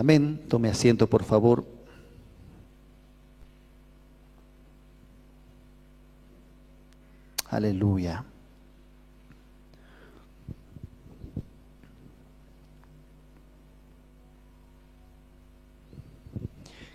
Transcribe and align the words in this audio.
Amén. 0.00 0.40
Tome 0.48 0.70
asiento, 0.70 1.06
por 1.06 1.24
favor. 1.24 1.62
Aleluya. 7.50 8.24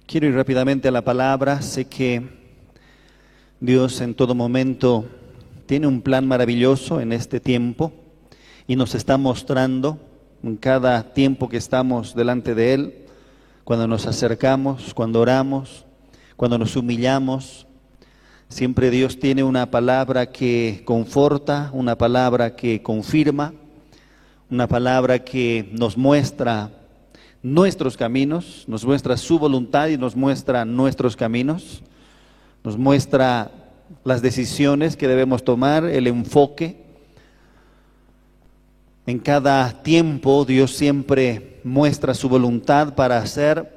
Quiero 0.07 0.25
ir 0.25 0.33
rápidamente 0.33 0.87
a 0.87 0.91
la 0.91 1.03
palabra. 1.03 1.61
Sé 1.61 1.85
que 1.85 2.27
Dios 3.59 4.01
en 4.01 4.15
todo 4.15 4.33
momento 4.33 5.05
tiene 5.67 5.85
un 5.85 6.01
plan 6.01 6.27
maravilloso 6.27 6.99
en 6.99 7.13
este 7.13 7.39
tiempo 7.39 7.93
y 8.65 8.75
nos 8.75 8.95
está 8.95 9.19
mostrando 9.19 9.99
en 10.45 10.57
cada 10.57 11.11
tiempo 11.11 11.49
que 11.49 11.57
estamos 11.57 12.13
delante 12.13 12.53
de 12.53 12.75
Él, 12.75 13.05
cuando 13.63 13.87
nos 13.87 14.05
acercamos, 14.05 14.93
cuando 14.93 15.19
oramos, 15.19 15.85
cuando 16.35 16.59
nos 16.59 16.75
humillamos. 16.75 17.65
Siempre 18.47 18.91
Dios 18.91 19.19
tiene 19.19 19.43
una 19.43 19.71
palabra 19.71 20.27
que 20.27 20.83
conforta, 20.85 21.71
una 21.73 21.97
palabra 21.97 22.55
que 22.55 22.83
confirma, 22.83 23.55
una 24.51 24.67
palabra 24.67 25.17
que 25.17 25.67
nos 25.71 25.97
muestra 25.97 26.69
nuestros 27.41 27.97
caminos, 27.97 28.65
nos 28.67 28.85
muestra 28.85 29.17
su 29.17 29.39
voluntad 29.39 29.87
y 29.87 29.97
nos 29.97 30.15
muestra 30.15 30.63
nuestros 30.63 31.15
caminos, 31.15 31.81
nos 32.63 32.77
muestra 32.77 33.51
las 34.03 34.21
decisiones 34.21 34.95
que 34.95 35.07
debemos 35.07 35.43
tomar, 35.43 35.85
el 35.85 36.05
enfoque. 36.05 36.84
En 39.07 39.19
cada 39.19 39.83
tiempo 39.83 40.45
Dios 40.45 40.75
siempre 40.75 41.59
muestra 41.63 42.15
su 42.15 42.27
voluntad 42.27 42.95
para 42.95 43.19
hacer, 43.19 43.71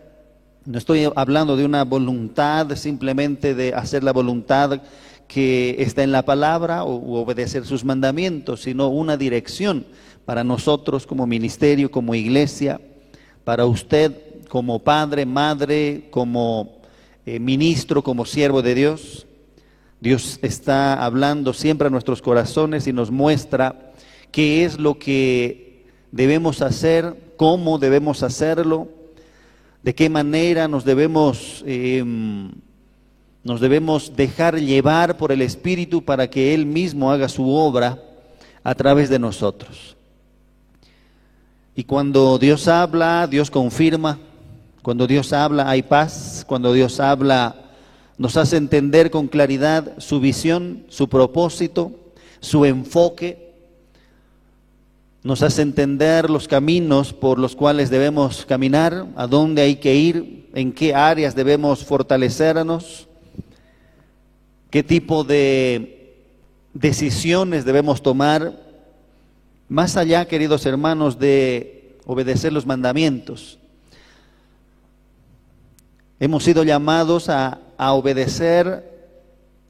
no 0.65 0.79
estoy 0.79 1.07
hablando 1.15 1.55
de 1.55 1.67
una 1.67 1.85
voluntad 1.85 2.75
simplemente 2.77 3.55
de 3.55 3.75
hacer 3.75 4.03
la 4.03 4.15
voluntad 4.15 4.81
que 5.27 5.77
está 5.81 6.03
en 6.03 6.13
la 6.13 6.25
palabra 6.25 6.83
o 6.85 7.21
obedecer 7.21 7.67
sus 7.67 7.85
mandamientos, 7.85 8.63
sino 8.63 8.89
una 8.89 9.19
dirección 9.19 9.85
para 10.25 10.45
nosotros 10.45 11.07
como 11.07 11.27
ministerio, 11.27 11.91
como 11.91 12.15
iglesia, 12.15 12.81
para 13.45 13.67
usted 13.67 14.47
como 14.49 14.79
padre, 14.79 15.27
madre, 15.27 16.09
como 16.11 16.81
eh, 17.27 17.39
ministro, 17.39 18.03
como 18.03 18.25
siervo 18.25 18.63
de 18.63 18.75
Dios. 18.75 19.27
Dios 20.01 20.39
está 20.41 21.05
hablando 21.05 21.53
siempre 21.53 21.89
a 21.89 21.91
nuestros 21.91 22.23
corazones 22.23 22.87
y 22.87 22.95
nos 22.95 23.11
muestra 23.11 23.88
qué 24.31 24.65
es 24.65 24.79
lo 24.79 24.99
que 24.99 25.87
debemos 26.13 26.63
hacer, 26.63 27.33
cómo 27.37 27.79
debemos 27.79 28.23
hacerlo, 28.23 28.89
de 29.83 29.95
qué 29.95 30.09
manera 30.09 30.69
nos 30.69 30.85
debemos, 30.85 31.63
em, 31.67 32.51
nos 33.45 33.61
debemos 33.61 34.15
dejar 34.17 34.59
llevar 34.59 35.17
por 35.17 35.33
el 35.33 35.43
Espíritu 35.43 36.05
para 36.05 36.29
que 36.29 36.55
Él 36.55 36.67
mismo 36.67 37.11
haga 37.11 37.29
su 37.29 37.49
obra 37.49 38.03
a 38.63 38.75
través 38.75 39.09
de 39.09 39.19
nosotros. 39.19 39.97
Y 41.75 41.85
cuando 41.85 42.39
Dios 42.39 42.67
habla, 42.67 43.29
Dios 43.29 43.53
confirma. 43.53 44.19
Cuando 44.83 45.07
Dios 45.07 45.33
habla, 45.33 45.71
hay 45.71 45.83
paz. 45.83 46.45
Cuando 46.47 46.73
Dios 46.73 46.99
habla, 46.99 47.55
nos 48.19 48.37
hace 48.37 48.57
entender 48.57 49.13
con 49.13 49.29
claridad 49.29 49.93
su 49.99 50.19
visión, 50.19 50.85
su 50.89 51.09
propósito, 51.09 51.93
su 52.41 52.65
enfoque. 52.65 53.48
Nos 55.29 55.43
hace 55.43 55.61
entender 55.61 56.31
los 56.31 56.49
caminos 56.49 57.13
por 57.13 57.39
los 57.39 57.55
cuales 57.55 57.91
debemos 57.91 58.47
caminar, 58.47 59.09
a 59.15 59.27
dónde 59.27 59.61
hay 59.61 59.77
que 59.77 59.95
ir, 59.95 60.49
en 60.55 60.73
qué 60.73 60.95
áreas 60.95 61.35
debemos 61.35 61.85
fortalecernos, 61.85 63.07
qué 64.71 64.83
tipo 64.83 65.25
de 65.25 66.25
decisiones 66.73 67.67
debemos 67.67 68.01
tomar 68.01 68.59
más 69.69 69.99
allá, 69.99 70.25
queridos 70.25 70.65
hermanos, 70.65 71.19
de 71.19 71.99
obedecer 72.07 72.51
los 72.51 72.65
mandamientos, 72.65 73.59
hemos 76.19 76.43
sido 76.43 76.63
llamados 76.63 77.29
a, 77.29 77.61
obedecer 77.77 79.13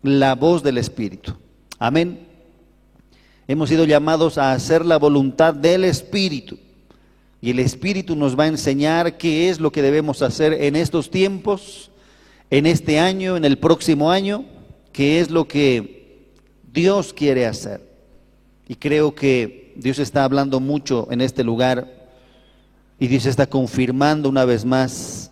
la 0.05 0.37
voz 0.37 0.63
del 0.63 0.79
Espíritu. 0.79 1.35
Amén. 1.81 2.28
Hemos 3.51 3.71
sido 3.71 3.87
llamados 3.87 4.37
a 4.37 4.53
hacer 4.53 4.85
la 4.85 4.99
voluntad 4.99 5.55
del 5.55 5.85
Espíritu. 5.85 6.59
Y 7.41 7.49
el 7.51 7.61
Espíritu 7.61 8.15
nos 8.15 8.39
va 8.39 8.45
a 8.45 8.49
enseñar 8.49 9.17
qué 9.17 9.49
es 9.49 9.59
lo 9.59 9.73
que 9.73 9.81
debemos 9.81 10.21
hacer 10.21 10.53
en 10.53 10.77
estos 10.77 11.11
tiempos, 11.11 11.91
en 12.51 12.67
este 12.67 12.99
año, 12.99 13.39
en 13.39 13.47
el 13.47 13.57
próximo 13.57 14.11
año, 14.11 14.45
qué 14.93 15.21
es 15.21 15.31
lo 15.31 15.49
que 15.49 16.29
Dios 16.75 17.15
quiere 17.15 17.47
hacer. 17.47 17.81
Y 18.69 18.75
creo 18.75 19.15
que 19.15 19.73
Dios 19.77 19.99
está 19.99 20.25
hablando 20.25 20.61
mucho 20.61 21.09
en 21.11 21.23
este 21.23 21.43
lugar 21.43 21.91
y 23.01 23.07
Dios 23.07 23.25
está 23.25 23.47
confirmando 23.47 24.29
una 24.29 24.45
vez 24.45 24.67
más 24.67 25.31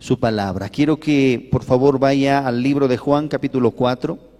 su 0.00 0.18
palabra. 0.18 0.68
Quiero 0.70 0.98
que 0.98 1.48
por 1.52 1.62
favor 1.62 2.00
vaya 2.00 2.44
al 2.44 2.60
libro 2.64 2.88
de 2.88 2.96
Juan 2.96 3.28
capítulo 3.28 3.70
4. 3.70 4.31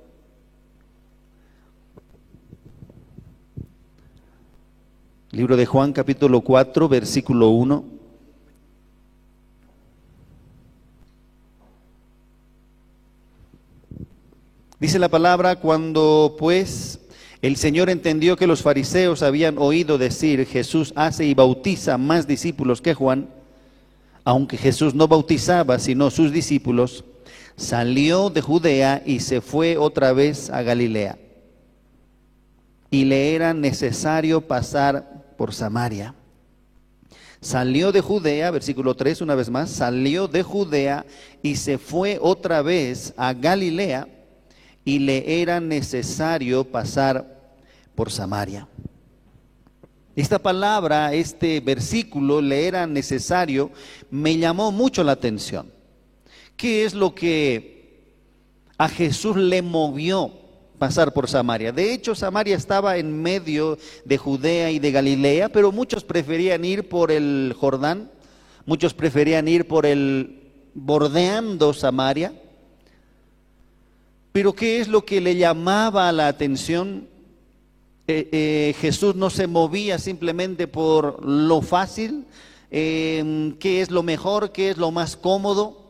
Libro 5.34 5.56
de 5.56 5.65
Juan 5.65 5.94
capítulo 5.94 6.43
4 6.43 6.91
versículo 6.91 7.48
1. 7.48 7.84
Dice 14.78 14.98
la 14.98 15.09
palabra, 15.09 15.56
cuando 15.56 16.37
pues 16.38 17.00
el 17.41 17.56
Señor 17.56 17.88
entendió 17.88 18.37
que 18.37 18.47
los 18.47 18.60
fariseos 18.60 19.22
habían 19.22 19.56
oído 19.56 19.97
decir, 19.97 20.44
Jesús 20.44 20.92
hace 20.97 21.25
y 21.25 21.32
bautiza 21.32 21.97
más 21.97 22.26
discípulos 22.26 22.82
que 22.82 22.92
Juan, 22.92 23.31
aunque 24.25 24.59
Jesús 24.59 24.94
no 24.94 25.09
bautizaba 25.09 25.78
sino 25.78 26.10
sus 26.10 26.31
discípulos, 26.31 27.06
salió 27.56 28.28
de 28.28 28.42
Judea 28.42 29.03
y 29.06 29.21
se 29.21 29.41
fue 29.41 29.78
otra 29.78 30.12
vez 30.12 30.50
a 30.50 30.60
Galilea. 30.60 31.19
Y 32.91 33.06
le 33.06 33.34
era 33.34 33.54
necesario 33.54 34.42
pasar 34.42 35.11
por 35.42 35.53
Samaria. 35.53 36.14
Salió 37.41 37.91
de 37.91 38.00
Judea, 38.00 38.53
versículo 38.53 38.94
3 38.94 39.22
una 39.22 39.34
vez 39.34 39.50
más, 39.50 39.70
salió 39.70 40.28
de 40.28 40.44
Judea 40.44 41.04
y 41.42 41.56
se 41.56 41.78
fue 41.78 42.16
otra 42.22 42.62
vez 42.62 43.12
a 43.16 43.32
Galilea 43.32 44.06
y 44.84 45.00
le 45.00 45.42
era 45.42 45.58
necesario 45.58 46.62
pasar 46.62 47.56
por 47.97 48.12
Samaria. 48.12 48.69
Esta 50.14 50.38
palabra, 50.38 51.12
este 51.12 51.59
versículo 51.59 52.41
le 52.41 52.69
era 52.69 52.86
necesario, 52.86 53.72
me 54.12 54.38
llamó 54.38 54.70
mucho 54.70 55.03
la 55.03 55.10
atención. 55.10 55.72
¿Qué 56.56 56.84
es 56.84 56.94
lo 56.94 57.16
que 57.16 58.12
a 58.78 58.88
Jesús 58.88 59.36
le 59.36 59.60
movió 59.60 60.41
pasar 60.82 61.12
por 61.12 61.28
Samaria? 61.28 61.70
De 61.70 61.93
hecho, 61.93 62.12
Samaria 62.12 62.56
estaba 62.56 62.97
en 62.97 63.22
medio 63.22 63.78
de 64.04 64.19
Judea 64.19 64.69
y 64.72 64.81
de 64.81 64.91
Galilea, 64.91 65.48
pero 65.48 65.70
muchos 65.70 66.03
preferían 66.03 66.65
ir 66.65 66.88
por 66.88 67.12
el 67.12 67.54
Jordán, 67.56 68.10
muchos 68.66 68.92
preferían 68.92 69.47
ir 69.47 69.69
por 69.69 69.87
el 69.87 70.41
bordeando 70.75 71.72
Samaria. 71.72 72.32
Pero 74.32 74.54
¿qué 74.54 74.81
es 74.81 74.88
lo 74.88 75.04
que 75.04 75.21
le 75.21 75.37
llamaba 75.37 76.10
la 76.10 76.26
atención? 76.26 77.06
Eh, 78.09 78.28
eh, 78.32 78.75
Jesús 78.81 79.15
no 79.15 79.31
se 79.31 79.47
movía 79.47 80.00
simplemente 80.00 80.66
por 80.66 81.25
lo 81.25 81.62
fácil, 81.62 82.25
eh, 82.72 83.54
qué 83.60 83.82
es 83.82 83.92
lo 83.92 84.03
mejor, 84.03 84.51
qué 84.51 84.71
es 84.71 84.78
lo 84.78 84.91
más 84.91 85.16
cómodo. 85.16 85.81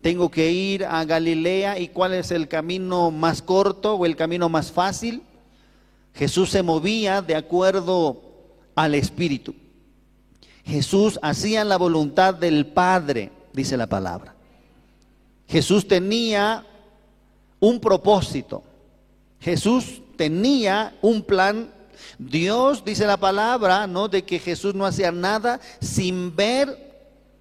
Tengo 0.00 0.30
que 0.30 0.52
ir 0.52 0.84
a 0.84 1.04
Galilea 1.04 1.78
y 1.78 1.88
cuál 1.88 2.14
es 2.14 2.30
el 2.30 2.48
camino 2.48 3.10
más 3.10 3.42
corto 3.42 3.94
o 3.94 4.06
el 4.06 4.16
camino 4.16 4.48
más 4.48 4.70
fácil. 4.70 5.22
Jesús 6.14 6.50
se 6.50 6.62
movía 6.62 7.20
de 7.22 7.34
acuerdo 7.34 8.22
al 8.74 8.94
Espíritu. 8.94 9.54
Jesús 10.64 11.18
hacía 11.22 11.64
la 11.64 11.78
voluntad 11.78 12.34
del 12.34 12.66
Padre, 12.66 13.32
dice 13.52 13.76
la 13.76 13.86
palabra. 13.86 14.34
Jesús 15.48 15.88
tenía 15.88 16.64
un 17.58 17.80
propósito. 17.80 18.62
Jesús 19.40 20.02
tenía 20.16 20.96
un 21.00 21.22
plan. 21.22 21.70
Dios 22.18 22.84
dice 22.84 23.06
la 23.06 23.16
palabra, 23.16 23.86
¿no? 23.86 24.08
De 24.08 24.24
que 24.24 24.38
Jesús 24.38 24.74
no 24.74 24.86
hacía 24.86 25.10
nada 25.10 25.60
sin 25.80 26.36
ver 26.36 26.88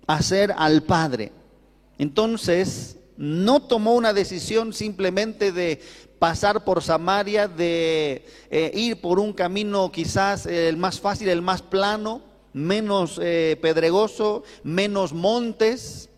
hacer 0.07 0.53
al 0.57 0.83
Padre. 0.83 1.31
Entonces, 1.97 2.97
no 3.17 3.61
tomó 3.61 3.95
una 3.95 4.13
decisión 4.13 4.73
simplemente 4.73 5.51
de 5.51 5.81
pasar 6.19 6.63
por 6.63 6.83
Samaria, 6.83 7.47
de 7.47 8.25
eh, 8.49 8.71
ir 8.73 9.01
por 9.01 9.19
un 9.19 9.33
camino 9.33 9.91
quizás 9.91 10.45
el 10.45 10.77
más 10.77 10.99
fácil, 10.99 11.29
el 11.29 11.41
más 11.41 11.61
plano. 11.61 12.21
menos 12.53 13.19
eh, 13.21 13.55
pedregoso, 13.61 14.43
menos 14.63 15.13
montes, 15.13 16.09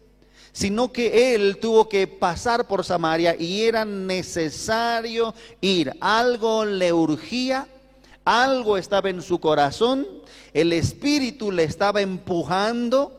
sino 0.54 0.92
que 0.92 1.36
él 1.36 1.58
tuvo 1.58 1.90
que 1.90 2.08
pasar 2.08 2.66
por 2.66 2.86
Samaria 2.86 3.36
y 3.38 3.64
era 3.64 3.84
necesario 3.84 5.34
ir. 5.60 5.92
Algo 6.00 6.64
le 6.64 6.94
urgía, 6.94 7.68
algo 8.24 8.78
estaba 8.78 9.10
en 9.10 9.22
su 9.22 9.40
corazón, 9.40 10.08
el 10.54 10.72
Espíritu 10.72 11.52
le 11.52 11.64
estaba 11.64 12.00
empujando, 12.02 13.12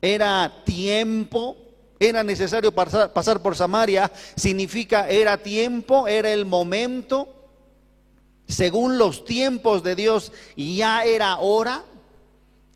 era 0.00 0.62
tiempo, 0.64 1.56
era 2.00 2.22
necesario 2.22 2.72
pasar, 2.72 3.42
por 3.42 3.56
Samaria, 3.56 4.10
significa 4.36 5.08
era 5.08 5.38
tiempo, 5.38 6.08
era 6.08 6.32
el 6.32 6.46
momento, 6.46 7.28
según 8.46 8.98
los 8.98 9.24
tiempos 9.24 9.82
de 9.82 9.94
Dios, 9.94 10.32
ya 10.56 11.04
era 11.04 11.38
hora, 11.38 11.84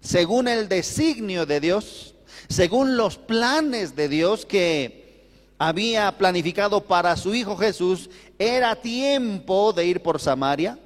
según 0.01 0.49
el 0.49 0.69
designio 0.69 1.47
de 1.47 1.61
Dios 1.61 2.13
según 2.53 2.97
los 2.97 3.17
planes 3.17 3.97
de 3.97 4.09
Dios 4.09 4.45
que 4.45 5.29
había 5.59 6.17
planificado 6.19 6.83
para 6.85 7.17
su 7.17 7.35
Hijo 7.35 7.57
Jesús, 7.57 8.11
era 8.39 8.77
tiempo 8.77 9.73
de 9.73 9.87
ir 9.87 10.03
por 10.03 10.21
Samaria, 10.21 10.79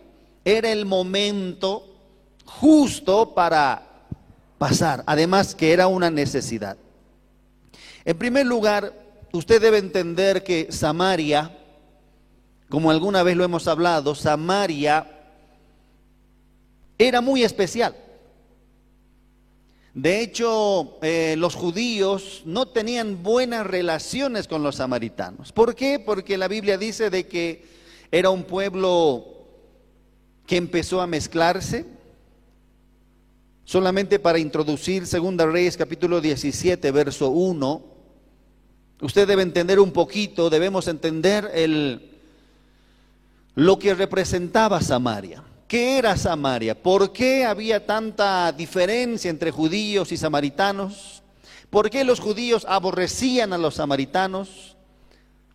era 0.45 0.71
el 0.71 0.87
momento 0.87 1.85
justo 2.45 3.35
para 3.35 3.83
pasar, 4.59 5.03
además 5.07 5.55
que 5.55 5.73
era 5.73 5.89
una 5.89 6.11
necesidad. 6.11 6.77
En 8.07 8.17
primer 8.17 8.47
lugar, 8.47 8.93
usted 9.33 9.61
debe 9.61 9.79
entender 9.79 10.45
que 10.45 10.69
Samaria, 10.71 11.59
como 12.69 12.93
alguna 12.93 13.25
vez 13.25 13.37
lo 13.37 13.43
hemos 13.43 13.67
hablado, 13.67 14.15
Samaria 14.15 15.11
era 16.97 17.21
muy 17.21 17.43
especial. 17.43 17.97
De 19.93 20.21
hecho, 20.21 20.99
eh, 21.03 21.35
los 21.37 21.57
judíos 21.57 22.43
no 22.45 22.67
tenían 22.67 23.25
buenas 23.25 23.67
relaciones 23.67 24.47
con 24.47 24.63
los 24.63 24.77
samaritanos. 24.77 25.51
¿Por 25.51 25.75
qué? 25.75 25.99
Porque 25.99 26.39
la 26.39 26.47
Biblia 26.47 26.79
dice 26.79 27.11
de 27.11 27.27
que 27.27 27.65
era 28.13 28.31
un 28.31 28.45
pueblo 28.45 29.25
que 30.47 30.57
empezó 30.57 31.01
a 31.01 31.09
mezclarse. 31.09 31.87
Solamente 33.65 34.21
para 34.21 34.39
introducir 34.39 35.09
Segunda 35.09 35.45
Reyes 35.45 35.77
capítulo 35.77 36.21
17, 36.21 36.89
verso 36.93 37.31
1, 37.31 37.96
usted 39.01 39.27
debe 39.27 39.43
entender 39.43 39.81
un 39.81 39.93
poquito, 39.93 40.51
debemos 40.51 40.89
entender 40.89 41.51
el, 41.55 42.11
lo 43.55 43.79
que 43.79 43.95
representaba 43.95 44.81
Samaria. 44.81 45.43
¿Qué 45.69 45.99
era 45.99 46.17
Samaria? 46.17 46.81
¿Por 46.81 47.13
qué 47.13 47.45
había 47.45 47.85
tanta 47.85 48.53
diferencia 48.53 49.31
entre 49.31 49.51
judíos 49.51 50.13
y 50.13 50.17
samaritanos? 50.17 51.23
¿Por 51.71 51.91
qué 51.91 52.05
los 52.05 52.21
judíos 52.21 52.65
aborrecían 52.69 53.53
a 53.53 53.59
los 53.59 53.75
samaritanos? 53.75 54.77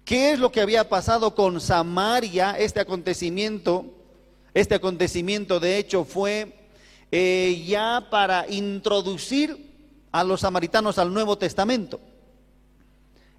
¿Qué 0.04 0.32
es 0.32 0.40
lo 0.40 0.52
que 0.52 0.60
había 0.60 0.90
pasado 0.90 1.34
con 1.34 1.62
Samaria? 1.62 2.56
Este 2.60 2.82
acontecimiento, 2.82 3.86
este 4.54 4.76
acontecimiento 4.76 5.62
de 5.62 5.78
hecho 5.78 6.04
fue 6.04 6.68
eh, 7.12 7.64
ya 7.66 8.08
para 8.10 8.46
introducir 8.50 9.72
a 10.12 10.26
los 10.26 10.42
samaritanos 10.42 10.98
al 10.98 11.14
Nuevo 11.14 11.38
Testamento. 11.38 12.02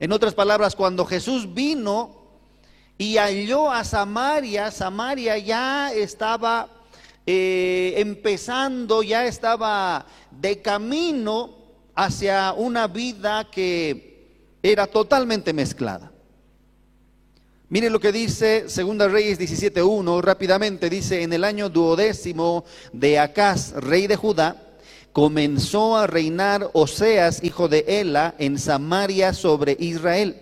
En 0.03 0.11
otras 0.11 0.35
palabras, 0.35 0.75
cuando 0.75 1.07
Jesús 1.07 1.55
vino 1.55 2.11
y 2.99 3.19
halló 3.19 3.71
a 3.71 3.85
Samaria, 3.85 4.73
Samaria 4.73 5.39
ya 5.39 5.93
estaba 5.93 6.69
eh, 7.25 7.95
empezando, 7.99 9.05
ya 9.05 9.27
estaba 9.27 10.05
de 10.33 10.61
camino 10.61 11.55
hacia 11.95 12.53
una 12.53 12.89
vida 12.89 13.49
que 13.49 14.57
era 14.61 14.89
totalmente 14.89 15.53
mezclada. 15.53 16.11
Mire 17.69 17.89
lo 17.89 18.01
que 18.01 18.11
dice 18.11 18.69
Segunda 18.69 19.07
Reyes 19.07 19.39
17.1, 19.39 20.21
rápidamente 20.21 20.91
dice, 20.91 21.23
en 21.23 21.33
el 21.33 21.45
año 21.45 21.69
duodécimo 21.69 22.65
de 22.93 23.21
Acaz, 23.21 23.71
rey 23.75 24.09
de 24.09 24.17
Judá, 24.17 24.62
comenzó 25.13 25.97
a 25.97 26.07
reinar 26.07 26.71
Oseas, 26.73 27.43
hijo 27.45 27.69
de 27.69 27.85
Ela, 27.87 28.35
en 28.39 28.59
Samaria 28.59 29.35
sobre 29.35 29.77
Israel 29.79 30.37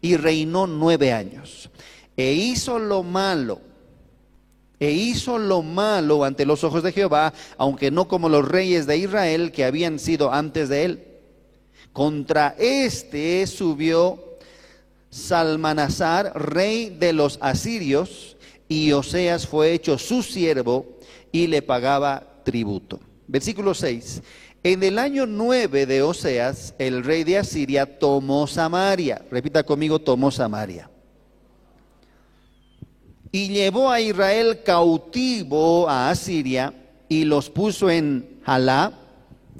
y 0.00 0.16
reinó 0.16 0.66
nueve 0.66 1.12
años. 1.12 1.70
E 2.16 2.32
hizo 2.32 2.78
lo 2.78 3.02
malo, 3.02 3.60
e 4.78 4.90
hizo 4.90 5.38
lo 5.38 5.62
malo 5.62 6.24
ante 6.24 6.46
los 6.46 6.64
ojos 6.64 6.82
de 6.82 6.92
Jehová, 6.92 7.32
aunque 7.56 7.90
no 7.90 8.08
como 8.08 8.28
los 8.28 8.46
reyes 8.46 8.86
de 8.86 8.98
Israel 8.98 9.52
que 9.52 9.64
habían 9.64 9.98
sido 9.98 10.32
antes 10.32 10.68
de 10.68 10.84
él. 10.84 11.06
Contra 11.92 12.54
este 12.58 13.46
subió 13.46 14.24
Salmanasar, 15.10 16.32
rey 16.40 16.90
de 16.90 17.12
los 17.12 17.38
asirios, 17.40 18.36
y 18.68 18.92
Oseas 18.92 19.48
fue 19.48 19.72
hecho 19.72 19.98
su 19.98 20.22
siervo 20.22 20.86
y 21.32 21.48
le 21.48 21.62
pagaba 21.62 22.42
tributo. 22.44 23.00
Versículo 23.30 23.74
6. 23.74 24.22
En 24.64 24.82
el 24.82 24.98
año 24.98 25.24
9 25.24 25.86
de 25.86 26.02
Oseas, 26.02 26.74
el 26.78 27.04
rey 27.04 27.22
de 27.22 27.38
Asiria 27.38 27.98
tomó 27.98 28.48
Samaria. 28.48 29.24
Repita 29.30 29.62
conmigo, 29.62 30.00
tomó 30.00 30.32
Samaria. 30.32 30.90
Y 33.30 33.48
llevó 33.48 33.90
a 33.90 34.00
Israel 34.00 34.64
cautivo 34.64 35.88
a 35.88 36.10
Asiria 36.10 36.74
y 37.08 37.24
los 37.24 37.48
puso 37.50 37.88
en 37.88 38.40
Jalá, 38.44 38.92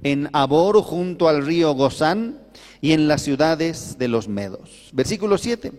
en 0.03 0.29
Abor 0.33 0.83
junto 0.83 1.29
al 1.29 1.47
río 1.47 1.73
Gozán 1.75 2.41
y 2.81 2.93
en 2.93 3.07
las 3.07 3.23
ciudades 3.23 3.99
de 3.99 4.09
los 4.09 4.27
Medos. 4.27 4.91
Versículo 4.93 5.39
7. 5.39 5.73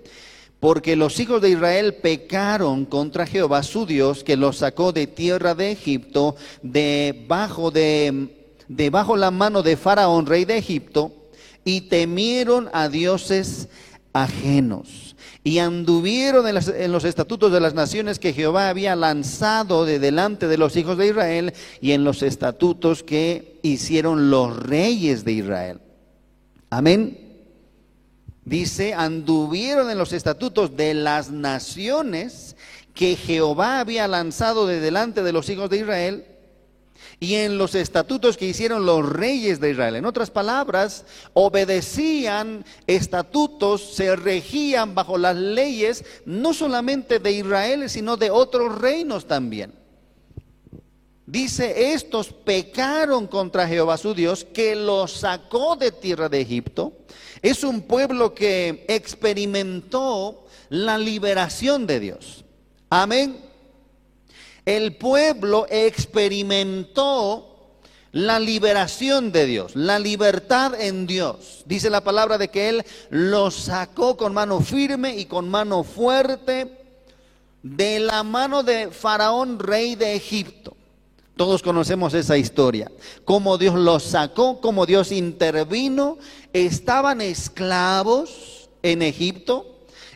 Porque 0.62 0.96
los 0.96 1.20
hijos 1.20 1.42
de 1.42 1.50
Israel 1.50 1.96
pecaron 1.96 2.86
contra 2.86 3.26
Jehová 3.26 3.64
su 3.64 3.86
Dios, 3.86 4.24
que 4.24 4.38
los 4.38 4.58
sacó 4.58 4.94
de 4.94 5.08
tierra 5.08 5.56
de 5.56 5.72
Egipto, 5.72 6.38
debajo 6.62 7.72
de 7.72 8.38
debajo 8.76 9.18
la 9.18 9.32
mano 9.32 9.64
de 9.64 9.76
Faraón, 9.76 10.26
rey 10.26 10.46
de 10.46 10.58
Egipto, 10.58 11.12
y 11.66 11.82
temieron 11.82 12.70
a 12.74 12.88
dioses 12.88 13.68
ajenos. 14.14 15.16
Y 15.44 15.58
anduvieron 15.58 16.46
en, 16.48 16.92
los 16.92 17.04
estatutos 17.04 17.52
de 17.52 17.60
las 17.60 17.74
naciones 17.74 18.20
que 18.20 18.34
Jehová 18.34 18.70
había 18.70 18.96
lanzado 18.96 19.86
de 19.86 19.98
delante 19.98 20.48
de 20.48 20.58
los 20.58 20.76
hijos 20.78 20.98
de 20.98 21.08
Israel 21.08 21.54
y 21.82 21.94
en 21.94 22.04
los 22.04 22.22
estatutos 22.22 23.02
que 23.02 23.60
hicieron 23.64 24.30
los 24.30 24.56
reyes 24.56 25.26
de 25.26 25.32
Israel. 25.32 25.80
Amén. 26.70 27.31
Dice, 28.44 28.94
anduvieron 28.94 29.90
en 29.92 29.98
los 29.98 30.14
estatutos 30.14 30.76
de 30.76 30.94
las 30.94 31.30
naciones 31.30 32.56
que 32.94 33.16
Jehová 33.16 33.80
había 33.80 34.08
lanzado 34.08 34.66
de 34.68 34.80
delante 34.80 35.24
de 35.24 35.32
los 35.32 35.50
hijos 35.50 35.70
de 35.70 35.78
Israel 35.78 36.26
y 37.20 37.36
en 37.36 37.60
los 37.60 37.76
estatutos 37.76 38.36
que 38.36 38.48
hicieron 38.48 38.86
los 38.86 39.08
reyes 39.08 39.60
de 39.60 39.70
Israel. 39.70 39.96
En 39.96 40.06
otras 40.06 40.32
palabras, 40.32 41.06
obedecían 41.34 42.66
estatutos, 42.88 43.94
se 43.94 44.16
regían 44.16 44.96
bajo 44.96 45.20
las 45.20 45.36
leyes 45.36 46.04
no 46.26 46.54
solamente 46.56 47.20
de 47.20 47.32
Israel, 47.32 47.90
sino 47.92 48.18
de 48.18 48.32
otros 48.32 48.80
reinos 48.80 49.28
también. 49.28 49.81
Dice, 51.32 51.94
estos 51.94 52.28
pecaron 52.28 53.26
contra 53.26 53.66
Jehová 53.66 53.96
su 53.96 54.14
Dios, 54.14 54.44
que 54.44 54.76
los 54.76 55.14
sacó 55.14 55.78
de 55.78 55.94
tierra 55.94 56.28
de 56.28 56.42
Egipto. 56.42 56.92
Es 57.42 57.64
un 57.64 57.84
pueblo 57.84 58.34
que 58.34 58.84
experimentó 58.90 60.44
la 60.68 60.98
liberación 60.98 61.88
de 61.88 62.02
Dios. 62.02 62.44
Amén. 62.90 63.40
El 64.66 64.98
pueblo 64.98 65.68
experimentó 65.70 67.78
la 68.12 68.38
liberación 68.38 69.32
de 69.32 69.46
Dios, 69.46 69.74
la 69.74 70.00
libertad 70.00 70.74
en 70.82 71.08
Dios. 71.08 71.64
Dice 71.66 71.90
la 71.90 72.02
palabra 72.02 72.38
de 72.38 72.50
que 72.50 72.68
Él 72.68 72.86
los 73.10 73.56
sacó 73.56 74.18
con 74.18 74.34
mano 74.34 74.60
firme 74.60 75.16
y 75.16 75.28
con 75.28 75.48
mano 75.48 75.86
fuerte 75.86 76.78
de 77.64 78.02
la 78.02 78.22
mano 78.24 78.64
de 78.64 78.92
Faraón, 78.92 79.60
rey 79.60 79.96
de 79.96 80.14
Egipto. 80.14 80.76
Todos 81.42 81.64
conocemos 81.64 82.14
esa 82.14 82.38
historia. 82.38 82.92
Cómo 83.26 83.58
Dios 83.58 83.74
los 83.74 84.04
sacó, 84.04 84.62
cómo 84.62 84.86
Dios 84.86 85.12
intervino. 85.12 86.20
Estaban 86.54 87.20
esclavos 87.20 88.70
en 88.84 89.02
Egipto 89.02 89.66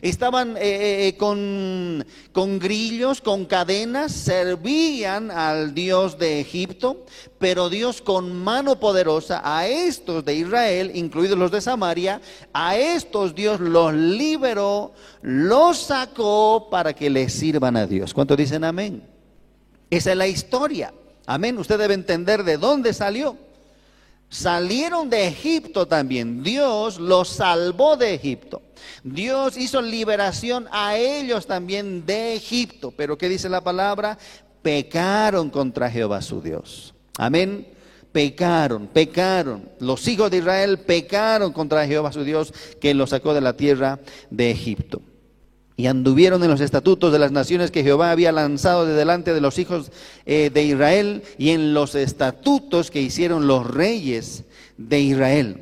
estaban 0.02 0.56
eh, 0.56 0.60
eh, 0.60 1.08
eh, 1.08 1.16
con, 1.16 2.06
con 2.30 2.60
grillos, 2.60 3.20
con 3.20 3.44
cadenas, 3.46 4.12
servían 4.12 5.32
al 5.32 5.74
Dios 5.74 6.16
de 6.16 6.38
Egipto, 6.38 7.04
pero 7.38 7.70
Dios 7.70 8.02
con 8.02 8.32
mano 8.32 8.78
poderosa 8.78 9.40
a 9.42 9.66
estos 9.66 10.24
de 10.24 10.34
Israel, 10.36 10.92
incluidos 10.94 11.36
los 11.36 11.50
de 11.50 11.60
Samaria, 11.60 12.20
a 12.52 12.76
estos 12.76 13.34
Dios 13.34 13.58
los 13.58 13.92
liberó, 13.92 14.92
los 15.22 15.78
sacó 15.78 16.68
para 16.70 16.92
que 16.92 17.10
les 17.10 17.32
sirvan 17.32 17.76
a 17.76 17.86
Dios. 17.88 18.14
¿Cuántos 18.14 18.36
dicen 18.36 18.62
amén? 18.62 19.02
Esa 19.90 20.12
es 20.12 20.16
la 20.16 20.28
historia. 20.28 20.92
Amén. 21.26 21.58
Usted 21.58 21.78
debe 21.78 21.94
entender 21.94 22.44
de 22.44 22.56
dónde 22.56 22.94
salió. 22.94 23.36
Salieron 24.28 25.10
de 25.10 25.26
Egipto 25.26 25.86
también. 25.86 26.42
Dios 26.42 26.98
los 26.98 27.28
salvó 27.28 27.96
de 27.96 28.14
Egipto. 28.14 28.62
Dios 29.02 29.56
hizo 29.56 29.82
liberación 29.82 30.66
a 30.70 30.96
ellos 30.96 31.46
también 31.46 32.06
de 32.06 32.34
Egipto. 32.34 32.92
Pero 32.96 33.18
¿qué 33.18 33.28
dice 33.28 33.48
la 33.48 33.60
palabra? 33.60 34.18
Pecaron 34.62 35.50
contra 35.50 35.90
Jehová 35.90 36.22
su 36.22 36.40
Dios. 36.40 36.94
Amén. 37.18 37.68
Pecaron, 38.12 38.86
pecaron. 38.86 39.68
Los 39.78 40.06
hijos 40.08 40.30
de 40.30 40.38
Israel 40.38 40.78
pecaron 40.78 41.52
contra 41.52 41.86
Jehová 41.86 42.12
su 42.12 42.24
Dios 42.24 42.52
que 42.80 42.94
los 42.94 43.10
sacó 43.10 43.34
de 43.34 43.40
la 43.40 43.56
tierra 43.56 44.00
de 44.30 44.50
Egipto 44.50 45.02
y 45.76 45.86
anduvieron 45.86 46.42
en 46.42 46.50
los 46.50 46.60
estatutos 46.60 47.12
de 47.12 47.18
las 47.18 47.32
naciones 47.32 47.70
que 47.70 47.82
Jehová 47.82 48.10
había 48.10 48.32
lanzado 48.32 48.86
de 48.86 48.94
delante 48.94 49.34
de 49.34 49.42
los 49.42 49.58
hijos 49.58 49.92
eh, 50.24 50.50
de 50.52 50.64
Israel 50.64 51.22
y 51.36 51.50
en 51.50 51.74
los 51.74 51.94
estatutos 51.94 52.90
que 52.90 53.02
hicieron 53.02 53.46
los 53.46 53.66
reyes 53.66 54.44
de 54.78 55.00
Israel. 55.00 55.60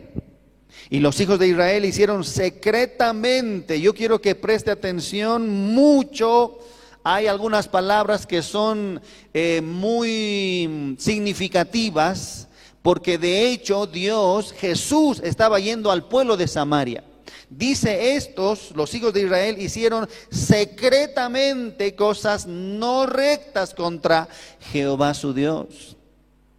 Y 0.88 1.00
los 1.00 1.18
hijos 1.20 1.40
de 1.40 1.48
Israel 1.48 1.84
hicieron 1.84 2.22
secretamente, 2.22 3.80
yo 3.80 3.94
quiero 3.94 4.20
que 4.20 4.36
preste 4.36 4.70
atención 4.70 5.48
mucho, 5.48 6.58
hay 7.02 7.26
algunas 7.26 7.66
palabras 7.66 8.26
que 8.26 8.42
son 8.42 9.00
eh, 9.32 9.60
muy 9.62 10.94
significativas, 10.98 12.46
porque 12.82 13.18
de 13.18 13.50
hecho 13.50 13.86
Dios, 13.86 14.52
Jesús, 14.52 15.20
estaba 15.24 15.58
yendo 15.58 15.90
al 15.90 16.04
pueblo 16.04 16.36
de 16.36 16.46
Samaria. 16.46 17.02
Dice 17.56 18.16
estos, 18.16 18.72
los 18.74 18.92
hijos 18.94 19.12
de 19.12 19.22
Israel, 19.22 19.60
hicieron 19.60 20.08
secretamente 20.30 21.94
cosas 21.94 22.46
no 22.46 23.06
rectas 23.06 23.74
contra 23.74 24.28
Jehová 24.72 25.14
su 25.14 25.32
Dios. 25.32 25.96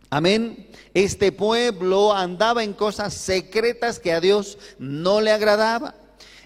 Amén. 0.09 0.69
Este 0.93 1.33
pueblo 1.33 2.13
andaba 2.13 2.63
en 2.63 2.71
cosas 2.71 3.13
secretas 3.13 3.99
que 3.99 4.13
a 4.13 4.21
Dios 4.21 4.57
no 4.79 5.19
le 5.19 5.31
agradaba 5.31 5.95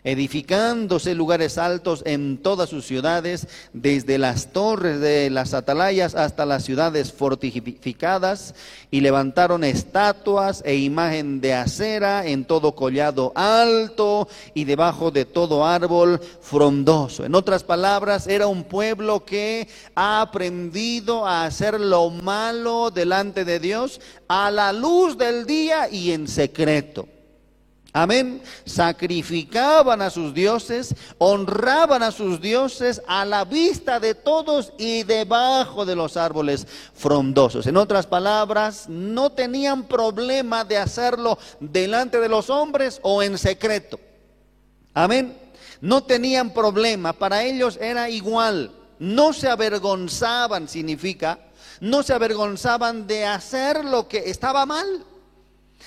edificándose 0.03 1.15
lugares 1.15 1.57
altos 1.57 2.03
en 2.05 2.37
todas 2.37 2.69
sus 2.69 2.85
ciudades, 2.85 3.47
desde 3.73 4.17
las 4.17 4.53
torres 4.53 4.99
de 4.99 5.29
las 5.29 5.53
atalayas 5.53 6.15
hasta 6.15 6.45
las 6.45 6.63
ciudades 6.63 7.11
fortificadas, 7.11 8.55
y 8.91 9.01
levantaron 9.01 9.63
estatuas 9.63 10.61
e 10.65 10.75
imagen 10.75 11.41
de 11.41 11.53
acera 11.53 12.25
en 12.25 12.45
todo 12.45 12.75
collado 12.75 13.31
alto 13.35 14.27
y 14.53 14.63
debajo 14.63 15.11
de 15.11 15.25
todo 15.25 15.65
árbol 15.65 16.19
frondoso. 16.41 17.25
En 17.25 17.35
otras 17.35 17.63
palabras, 17.63 18.27
era 18.27 18.47
un 18.47 18.63
pueblo 18.63 19.25
que 19.25 19.67
ha 19.95 20.21
aprendido 20.21 21.25
a 21.25 21.45
hacer 21.45 21.79
lo 21.79 22.09
malo 22.09 22.91
delante 22.91 23.45
de 23.45 23.59
Dios 23.59 24.01
a 24.27 24.51
la 24.51 24.73
luz 24.73 25.17
del 25.17 25.45
día 25.45 25.89
y 25.89 26.11
en 26.11 26.27
secreto. 26.27 27.07
Amén. 27.91 28.41
Sacrificaban 28.65 30.01
a 30.01 30.09
sus 30.09 30.33
dioses, 30.33 30.95
honraban 31.17 32.03
a 32.03 32.11
sus 32.11 32.39
dioses 32.39 33.01
a 33.07 33.25
la 33.25 33.45
vista 33.45 33.99
de 33.99 34.13
todos 34.13 34.73
y 34.77 35.03
debajo 35.03 35.85
de 35.85 35.95
los 35.95 36.15
árboles 36.15 36.67
frondosos. 36.93 37.65
En 37.65 37.77
otras 37.77 38.05
palabras, 38.05 38.87
no 38.89 39.31
tenían 39.31 39.87
problema 39.87 40.63
de 40.63 40.77
hacerlo 40.77 41.39
delante 41.59 42.19
de 42.19 42.29
los 42.29 42.49
hombres 42.49 42.99
o 43.01 43.23
en 43.23 43.37
secreto. 43.37 43.99
Amén. 44.93 45.35
No 45.81 46.03
tenían 46.03 46.53
problema, 46.53 47.13
para 47.13 47.43
ellos 47.43 47.77
era 47.81 48.09
igual. 48.09 48.71
No 48.99 49.33
se 49.33 49.49
avergonzaban, 49.49 50.67
significa, 50.67 51.39
no 51.79 52.03
se 52.03 52.13
avergonzaban 52.13 53.07
de 53.07 53.25
hacer 53.25 53.85
lo 53.85 54.07
que 54.07 54.29
estaba 54.29 54.65
mal. 54.65 55.05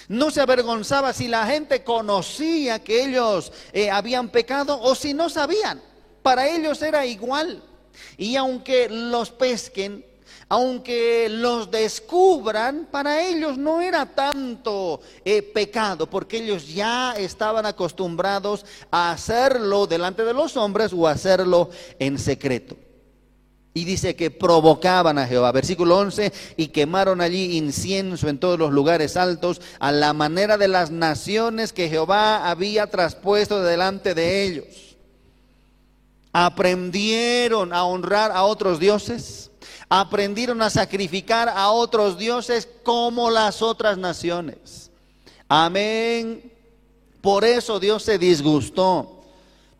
No 0.08 0.30
se 0.30 0.40
avergonzaba 0.40 1.12
si 1.12 1.28
la 1.28 1.46
gente 1.46 1.84
conocía 1.84 2.82
que 2.82 3.04
ellos 3.04 3.52
eh, 3.72 3.90
habían 3.90 4.28
pecado 4.28 4.80
o 4.80 4.94
si 4.94 5.14
no 5.14 5.28
sabían. 5.28 5.80
Para 6.22 6.48
ellos 6.48 6.80
era 6.82 7.04
igual. 7.06 7.62
Y 8.16 8.36
aunque 8.36 8.88
los 8.88 9.30
pesquen, 9.30 10.04
aunque 10.48 11.28
los 11.30 11.70
descubran, 11.70 12.86
para 12.90 13.22
ellos 13.22 13.56
no 13.56 13.80
era 13.80 14.04
tanto 14.06 15.00
eh, 15.24 15.42
pecado, 15.42 16.08
porque 16.08 16.38
ellos 16.38 16.68
ya 16.68 17.14
estaban 17.16 17.64
acostumbrados 17.64 18.66
a 18.90 19.12
hacerlo 19.12 19.86
delante 19.86 20.24
de 20.24 20.34
los 20.34 20.56
hombres 20.56 20.92
o 20.92 21.08
hacerlo 21.08 21.70
en 21.98 22.18
secreto. 22.18 22.76
Y 23.74 23.84
dice 23.84 24.14
que 24.14 24.30
provocaban 24.30 25.18
a 25.18 25.26
Jehová. 25.26 25.50
Versículo 25.50 25.98
11, 25.98 26.32
y 26.56 26.68
quemaron 26.68 27.20
allí 27.20 27.56
incienso 27.56 28.28
en 28.28 28.38
todos 28.38 28.58
los 28.58 28.70
lugares 28.70 29.16
altos, 29.16 29.62
a 29.78 29.92
la 29.92 30.12
manera 30.12 30.58
de 30.58 30.68
las 30.68 30.90
naciones 30.90 31.72
que 31.72 31.88
Jehová 31.88 32.50
había 32.50 32.88
traspuesto 32.88 33.62
delante 33.62 34.14
de 34.14 34.44
ellos. 34.44 34.96
Aprendieron 36.32 37.72
a 37.72 37.84
honrar 37.84 38.30
a 38.32 38.44
otros 38.44 38.78
dioses, 38.78 39.50
aprendieron 39.88 40.60
a 40.60 40.70
sacrificar 40.70 41.48
a 41.48 41.70
otros 41.70 42.18
dioses 42.18 42.68
como 42.82 43.30
las 43.30 43.62
otras 43.62 43.96
naciones. 43.96 44.90
Amén. 45.48 46.52
Por 47.22 47.44
eso 47.44 47.78
Dios 47.78 48.02
se 48.02 48.18
disgustó. 48.18 49.21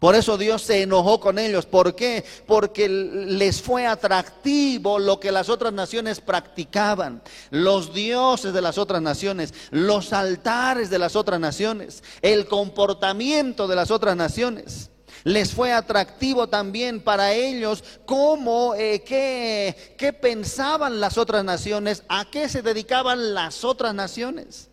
Por 0.03 0.17
eso 0.17 0.37
Dios 0.37 0.63
se 0.63 0.83
enojó 0.83 1.21
con 1.21 1.39
ellos. 1.39 1.65
¿Por 1.65 1.95
qué? 1.95 2.25
Porque 2.45 2.89
les 2.89 3.63
fue 3.63 3.87
atractivo 3.87 4.99
lo 4.99 5.21
que 5.21 5.31
las 5.31 5.49
otras 5.49 5.73
naciones 5.73 6.21
practicaban. 6.21 7.23
Los 7.51 7.95
dioses 7.95 8.53
de 8.53 8.61
las 8.63 8.79
otras 8.79 9.01
naciones, 9.01 9.55
los 9.71 10.13
altares 10.13 10.91
de 10.91 10.99
las 10.99 11.15
otras 11.15 11.39
naciones, 11.39 12.03
el 12.21 12.47
comportamiento 12.47 13.69
de 13.69 13.77
las 13.77 13.93
otras 13.93 14.17
naciones. 14.17 14.91
Les 15.23 15.53
fue 15.53 15.73
atractivo 15.73 16.49
también 16.49 17.01
para 17.01 17.33
ellos 17.33 17.85
cómo, 18.05 18.75
eh, 18.75 19.05
qué, 19.07 19.95
qué 19.97 20.13
pensaban 20.13 20.99
las 20.99 21.17
otras 21.17 21.45
naciones, 21.45 22.03
a 22.09 22.29
qué 22.29 22.49
se 22.49 22.63
dedicaban 22.63 23.35
las 23.35 23.63
otras 23.63 23.95
naciones. 23.95 24.69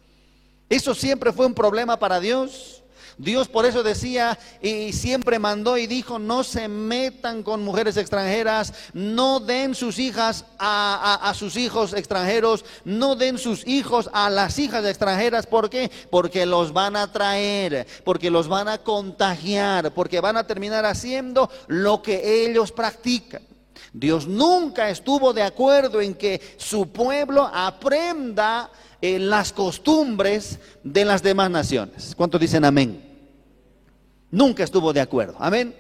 Eso 0.69 0.95
siempre 0.95 1.31
fue 1.31 1.45
un 1.45 1.53
problema 1.53 2.00
para 2.00 2.19
Dios. 2.19 2.78
Dios 3.19 3.49
por 3.49 3.65
eso 3.65 3.83
decía 3.83 4.39
y 4.61 4.93
siempre 4.93 5.39
mandó 5.39 5.77
y 5.77 5.88
dijo, 5.88 6.19
no 6.19 6.45
se 6.45 6.69
metan 6.69 7.43
con 7.43 7.65
mujeres 7.65 7.97
extranjeras, 7.97 8.73
no 8.93 9.41
den 9.41 9.75
sus 9.75 9.99
hijas 9.99 10.45
a, 10.57 11.33
sus 11.35 11.57
hijos 11.57 11.91
extranjeros, 11.91 12.63
no 12.85 13.17
den 13.17 13.38
sus 13.38 13.67
hijos 13.67 14.09
a 14.13 14.29
las 14.29 14.57
hijas 14.57 14.85
extranjeras. 14.85 15.47
¿Por 15.47 15.69
qué? 15.69 15.91
Porque 16.09 16.45
los 16.45 16.71
van 16.71 16.95
a 16.95 17.11
traer, 17.11 17.85
porque 18.05 18.31
los 18.31 18.47
van 18.47 18.69
a 18.69 18.77
contagiar, 18.77 19.93
porque 19.93 20.21
van 20.21 20.38
a 20.38 20.47
terminar 20.47 20.85
haciendo 20.85 21.49
lo 21.67 22.01
que 22.01 22.45
ellos 22.45 22.71
practican. 22.71 23.41
Dios 23.91 24.27
nunca 24.27 24.89
estuvo 24.89 25.33
de 25.33 25.43
acuerdo 25.43 25.99
en 25.99 26.13
que 26.13 26.55
su 26.55 26.88
pueblo 26.88 27.51
aprenda 27.53 28.71
eh, 29.01 29.19
las 29.19 29.51
costumbres 29.51 30.57
de 30.85 31.03
las 31.03 31.21
demás 31.21 31.49
naciones. 31.49 32.13
¿Cuántos 32.15 32.39
dicen 32.39 32.63
amén? 32.63 33.08
Nunca 34.31 34.63
estuvo 34.63 34.93
de 34.93 35.01
acuerdo. 35.01 35.36
Amén. 35.39 35.75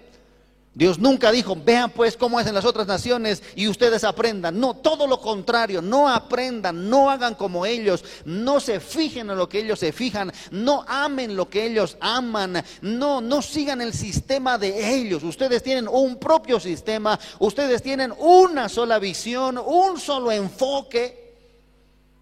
Dios 0.79 0.99
nunca 0.99 1.31
dijo, 1.31 1.57
vean 1.61 1.89
pues 1.89 2.15
cómo 2.15 2.37
hacen 2.37 2.53
las 2.53 2.63
otras 2.63 2.87
naciones 2.87 3.41
y 3.55 3.67
ustedes 3.67 4.03
aprendan. 4.03 4.59
No, 4.59 4.75
todo 4.75 5.07
lo 5.07 5.19
contrario, 5.19 5.81
no 5.81 6.07
aprendan, 6.07 6.89
no 6.89 7.09
hagan 7.09 7.35
como 7.35 7.65
ellos, 7.65 8.05
no 8.23 8.59
se 8.59 8.79
fijen 8.79 9.29
en 9.29 9.37
lo 9.37 9.49
que 9.49 9.59
ellos 9.59 9.79
se 9.79 9.91
fijan, 9.91 10.31
no 10.51 10.85
amen 10.87 11.35
lo 11.35 11.49
que 11.49 11.65
ellos 11.65 11.97
aman, 11.99 12.63
no, 12.81 13.19
no 13.19 13.41
sigan 13.41 13.81
el 13.81 13.93
sistema 13.93 14.57
de 14.57 14.95
ellos. 14.95 15.23
Ustedes 15.23 15.63
tienen 15.63 15.87
un 15.87 16.17
propio 16.17 16.59
sistema, 16.59 17.19
ustedes 17.39 17.81
tienen 17.81 18.13
una 18.17 18.69
sola 18.69 18.99
visión, 18.99 19.57
un 19.57 19.99
solo 19.99 20.31
enfoque. 20.31 21.35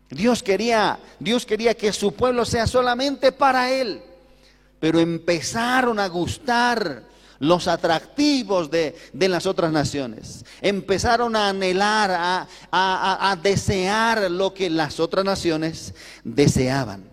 Dios 0.09 0.41
quería, 0.41 0.97
Dios 1.19 1.45
quería 1.45 1.75
que 1.75 1.91
su 1.91 2.13
pueblo 2.13 2.45
sea 2.45 2.65
solamente 2.65 3.33
para 3.33 3.69
Él 3.69 4.01
pero 4.79 4.99
empezaron 4.99 5.99
a 5.99 6.07
gustar 6.07 7.03
los 7.39 7.67
atractivos 7.67 8.71
de, 8.71 8.95
las 9.13 9.45
otras 9.45 9.71
naciones. 9.71 10.45
Empezaron 10.61 11.35
a 11.35 11.49
anhelar, 11.49 12.11
a, 12.11 12.47
a, 12.71 13.35
desear 13.35 14.29
lo 14.31 14.53
que 14.53 14.69
las 14.69 14.99
otras 14.99 15.23
naciones 15.23 15.93
deseaban. 16.23 17.03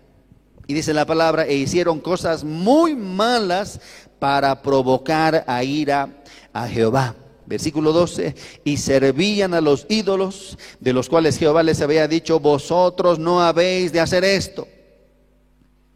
Y 0.67 0.73
dice 0.73 0.93
la 0.93 1.05
palabra, 1.05 1.45
e 1.45 1.55
hicieron 1.55 1.99
cosas 1.99 2.43
muy 2.43 2.95
malas 2.95 3.79
para 4.17 4.61
provocar 4.61 5.43
a 5.47 5.63
ira 5.63 6.09
a 6.53 6.67
Jehová. 6.67 7.15
Versículo 7.47 7.93
12, 7.93 8.35
y 8.63 8.77
servían 8.77 9.53
a 9.53 9.61
los 9.61 9.85
ídolos, 9.87 10.57
de 10.79 10.93
los 10.93 11.09
cuales 11.09 11.37
Jehová 11.37 11.61
les 11.61 11.79
había 11.79 12.07
dicho, 12.07 12.39
vosotros 12.39 13.19
no 13.19 13.39
habéis 13.43 13.91
de 13.91 13.99
hacer 13.99 14.23
esto. 14.23 14.67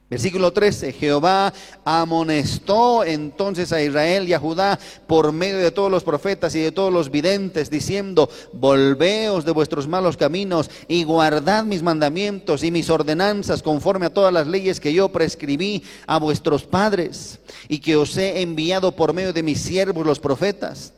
Versículo 0.09 0.51
13, 0.51 0.91
Jehová 0.91 1.53
amonestó 1.85 3.03
entonces 3.03 3.71
a 3.71 3.81
Israel 3.83 4.27
y 4.27 4.33
a 4.33 4.39
Judá 4.39 4.79
por 5.05 5.31
medio 5.31 5.59
de 5.59 5.69
todos 5.69 5.91
los 5.91 6.03
profetas 6.03 6.55
y 6.55 6.59
de 6.59 6.71
todos 6.71 6.91
los 6.91 7.11
videntes, 7.11 7.69
diciendo, 7.69 8.27
volveos 8.51 9.45
de 9.45 9.51
vuestros 9.51 9.87
malos 9.87 10.17
caminos 10.17 10.71
y 10.87 11.03
guardad 11.03 11.63
mis 11.63 11.83
mandamientos 11.83 12.63
y 12.63 12.71
mis 12.71 12.89
ordenanzas 12.89 13.61
conforme 13.61 14.07
a 14.07 14.13
todas 14.13 14.33
las 14.33 14.47
leyes 14.47 14.79
que 14.79 14.93
yo 14.93 15.09
prescribí 15.09 15.83
a 16.07 16.17
vuestros 16.17 16.63
padres 16.63 17.37
y 17.67 17.77
que 17.77 17.95
os 17.95 18.17
he 18.17 18.41
enviado 18.41 18.95
por 18.95 19.13
medio 19.13 19.31
de 19.31 19.43
mis 19.43 19.61
siervos 19.61 20.07
los 20.07 20.19
profetas. 20.19 20.93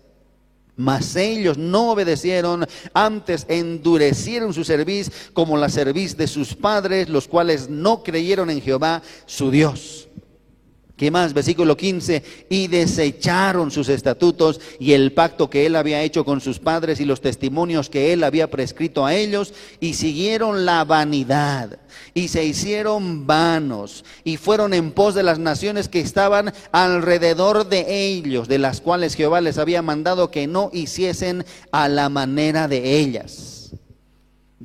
Mas 0.78 1.16
ellos 1.16 1.58
no 1.58 1.92
obedecieron, 1.92 2.66
antes 2.94 3.46
endurecieron 3.50 4.54
su 4.54 4.63
cerviz 4.63 5.12
como 5.34 5.58
la 5.58 5.70
cerviz 5.70 6.16
de 6.18 6.28
sus 6.28 6.56
padres, 6.56 7.10
los 7.10 7.28
cuales 7.28 7.70
no 7.70 8.04
creyeron 8.04 8.50
en 8.50 8.62
Jehová, 8.62 9.01
su 9.25 9.51
Dios. 9.51 10.08
¿Qué 11.01 11.10
más? 11.10 11.34
Versículo 11.34 11.75
15. 11.75 12.22
Y 12.48 12.67
desecharon 12.67 13.72
sus 13.72 13.89
estatutos 13.89 14.62
y 14.77 14.93
el 14.93 15.13
pacto 15.13 15.50
que 15.50 15.65
él 15.65 15.75
había 15.75 16.03
hecho 16.03 16.24
con 16.24 16.41
sus 16.41 16.60
padres 16.60 17.00
y 17.00 17.05
los 17.05 17.22
testimonios 17.22 17.89
que 17.89 18.13
él 18.13 18.24
había 18.24 18.51
prescrito 18.51 19.03
a 19.03 19.15
ellos 19.15 19.51
y 19.79 19.96
siguieron 19.96 20.63
la 20.63 20.86
vanidad 20.86 21.79
y 22.13 22.27
se 22.27 22.46
hicieron 22.46 23.25
vanos 23.25 24.05
y 24.24 24.38
fueron 24.38 24.75
en 24.75 24.91
pos 24.91 25.15
de 25.15 25.24
las 25.24 25.39
naciones 25.39 25.89
que 25.89 26.01
estaban 26.01 26.53
alrededor 26.72 27.67
de 27.67 28.12
ellos, 28.12 28.48
de 28.48 28.60
las 28.60 28.79
cuales 28.79 29.15
Jehová 29.15 29.41
les 29.41 29.58
había 29.58 29.81
mandado 29.81 30.29
que 30.29 30.46
no 30.46 30.70
hiciesen 30.72 31.46
a 31.72 31.89
la 31.89 32.10
manera 32.10 32.67
de 32.67 33.00
ellas 33.00 33.61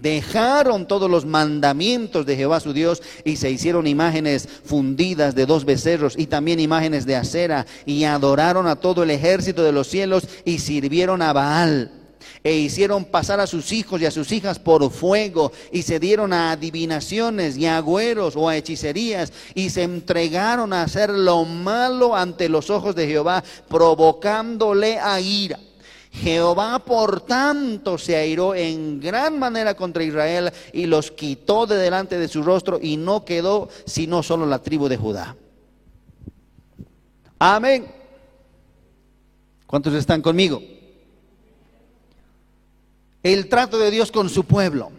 dejaron 0.00 0.86
todos 0.86 1.10
los 1.10 1.24
mandamientos 1.24 2.26
de 2.26 2.36
Jehová 2.36 2.60
su 2.60 2.72
Dios 2.72 3.02
y 3.24 3.36
se 3.36 3.50
hicieron 3.50 3.86
imágenes 3.86 4.48
fundidas 4.64 5.34
de 5.34 5.46
dos 5.46 5.64
becerros 5.64 6.14
y 6.18 6.26
también 6.26 6.60
imágenes 6.60 7.06
de 7.06 7.16
acera 7.16 7.66
y 7.84 8.04
adoraron 8.04 8.66
a 8.66 8.76
todo 8.76 9.02
el 9.02 9.10
ejército 9.10 9.62
de 9.62 9.72
los 9.72 9.88
cielos 9.88 10.28
y 10.44 10.58
sirvieron 10.58 11.22
a 11.22 11.32
Baal. 11.32 11.90
E 12.44 12.54
hicieron 12.54 13.04
pasar 13.04 13.40
a 13.40 13.46
sus 13.46 13.72
hijos 13.72 14.00
y 14.00 14.06
a 14.06 14.10
sus 14.10 14.30
hijas 14.30 14.58
por 14.58 14.88
fuego, 14.90 15.50
y 15.72 15.82
se 15.82 15.98
dieron 15.98 16.32
a 16.32 16.52
adivinaciones 16.52 17.56
y 17.56 17.66
a 17.66 17.76
agüeros 17.76 18.36
o 18.36 18.48
a 18.48 18.56
hechicerías, 18.56 19.32
y 19.54 19.70
se 19.70 19.82
entregaron 19.82 20.72
a 20.72 20.82
hacer 20.82 21.10
lo 21.10 21.44
malo 21.44 22.14
ante 22.14 22.48
los 22.48 22.70
ojos 22.70 22.94
de 22.94 23.08
Jehová, 23.08 23.42
provocándole 23.68 24.98
a 24.98 25.20
ira. 25.20 25.58
Jehová, 26.22 26.78
por 26.78 27.20
tanto, 27.20 27.98
se 27.98 28.16
airó 28.16 28.54
en 28.54 29.00
gran 29.00 29.38
manera 29.38 29.74
contra 29.74 30.02
Israel 30.02 30.50
y 30.72 30.86
los 30.86 31.10
quitó 31.10 31.66
de 31.66 31.76
delante 31.76 32.18
de 32.18 32.28
su 32.28 32.42
rostro 32.42 32.78
y 32.80 32.96
no 32.96 33.24
quedó 33.24 33.68
sino 33.84 34.22
solo 34.22 34.46
la 34.46 34.60
tribu 34.60 34.88
de 34.88 34.96
Judá. 34.96 35.36
Amén. 37.38 37.86
¿Cuántos 39.66 39.92
están 39.94 40.22
conmigo? 40.22 40.62
El 43.22 43.48
trato 43.48 43.78
de 43.78 43.90
Dios 43.90 44.10
con 44.10 44.30
su 44.30 44.44
pueblo. 44.44 44.92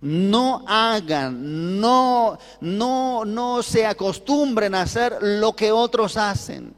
No 0.00 0.64
hagan, 0.66 1.80
no, 1.80 2.38
no, 2.60 3.24
no 3.24 3.62
se 3.62 3.86
acostumbren 3.86 4.74
a 4.74 4.82
hacer 4.82 5.16
lo 5.20 5.54
que 5.54 5.72
otros 5.72 6.16
hacen. 6.16 6.74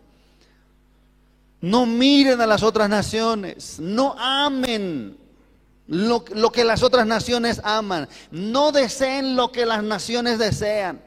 No 1.64 1.86
miren 1.86 2.42
a 2.42 2.46
las 2.46 2.62
otras 2.62 2.90
naciones, 2.90 3.80
no 3.80 4.14
amen 4.18 5.16
lo, 5.86 6.22
que 6.52 6.62
las 6.62 6.82
otras 6.82 7.06
naciones 7.06 7.58
aman, 7.64 8.06
no 8.30 8.70
deseen 8.70 9.34
lo 9.34 9.50
que 9.50 9.64
las 9.64 9.82
naciones 9.82 10.38
desean. 10.38 11.00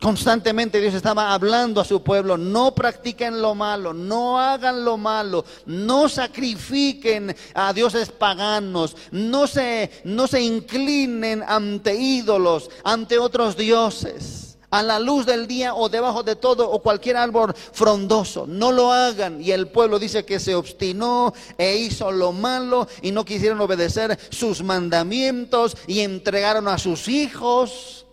Constantemente 0.00 0.80
Dios 0.80 0.94
estaba 0.94 1.34
hablando 1.34 1.82
a 1.82 1.84
su 1.84 2.02
pueblo, 2.02 2.38
no 2.38 2.74
practiquen 2.74 3.42
lo 3.42 3.54
malo, 3.54 3.92
no 3.92 4.40
hagan 4.40 4.82
lo 4.82 4.96
malo, 4.96 5.44
no 5.66 6.08
sacrifiquen 6.08 7.36
a 7.52 7.74
dioses 7.74 8.10
paganos, 8.10 8.96
no 9.10 9.46
se, 9.46 9.90
no 10.04 10.26
se 10.26 10.40
inclinen 10.40 11.44
ante 11.46 11.94
ídolos, 11.94 12.70
ante 12.82 13.18
otros 13.18 13.58
dioses 13.58 14.53
a 14.74 14.82
la 14.82 14.98
luz 14.98 15.24
del 15.24 15.46
día 15.46 15.72
o 15.72 15.88
debajo 15.88 16.24
de 16.24 16.34
todo 16.34 16.68
o 16.68 16.82
cualquier 16.82 17.16
árbol 17.16 17.54
frondoso. 17.54 18.44
No 18.48 18.72
lo 18.72 18.92
hagan. 18.92 19.40
Y 19.40 19.52
el 19.52 19.68
pueblo 19.68 20.00
dice 20.00 20.24
que 20.24 20.40
se 20.40 20.56
obstinó 20.56 21.32
e 21.56 21.76
hizo 21.76 22.10
lo 22.10 22.32
malo 22.32 22.88
y 23.00 23.12
no 23.12 23.24
quisieron 23.24 23.60
obedecer 23.60 24.18
sus 24.30 24.64
mandamientos 24.64 25.76
y 25.86 26.00
entregaron 26.00 26.66
a 26.66 26.78
sus 26.78 27.06
hijos 27.06 28.04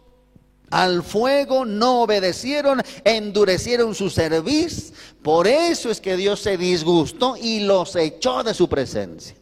al 0.70 1.02
fuego, 1.02 1.66
no 1.66 2.04
obedecieron, 2.04 2.84
endurecieron 3.06 3.96
su 3.96 4.12
cerviz. 4.12 4.94
Por 5.24 5.48
eso 5.48 5.90
es 5.90 6.00
que 6.00 6.16
Dios 6.16 6.42
se 6.42 6.58
disgustó 6.58 7.38
y 7.38 7.62
los 7.62 7.96
echó 7.96 8.44
de 8.44 8.54
su 8.54 8.70
presencia. 8.70 9.36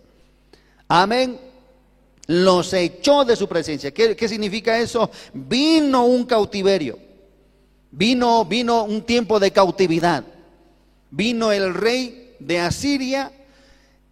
Amén 0.87 1.49
los 2.29 2.73
echó 2.73 3.25
de 3.25 3.35
su 3.35 3.47
presencia. 3.47 3.89
¿Qué, 3.89 4.15
¿Qué, 4.15 4.27
significa 4.29 4.77
eso? 4.77 5.09
Vino 5.33 6.05
un 6.05 6.25
cautiverio. 6.25 7.08
Vino, 7.91 8.45
vino 8.45 8.83
un 8.83 9.01
tiempo 9.01 9.39
de 9.39 9.51
cautividad. 9.51 10.23
Vino 11.11 11.51
el 11.51 11.73
rey 11.73 12.35
de 12.39 12.59
Asiria 12.59 13.31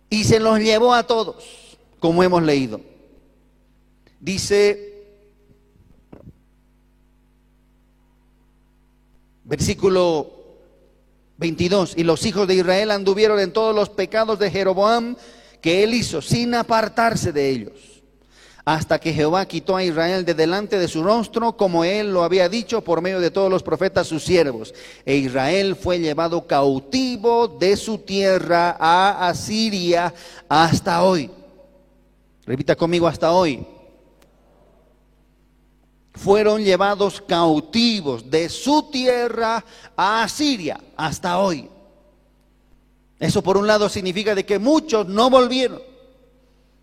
y 0.09 0.23
se 0.23 0.39
los 0.39 0.59
llevó 0.59 0.93
a 0.93 1.03
todos, 1.03 1.77
como 1.99 2.23
hemos 2.23 2.41
leído. 2.43 2.81
Dice, 4.19 5.05
versículo 9.43 10.31
22, 11.37 11.93
y 11.97 12.03
los 12.03 12.25
hijos 12.25 12.47
de 12.47 12.55
Israel 12.55 12.91
anduvieron 12.91 13.39
en 13.39 13.53
todos 13.53 13.75
los 13.75 13.89
pecados 13.89 14.39
de 14.39 14.49
Jeroboam 14.49 15.15
que 15.61 15.83
él 15.83 15.93
hizo, 15.93 16.21
sin 16.21 16.55
apartarse 16.55 17.31
de 17.31 17.49
ellos 17.49 17.96
hasta 18.67 18.99
que 18.99 19.13
Jehová 19.13 19.45
quitó 19.45 19.77
a 19.77 19.83
Israel 19.85 20.25
de 20.25 20.33
delante 20.33 20.77
de 20.77 20.89
su 20.89 21.01
rostro, 21.01 21.55
como 21.55 21.85
él 21.85 22.11
lo 22.11 22.25
había 22.25 22.49
dicho 22.49 22.81
por 22.81 23.01
medio 23.01 23.21
de 23.21 23.31
todos 23.31 23.49
los 23.49 23.63
profetas 23.63 24.07
sus 24.07 24.25
siervos. 24.25 24.73
E 25.05 25.15
Israel 25.15 25.77
fue 25.77 25.99
llevado 25.99 26.45
cautivo 26.45 27.47
de 27.47 27.77
su 27.77 27.99
tierra 27.99 28.75
a 28.77 29.29
Asiria 29.29 30.13
hasta 30.49 31.01
hoy. 31.01 31.31
Repita 32.45 32.75
conmigo 32.75 33.07
hasta 33.07 33.31
hoy. 33.31 33.65
Fueron 36.11 36.61
llevados 36.61 37.21
cautivos 37.21 38.29
de 38.29 38.49
su 38.49 38.89
tierra 38.91 39.63
a 39.95 40.23
Asiria 40.23 40.77
hasta 40.97 41.39
hoy. 41.39 41.69
Eso 43.17 43.41
por 43.41 43.55
un 43.55 43.65
lado 43.65 43.87
significa 43.87 44.35
de 44.35 44.45
que 44.45 44.59
muchos 44.59 45.07
no 45.07 45.29
volvieron. 45.29 45.81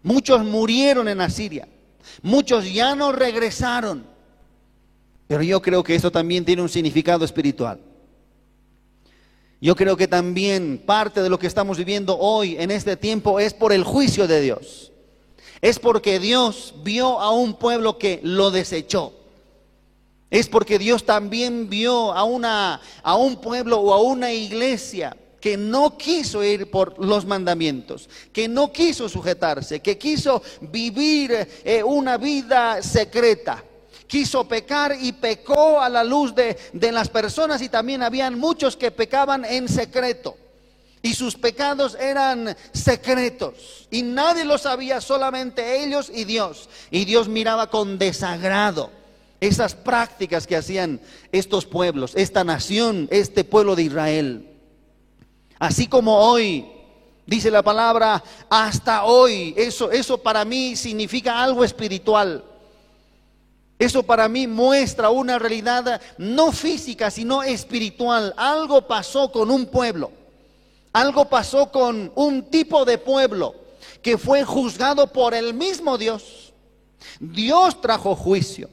Muchos 0.02 0.42
murieron 0.46 1.08
en 1.08 1.20
Asiria. 1.20 1.68
Muchos 2.22 2.72
ya 2.72 2.94
no 2.94 3.12
regresaron. 3.12 4.06
Pero 5.26 5.42
yo 5.42 5.60
creo 5.62 5.82
que 5.82 5.94
esto 5.94 6.10
también 6.10 6.44
tiene 6.44 6.62
un 6.62 6.68
significado 6.68 7.24
espiritual. 7.24 7.80
Yo 9.60 9.74
creo 9.74 9.96
que 9.96 10.06
también 10.06 10.82
parte 10.84 11.22
de 11.22 11.30
lo 11.30 11.38
que 11.38 11.46
estamos 11.46 11.78
viviendo 11.78 12.18
hoy 12.18 12.56
en 12.58 12.70
este 12.70 12.96
tiempo 12.96 13.40
es 13.40 13.54
por 13.54 13.72
el 13.72 13.82
juicio 13.82 14.26
de 14.26 14.40
Dios. 14.42 14.92
Es 15.62 15.78
porque 15.78 16.18
Dios 16.18 16.74
vio 16.82 17.18
a 17.20 17.30
un 17.30 17.54
pueblo 17.54 17.98
que 17.98 18.20
lo 18.22 18.50
desechó. 18.50 19.14
Es 20.30 20.48
porque 20.48 20.78
Dios 20.78 21.04
también 21.04 21.70
vio 21.70 22.12
a, 22.12 22.24
una, 22.24 22.80
a 23.02 23.16
un 23.16 23.36
pueblo 23.36 23.80
o 23.80 23.94
a 23.94 24.02
una 24.02 24.32
iglesia 24.32 25.16
que 25.44 25.58
no 25.58 25.98
quiso 25.98 26.42
ir 26.42 26.70
por 26.70 26.98
los 26.98 27.26
mandamientos, 27.26 28.08
que 28.32 28.48
no 28.48 28.72
quiso 28.72 29.10
sujetarse, 29.10 29.80
que 29.80 29.98
quiso 29.98 30.42
vivir 30.62 31.46
eh, 31.62 31.82
una 31.82 32.16
vida 32.16 32.82
secreta. 32.82 33.62
Quiso 34.06 34.48
pecar 34.48 34.96
y 34.98 35.12
pecó 35.12 35.82
a 35.82 35.90
la 35.90 36.02
luz 36.02 36.34
de, 36.34 36.56
de 36.72 36.90
las 36.90 37.10
personas 37.10 37.60
y 37.60 37.68
también 37.68 38.02
habían 38.02 38.38
muchos 38.38 38.74
que 38.74 38.90
pecaban 38.90 39.44
en 39.44 39.68
secreto. 39.68 40.34
Y 41.02 41.12
sus 41.12 41.34
pecados 41.34 41.94
eran 42.00 42.56
secretos. 42.72 43.86
Y 43.90 44.00
nadie 44.00 44.46
lo 44.46 44.56
sabía, 44.56 45.02
solamente 45.02 45.84
ellos 45.84 46.10
y 46.10 46.24
Dios. 46.24 46.70
Y 46.90 47.04
Dios 47.04 47.28
miraba 47.28 47.68
con 47.68 47.98
desagrado 47.98 48.90
esas 49.42 49.74
prácticas 49.74 50.46
que 50.46 50.56
hacían 50.56 51.02
estos 51.32 51.66
pueblos, 51.66 52.12
esta 52.14 52.44
nación, 52.44 53.08
este 53.10 53.44
pueblo 53.44 53.76
de 53.76 53.82
Israel. 53.82 54.50
Así 55.64 55.86
como 55.86 56.18
hoy, 56.18 56.66
dice 57.24 57.50
la 57.50 57.62
palabra, 57.62 58.22
hasta 58.50 59.04
hoy, 59.04 59.54
eso, 59.56 59.90
eso 59.90 60.18
para 60.18 60.44
mí 60.44 60.76
significa 60.76 61.42
algo 61.42 61.64
espiritual. 61.64 62.44
Eso 63.78 64.02
para 64.02 64.28
mí 64.28 64.46
muestra 64.46 65.08
una 65.08 65.38
realidad 65.38 66.02
no 66.18 66.52
física, 66.52 67.10
sino 67.10 67.42
espiritual. 67.42 68.34
Algo 68.36 68.86
pasó 68.86 69.32
con 69.32 69.50
un 69.50 69.64
pueblo. 69.64 70.12
Algo 70.92 71.30
pasó 71.30 71.72
con 71.72 72.12
un 72.14 72.42
tipo 72.50 72.84
de 72.84 72.98
pueblo 72.98 73.54
que 74.02 74.18
fue 74.18 74.44
juzgado 74.44 75.06
por 75.06 75.32
el 75.32 75.54
mismo 75.54 75.96
Dios. 75.96 76.52
Dios 77.18 77.80
trajo 77.80 78.14
juicio. 78.14 78.68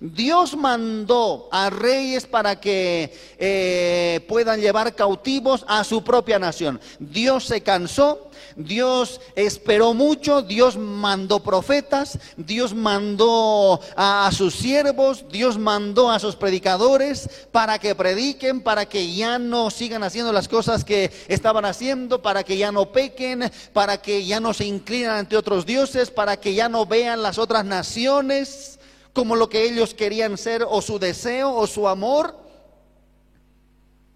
Dios 0.00 0.56
mandó 0.56 1.48
a 1.50 1.70
reyes 1.70 2.26
para 2.26 2.60
que 2.60 3.16
eh, 3.38 4.24
puedan 4.28 4.60
llevar 4.60 4.94
cautivos 4.94 5.64
a 5.68 5.84
su 5.84 6.04
propia 6.04 6.38
nación. 6.38 6.80
Dios 6.98 7.44
se 7.44 7.62
cansó, 7.62 8.30
Dios 8.56 9.20
esperó 9.34 9.94
mucho, 9.94 10.42
Dios 10.42 10.76
mandó 10.76 11.42
profetas, 11.42 12.18
Dios 12.36 12.74
mandó 12.74 13.80
a, 13.96 14.26
a, 14.26 14.32
sus 14.32 14.54
siervos, 14.54 15.24
Dios 15.30 15.58
mandó 15.58 16.10
a 16.10 16.18
sus 16.18 16.36
predicadores 16.36 17.28
para 17.50 17.78
que 17.78 17.94
prediquen, 17.94 18.60
para 18.60 18.86
que 18.86 19.14
ya 19.14 19.38
no 19.38 19.70
sigan 19.70 20.02
haciendo 20.02 20.32
las 20.32 20.48
cosas 20.48 20.84
que 20.84 21.10
estaban 21.28 21.64
haciendo, 21.64 22.20
para 22.20 22.44
que 22.44 22.58
ya 22.58 22.70
no 22.70 22.92
pequen, 22.92 23.50
para 23.72 24.00
que 24.02 24.26
ya 24.26 24.40
no 24.40 24.52
se 24.52 24.66
inclinen 24.66 25.10
ante 25.10 25.36
otros 25.36 25.64
dioses, 25.64 26.10
para 26.10 26.36
que 26.38 26.54
ya 26.54 26.68
no 26.68 26.84
vean 26.86 27.22
las 27.22 27.38
otras 27.38 27.64
naciones 27.64 28.76
como 29.16 29.34
lo 29.34 29.48
que 29.48 29.64
ellos 29.64 29.94
querían 29.94 30.36
ser 30.36 30.62
o 30.68 30.82
su 30.82 30.98
deseo 30.98 31.50
o 31.54 31.66
su 31.66 31.88
amor. 31.88 32.36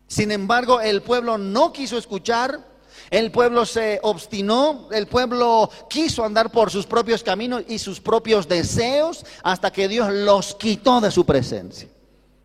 Sin 0.07 0.31
embargo, 0.31 0.79
el 0.79 1.01
pueblo 1.01 1.39
no 1.39 1.73
quiso 1.73 1.97
escuchar, 1.97 2.61
el 3.09 3.33
pueblo 3.33 3.65
se 3.65 3.99
obstinó, 4.03 4.91
el 4.93 5.07
pueblo 5.07 5.71
quiso 5.89 6.23
andar 6.23 6.53
por 6.53 6.71
sus 6.71 6.85
propios 6.85 7.23
caminos 7.23 7.63
y 7.67 7.79
sus 7.79 7.99
propios 7.99 8.47
deseos 8.47 9.25
hasta 9.43 9.73
que 9.73 9.89
Dios 9.89 10.13
los 10.13 10.55
quitó 10.57 11.01
de 11.01 11.11
su 11.11 11.25
presencia. 11.25 11.89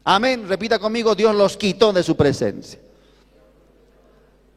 Amén, 0.06 0.48
repita 0.48 0.80
conmigo, 0.80 1.14
Dios 1.14 1.36
los 1.36 1.58
quitó 1.58 1.92
de 1.92 2.04
su 2.04 2.16
presencia. 2.16 2.80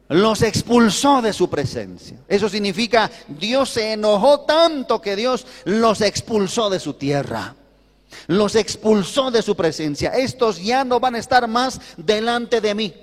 Los 0.08 0.42
expulsó 0.42 1.20
de 1.20 1.32
su 1.32 1.50
presencia. 1.50 2.20
Eso 2.28 2.48
significa 2.48 3.10
Dios 3.26 3.70
se 3.70 3.94
enojó 3.94 4.42
tanto 4.42 5.00
que 5.00 5.16
Dios 5.16 5.44
los 5.64 6.00
expulsó 6.00 6.70
de 6.70 6.78
su 6.78 6.94
tierra 6.94 7.56
los 8.26 8.54
expulsó 8.54 9.30
de 9.30 9.42
su 9.42 9.56
presencia. 9.56 10.10
Estos 10.10 10.62
ya 10.62 10.84
no 10.84 11.00
van 11.00 11.14
a 11.14 11.18
estar 11.18 11.46
más 11.48 11.80
delante 11.96 12.60
de 12.60 12.74
mí. 12.74 12.94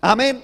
Amén. 0.00 0.42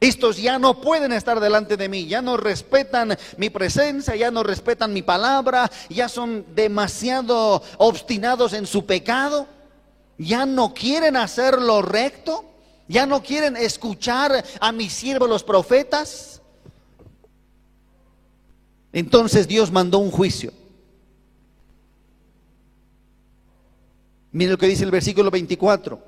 Estos 0.00 0.36
ya 0.36 0.58
no 0.58 0.80
pueden 0.80 1.12
estar 1.12 1.40
delante 1.40 1.76
de 1.76 1.88
mí, 1.88 2.06
ya 2.06 2.22
no 2.22 2.36
respetan 2.36 3.18
mi 3.36 3.50
presencia, 3.50 4.14
ya 4.14 4.30
no 4.30 4.44
respetan 4.44 4.92
mi 4.92 5.02
palabra, 5.02 5.70
ya 5.88 6.08
son 6.08 6.46
demasiado 6.54 7.62
obstinados 7.78 8.52
en 8.52 8.66
su 8.66 8.86
pecado, 8.86 9.48
ya 10.16 10.46
no 10.46 10.72
quieren 10.72 11.16
hacer 11.16 11.60
lo 11.60 11.82
recto, 11.82 12.44
ya 12.86 13.06
no 13.06 13.24
quieren 13.24 13.56
escuchar 13.56 14.44
a 14.60 14.70
mis 14.70 14.92
siervos 14.92 15.28
los 15.28 15.42
profetas. 15.42 16.40
Entonces 18.92 19.48
Dios 19.48 19.72
mandó 19.72 19.98
un 19.98 20.12
juicio. 20.12 20.52
Miren 24.38 24.52
lo 24.52 24.58
que 24.58 24.68
dice 24.68 24.84
el 24.84 24.92
versículo 24.92 25.32
24. 25.32 26.00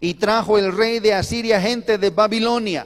Y 0.00 0.14
trajo 0.14 0.58
el 0.58 0.76
rey 0.76 0.98
de 0.98 1.14
Asiria 1.14 1.60
gente 1.60 1.98
de 1.98 2.10
Babilonia, 2.10 2.84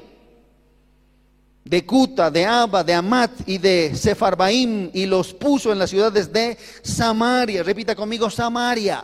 de 1.64 1.86
Cuta, 1.86 2.30
de 2.30 2.44
Abba, 2.44 2.84
de 2.84 2.92
Amat 2.92 3.30
y 3.46 3.56
de 3.56 3.96
Sefarbaim, 3.96 4.90
y 4.92 5.06
los 5.06 5.32
puso 5.32 5.72
en 5.72 5.78
las 5.78 5.88
ciudades 5.88 6.30
de 6.30 6.58
Samaria. 6.82 7.62
Repita 7.62 7.94
conmigo, 7.94 8.28
Samaria. 8.28 9.02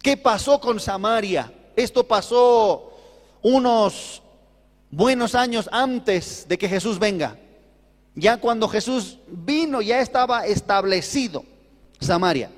¿Qué 0.00 0.16
pasó 0.16 0.58
con 0.58 0.80
Samaria? 0.80 1.52
Esto 1.76 2.04
pasó 2.04 2.90
unos 3.42 4.22
buenos 4.90 5.34
años 5.34 5.68
antes 5.70 6.48
de 6.48 6.56
que 6.56 6.70
Jesús 6.70 6.98
venga. 6.98 7.36
Ya 8.14 8.38
cuando 8.38 8.66
Jesús 8.66 9.18
vino, 9.28 9.82
ya 9.82 10.00
estaba 10.00 10.46
establecido 10.46 11.44
Samaria. 12.00 12.50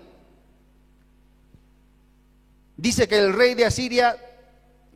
Dice 2.76 3.06
que 3.06 3.18
el 3.18 3.32
rey 3.32 3.54
de 3.54 3.66
Asiria 3.66 4.16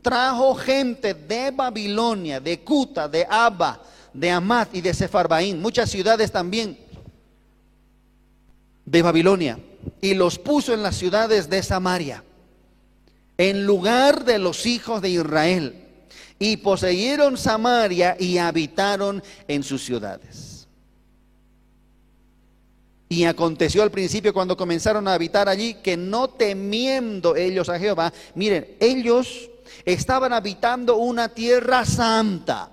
trajo 0.03 0.55
gente 0.55 1.15
de 1.15 1.51
Babilonia, 1.51 2.41
de 2.41 2.61
Cuta, 2.61 3.09
de 3.09 3.27
Abba, 3.29 3.83
de 4.13 4.31
Amat 4.31 4.75
y 4.75 4.81
de 4.81 4.95
Sefarbaín, 4.95 5.61
muchas 5.61 5.91
ciudades 5.91 6.31
también 6.33 6.79
de 8.85 9.03
Babilonia, 9.03 9.59
y 10.01 10.15
los 10.15 10.39
puso 10.39 10.73
en 10.73 10.83
las 10.83 10.97
ciudades 10.97 11.51
de 11.51 11.63
Samaria, 11.63 12.23
en 13.37 13.67
lugar 13.67 14.25
de 14.25 14.39
los 14.39 14.65
hijos 14.65 15.03
de 15.03 15.11
Israel, 15.11 15.83
y 16.39 16.59
poseyeron 16.59 17.37
Samaria 17.37 18.17
y 18.19 18.39
habitaron 18.39 19.23
en 19.49 19.63
sus 19.63 19.85
ciudades. 19.85 20.46
Y 23.09 23.25
aconteció 23.25 23.83
al 23.83 23.91
principio 23.91 24.35
cuando 24.35 24.57
comenzaron 24.57 25.07
a 25.07 25.15
habitar 25.15 25.49
allí 25.49 25.75
que 25.75 25.97
no 25.97 26.29
temiendo 26.29 27.37
ellos 27.37 27.69
a 27.69 27.79
Jehová, 27.79 28.13
miren, 28.35 28.77
ellos 28.81 29.49
estaban 29.85 30.33
habitando 30.33 30.97
una 30.97 31.29
tierra 31.29 31.85
santa. 31.85 32.69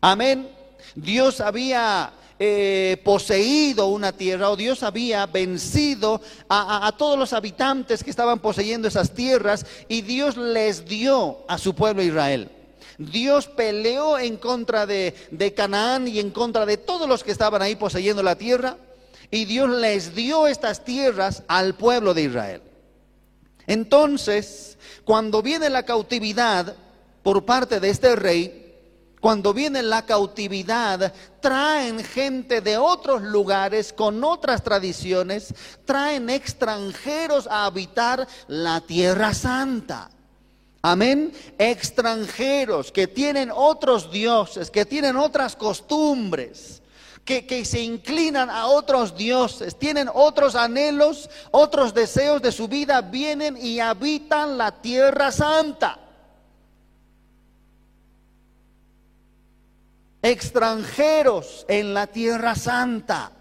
Amén. 0.00 0.48
Dios 0.94 1.40
había 1.40 2.12
eh, 2.38 3.00
poseído 3.04 3.88
una 3.88 4.12
tierra 4.12 4.50
o 4.50 4.56
Dios 4.56 4.82
había 4.82 5.26
vencido 5.26 6.20
a, 6.48 6.92
todos 6.96 7.18
los 7.18 7.34
habitantes 7.34 8.02
que 8.02 8.10
estaban 8.10 8.40
poseyendo 8.40 8.88
esas 8.88 9.12
tierras 9.14 9.66
y 9.86 10.00
Dios 10.00 10.36
les 10.38 10.86
dio 10.86 11.38
a 11.46 11.58
su 11.58 11.74
pueblo 11.74 12.02
Israel. 12.02 12.50
Dios 12.96 13.48
peleó 13.48 14.18
en 14.18 14.38
contra 14.38 14.86
de, 14.86 15.14
de 15.30 15.54
Canaán 15.54 16.08
y 16.08 16.18
en 16.20 16.30
contra 16.30 16.64
de 16.64 16.78
todos 16.78 17.08
los 17.08 17.22
que 17.22 17.32
estaban 17.32 17.60
ahí 17.60 17.76
poseyendo 17.76 18.22
la 18.22 18.36
tierra 18.36 18.76
y 19.32 19.46
Dios 19.46 19.70
les 19.70 20.14
dio 20.14 20.46
estas 20.46 20.84
tierras 20.84 21.42
al 21.48 21.74
pueblo 21.74 22.12
de 22.12 22.22
Israel. 22.24 22.62
Entonces, 23.66 24.76
cuando 25.04 25.40
viene 25.42 25.70
la 25.70 25.84
cautividad 25.84 26.76
por 27.22 27.46
parte 27.46 27.80
de 27.80 27.88
este 27.88 28.14
rey, 28.14 28.76
cuando 29.22 29.54
viene 29.54 29.82
la 29.82 30.04
cautividad, 30.04 31.14
traen 31.40 32.04
gente 32.04 32.60
de 32.60 32.76
otros 32.76 33.22
lugares 33.22 33.94
con 33.94 34.22
otras 34.22 34.62
tradiciones, 34.62 35.54
traen 35.86 36.28
extranjeros 36.28 37.46
a 37.46 37.64
habitar 37.64 38.28
la 38.48 38.82
tierra 38.82 39.32
santa. 39.32 40.10
Amén. 40.82 41.32
Extranjeros 41.56 42.92
que 42.92 43.06
tienen 43.06 43.50
otros 43.54 44.12
dioses, 44.12 44.70
que 44.70 44.84
tienen 44.84 45.16
otras 45.16 45.56
costumbres 45.56 46.81
que, 47.24 47.64
se 47.64 47.80
inclinan 47.80 48.50
a 48.50 48.66
otros 48.66 49.16
dioses, 49.16 49.78
tienen 49.78 50.08
otros 50.12 50.54
anhelos, 50.54 51.30
otros 51.50 51.94
deseos 51.94 52.42
de 52.42 52.50
su 52.50 52.68
vida, 52.68 53.00
vienen 53.00 53.56
y 53.56 53.78
habitan 53.78 54.58
la 54.58 54.82
tierra 54.82 55.30
santa. 55.30 55.98
Extranjeros 60.20 61.64
en 61.68 61.94
la 61.94 62.06
tierra 62.06 62.54
santa. 62.54 63.32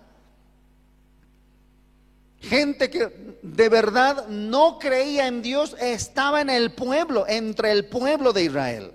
Gente 2.39 2.89
que 2.89 3.37
de 3.43 3.69
verdad 3.69 4.27
no 4.27 4.79
creía 4.79 5.27
en 5.27 5.43
Dios 5.43 5.75
estaba 5.79 6.41
en 6.41 6.49
el 6.49 6.73
pueblo, 6.73 7.25
entre 7.27 7.71
el 7.71 7.85
pueblo 7.85 8.33
de 8.33 8.43
Israel 8.43 8.93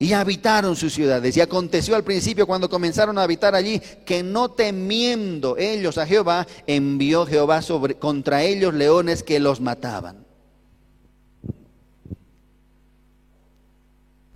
y 0.00 0.14
habitaron 0.14 0.76
sus 0.76 0.94
ciudades. 0.94 1.36
Y 1.36 1.42
aconteció 1.42 1.94
al 1.94 2.02
principio 2.02 2.46
cuando 2.46 2.70
comenzaron 2.70 3.18
a 3.18 3.22
habitar 3.22 3.54
allí 3.54 3.80
que 4.06 4.22
no 4.22 4.50
temiendo 4.50 5.58
ellos 5.58 5.98
a 5.98 6.06
Jehová, 6.06 6.46
envió 6.66 7.26
Jehová 7.26 7.60
sobre, 7.60 7.96
contra 7.96 8.42
ellos 8.42 8.72
leones 8.72 9.22
que 9.22 9.38
los 9.38 9.60
mataban. 9.60 10.24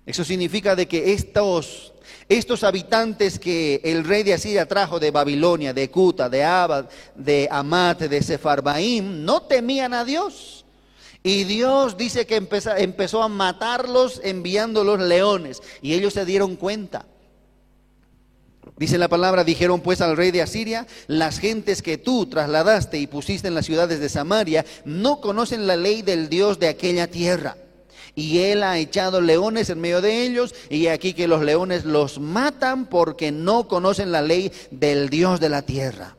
Eso 0.05 0.23
significa 0.23 0.77
de 0.77 0.87
que 0.87 1.15
estos, 1.15 1.95
estos 2.29 2.63
habitantes 2.63 3.39
que 3.39 3.81
el 3.85 4.05
rey 4.05 4.23
de 4.23 4.35
Asiria 4.35 4.69
trajo 4.69 5.01
de 5.01 5.11
Babilonia, 5.11 5.73
de 5.73 5.91
Cuta, 5.91 6.29
de 6.29 6.45
Abad, 6.45 6.91
de 7.15 7.49
Amat, 7.51 8.03
de 8.03 8.23
Sefarbaim, 8.23 9.25
no 9.25 9.41
temían 9.41 9.95
a 9.95 10.05
Dios. 10.05 10.64
Y 11.27 11.45
Dios 11.45 11.97
dice 11.97 12.27
que 12.27 12.37
empezó, 12.37 13.23
a 13.23 13.29
matarlos 13.29 14.21
enviando 14.23 14.85
los 14.85 15.01
leones. 15.01 15.63
Y 15.81 15.95
ellos 15.95 16.13
se 16.13 16.27
dieron 16.27 16.55
cuenta. 16.55 17.07
Dice 18.77 18.99
la 18.99 19.09
palabra, 19.09 19.43
dijeron 19.43 19.81
pues 19.81 20.03
al 20.03 20.19
rey 20.19 20.33
de 20.33 20.43
Asiria, 20.43 20.87
las 21.07 21.39
gentes 21.39 21.81
que 21.81 21.97
tú 21.97 22.27
trasladaste 22.27 22.99
y 22.99 23.07
pusiste 23.07 23.49
en 23.49 23.55
las 23.55 23.65
ciudades 23.65 24.01
de 24.01 24.11
Samaria 24.11 24.67
no 24.85 25.23
conocen 25.23 25.67
la 25.67 25.77
ley 25.77 26.03
del 26.03 26.29
Dios 26.29 26.59
de 26.59 26.69
aquella 26.69 27.07
tierra. 27.07 27.57
Y 28.15 28.41
él 28.41 28.63
ha 28.63 28.79
echado 28.79 29.23
leones 29.23 29.71
en 29.71 29.81
medio 29.81 30.03
de 30.03 30.27
ellos, 30.27 30.55
y 30.69 30.89
aquí 30.89 31.15
que 31.15 31.27
los 31.27 31.43
leones 31.43 31.87
los 31.87 32.21
matan 32.21 32.85
porque 32.87 33.33
no 33.33 33.67
conocen 33.67 34.13
la 34.13 34.21
ley 34.21 34.53
del 34.71 35.09
Dios 35.09 35.41
de 35.41 35.49
la 35.49 35.63
tierra. 35.63 36.17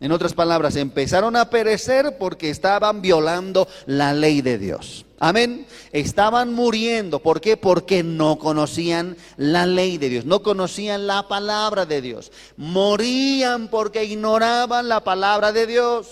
En 0.00 0.12
otras 0.12 0.32
palabras, 0.32 0.76
empezaron 0.76 1.34
a 1.34 1.50
perecer 1.50 2.18
porque 2.18 2.50
estaban 2.50 3.02
violando 3.02 3.66
la 3.86 4.12
ley 4.12 4.42
de 4.42 4.56
Dios. 4.56 5.04
Amén. 5.18 5.66
Estaban 5.90 6.54
muriendo. 6.54 7.18
¿Por 7.18 7.40
qué? 7.40 7.56
Porque 7.56 8.04
no 8.04 8.38
conocían 8.38 9.16
la 9.36 9.66
ley 9.66 9.98
de 9.98 10.08
Dios, 10.08 10.24
no 10.24 10.42
conocían 10.42 11.08
la 11.08 11.26
palabra 11.26 11.84
de 11.84 12.00
Dios. 12.00 12.30
Morían 12.56 13.66
porque 13.68 14.04
ignoraban 14.04 14.88
la 14.88 15.02
palabra 15.02 15.50
de 15.50 15.66
Dios. 15.66 16.06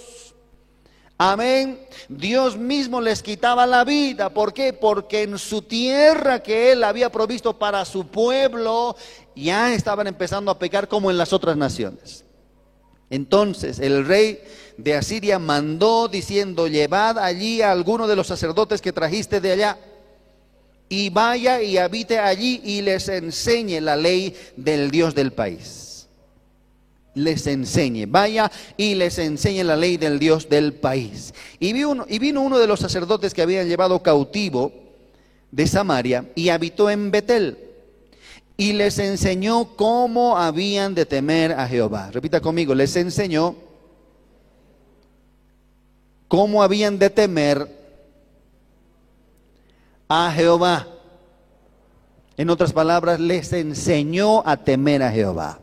Amén. 1.16 1.80
Dios 2.08 2.58
mismo 2.58 3.00
les 3.00 3.22
quitaba 3.22 3.66
la 3.66 3.84
vida. 3.84 4.30
¿Por 4.30 4.52
qué? 4.52 4.72
Porque 4.72 5.22
en 5.22 5.38
su 5.38 5.62
tierra 5.62 6.42
que 6.42 6.72
Él 6.72 6.82
había 6.82 7.10
provisto 7.10 7.56
para 7.56 7.84
su 7.84 8.08
pueblo, 8.08 8.96
ya 9.36 9.72
estaban 9.72 10.08
empezando 10.08 10.50
a 10.50 10.58
pecar 10.58 10.88
como 10.88 11.10
en 11.10 11.16
las 11.16 11.32
otras 11.32 11.56
naciones. 11.56 12.25
Entonces 13.10 13.78
el 13.78 14.06
rey 14.06 14.40
de 14.76 14.94
Asiria 14.94 15.38
mandó 15.38 16.08
diciendo, 16.08 16.66
llevad 16.66 17.18
allí 17.18 17.62
a 17.62 17.72
alguno 17.72 18.06
de 18.06 18.16
los 18.16 18.26
sacerdotes 18.26 18.82
que 18.82 18.92
trajiste 18.92 19.40
de 19.40 19.52
allá, 19.52 19.78
y 20.88 21.10
vaya 21.10 21.62
y 21.62 21.78
habite 21.78 22.18
allí 22.18 22.60
y 22.64 22.80
les 22.82 23.08
enseñe 23.08 23.80
la 23.80 23.96
ley 23.96 24.36
del 24.56 24.90
Dios 24.90 25.14
del 25.14 25.32
país. 25.32 26.06
Les 27.14 27.46
enseñe, 27.46 28.06
vaya 28.06 28.52
y 28.76 28.94
les 28.94 29.18
enseñe 29.18 29.64
la 29.64 29.74
ley 29.74 29.96
del 29.96 30.18
Dios 30.18 30.48
del 30.48 30.74
país. 30.74 31.32
Y 31.58 31.72
vino, 31.72 32.04
y 32.08 32.18
vino 32.18 32.42
uno 32.42 32.58
de 32.58 32.66
los 32.66 32.78
sacerdotes 32.78 33.34
que 33.34 33.42
habían 33.42 33.68
llevado 33.68 34.02
cautivo 34.02 34.72
de 35.50 35.66
Samaria 35.66 36.30
y 36.34 36.50
habitó 36.50 36.90
en 36.90 37.10
Betel 37.10 37.65
y 38.56 38.72
les 38.72 38.98
enseñó 38.98 39.76
cómo 39.76 40.38
habían 40.38 40.94
de 40.94 41.06
temer 41.06 41.52
a 41.52 41.68
Jehová. 41.68 42.10
Repita 42.12 42.40
conmigo, 42.40 42.74
les 42.74 42.96
enseñó 42.96 43.54
cómo 46.28 46.62
habían 46.62 46.98
de 46.98 47.10
temer 47.10 47.68
a 50.08 50.32
Jehová. 50.32 50.88
En 52.36 52.50
otras 52.50 52.72
palabras, 52.72 53.20
les 53.20 53.52
enseñó 53.52 54.42
a 54.46 54.56
temer 54.56 55.02
a 55.02 55.10
Jehová. 55.10 55.58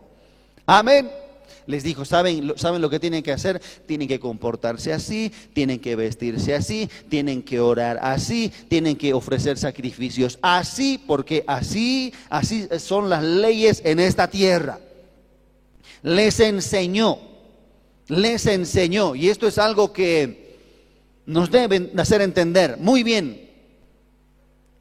Amén 0.65 1.22
les 1.65 1.83
dijo, 1.83 2.05
¿saben, 2.05 2.53
¿saben 2.55 2.81
lo 2.81 2.89
que 2.89 2.99
tienen 2.99 3.23
que 3.23 3.31
hacer? 3.31 3.61
Tienen 3.85 4.07
que 4.07 4.19
comportarse 4.19 4.93
así, 4.93 5.31
tienen 5.53 5.79
que 5.79 5.95
vestirse 5.95 6.55
así, 6.55 6.89
tienen 7.09 7.43
que 7.43 7.59
orar 7.59 7.99
así, 8.01 8.51
tienen 8.67 8.95
que 8.95 9.13
ofrecer 9.13 9.57
sacrificios 9.57 10.39
así, 10.41 11.01
porque 11.05 11.43
así, 11.47 12.13
así 12.29 12.67
son 12.79 13.09
las 13.09 13.23
leyes 13.23 13.81
en 13.85 13.99
esta 13.99 14.29
tierra. 14.29 14.79
Les 16.01 16.39
enseñó, 16.39 17.19
les 18.07 18.45
enseñó, 18.45 19.15
y 19.15 19.29
esto 19.29 19.47
es 19.47 19.57
algo 19.57 19.93
que 19.93 20.57
nos 21.25 21.49
deben 21.49 21.91
hacer 21.97 22.21
entender 22.21 22.77
muy 22.77 23.03
bien 23.03 23.49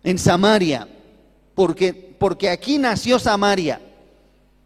en 0.02 0.18
Samaria, 0.18 0.88
porque, 1.54 1.92
porque 1.92 2.50
aquí 2.50 2.78
nació 2.78 3.20
Samaria 3.20 3.80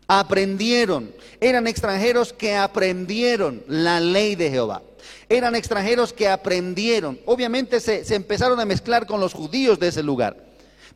aprendieron, 0.06 1.12
eran 1.40 1.66
extranjeros 1.66 2.32
que 2.32 2.54
aprendieron 2.54 3.62
la 3.68 4.00
ley 4.00 4.34
de 4.34 4.50
Jehová. 4.50 4.82
Eran 5.28 5.54
extranjeros 5.54 6.12
que 6.12 6.28
aprendieron. 6.28 7.18
Obviamente 7.26 7.80
se, 7.80 8.04
se, 8.04 8.14
empezaron 8.14 8.60
a 8.60 8.64
mezclar 8.64 9.06
con 9.06 9.20
los 9.20 9.34
judíos 9.34 9.78
de 9.78 9.88
ese 9.88 10.02
lugar, 10.02 10.36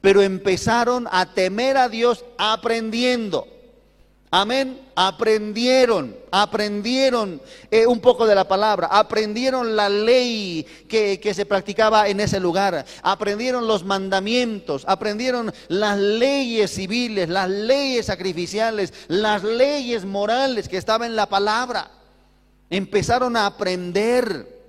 pero 0.01 0.23
empezaron 0.23 1.09
a 1.11 1.35
temer 1.35 1.77
a 1.77 1.89
Dios 1.89 2.25
aprendiendo. 2.39 3.47
Amén. 4.33 4.81
Aprendieron, 4.95 6.17
aprendieron 6.31 7.41
eh, 7.69 7.85
un 7.85 7.99
poco 7.99 8.27
de 8.27 8.37
la 8.37 8.47
palabra, 8.47 8.87
aprendieron 8.87 9.75
la 9.75 9.89
ley 9.89 10.65
que, 10.89 11.19
que 11.19 11.35
se 11.35 11.47
practicaba 11.47 12.07
en 12.07 12.21
ese 12.21 12.39
lugar, 12.39 12.85
aprendieron 13.03 13.67
los 13.67 13.83
mandamientos, 13.83 14.85
aprendieron 14.87 15.53
las 15.67 15.99
leyes 15.99 16.73
civiles, 16.73 17.29
las 17.29 17.49
leyes 17.49 18.07
sacrificiales, 18.07 18.93
las 19.09 19.43
leyes 19.43 20.05
morales 20.05 20.69
que 20.69 20.77
estaban 20.77 21.11
en 21.11 21.17
la 21.17 21.27
palabra. 21.27 21.91
Empezaron 22.69 23.37
a 23.37 23.47
aprender. 23.47 24.61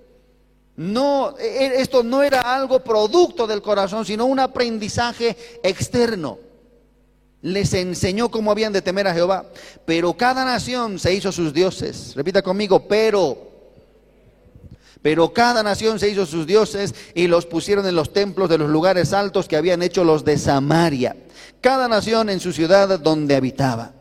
No, 0.77 1.35
e, 1.37 1.65
e, 1.65 1.81
esto 1.81 2.01
no 2.01 2.23
era 2.23 2.41
algo 2.41 2.79
producto 2.79 3.45
del 3.45 3.61
corazón, 3.61 4.05
sino 4.05 4.25
un 4.25 4.39
aprendizaje 4.39 5.37
externo 5.61 6.50
les 7.41 7.73
enseñó 7.73 8.29
cómo 8.29 8.51
habían 8.51 8.73
de 8.73 8.81
temer 8.81 9.07
a 9.07 9.13
Jehová. 9.13 9.45
Pero 9.85 10.13
cada 10.13 10.45
nación 10.45 10.99
se 10.99 11.13
hizo 11.13 11.31
sus 11.31 11.53
dioses. 11.53 12.13
Repita 12.15 12.41
conmigo, 12.41 12.87
pero. 12.87 13.49
Pero 15.01 15.33
cada 15.33 15.63
nación 15.63 15.99
se 15.99 16.09
hizo 16.09 16.27
sus 16.27 16.45
dioses 16.45 16.93
y 17.15 17.27
los 17.27 17.47
pusieron 17.47 17.87
en 17.87 17.95
los 17.95 18.13
templos 18.13 18.49
de 18.49 18.59
los 18.59 18.69
lugares 18.69 19.13
altos 19.13 19.47
que 19.47 19.57
habían 19.57 19.81
hecho 19.81 20.03
los 20.03 20.23
de 20.23 20.37
Samaria. 20.37 21.15
Cada 21.59 21.87
nación 21.87 22.29
en 22.29 22.39
su 22.39 22.53
ciudad 22.53 22.99
donde 22.99 23.35
habitaba. 23.35 23.93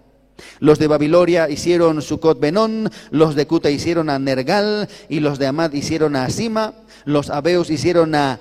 Los 0.58 0.78
de 0.78 0.88
Babilonia 0.88 1.48
hicieron 1.48 2.02
Sucot 2.02 2.38
Benón, 2.38 2.90
los 3.10 3.34
de 3.34 3.46
Cuta 3.46 3.70
hicieron 3.70 4.10
a 4.10 4.18
Nergal 4.18 4.88
y 5.08 5.20
los 5.20 5.38
de 5.38 5.46
Amad 5.46 5.72
hicieron 5.72 6.16
a 6.16 6.24
Asima, 6.24 6.74
los 7.04 7.30
abeos 7.30 7.70
hicieron 7.70 8.14
a 8.14 8.38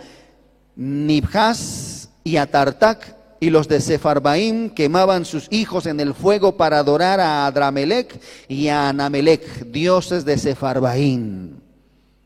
Nibhas 0.76 2.10
y 2.24 2.38
a 2.38 2.50
Tartac 2.50 3.19
y 3.40 3.50
los 3.50 3.68
de 3.68 3.80
Sefarbaim 3.80 4.70
quemaban 4.70 5.26
sus 5.26 5.48
hijos 5.50 5.86
en 5.86 6.00
el 6.00 6.14
fuego 6.14 6.58
para 6.58 6.80
adorar 6.80 7.20
a 7.20 7.46
Adramelech 7.46 8.20
y 8.48 8.68
a 8.68 8.90
Anamelech, 8.90 9.66
dioses 9.66 10.26
de 10.26 10.38
Sefarbaim. 10.38 11.60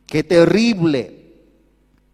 Qué 0.08 0.23
terrible. 0.23 1.36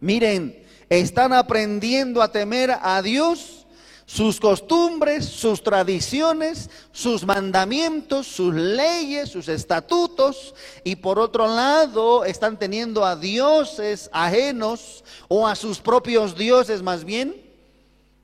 Miren, 0.00 0.64
están 0.88 1.32
aprendiendo 1.32 2.20
a 2.20 2.30
temer 2.30 2.76
a 2.82 3.00
Dios, 3.00 3.66
sus 4.04 4.40
costumbres, 4.40 5.24
sus 5.24 5.62
tradiciones, 5.62 6.68
sus 6.90 7.24
mandamientos, 7.24 8.26
sus 8.26 8.52
leyes, 8.52 9.30
sus 9.30 9.48
estatutos, 9.48 10.54
y 10.82 10.96
por 10.96 11.18
otro 11.18 11.46
lado 11.46 12.24
están 12.24 12.58
teniendo 12.58 13.04
a 13.04 13.16
dioses 13.16 14.10
ajenos 14.12 15.04
o 15.28 15.46
a 15.46 15.54
sus 15.54 15.78
propios 15.78 16.36
dioses 16.36 16.82
más 16.82 17.04
bien 17.04 17.49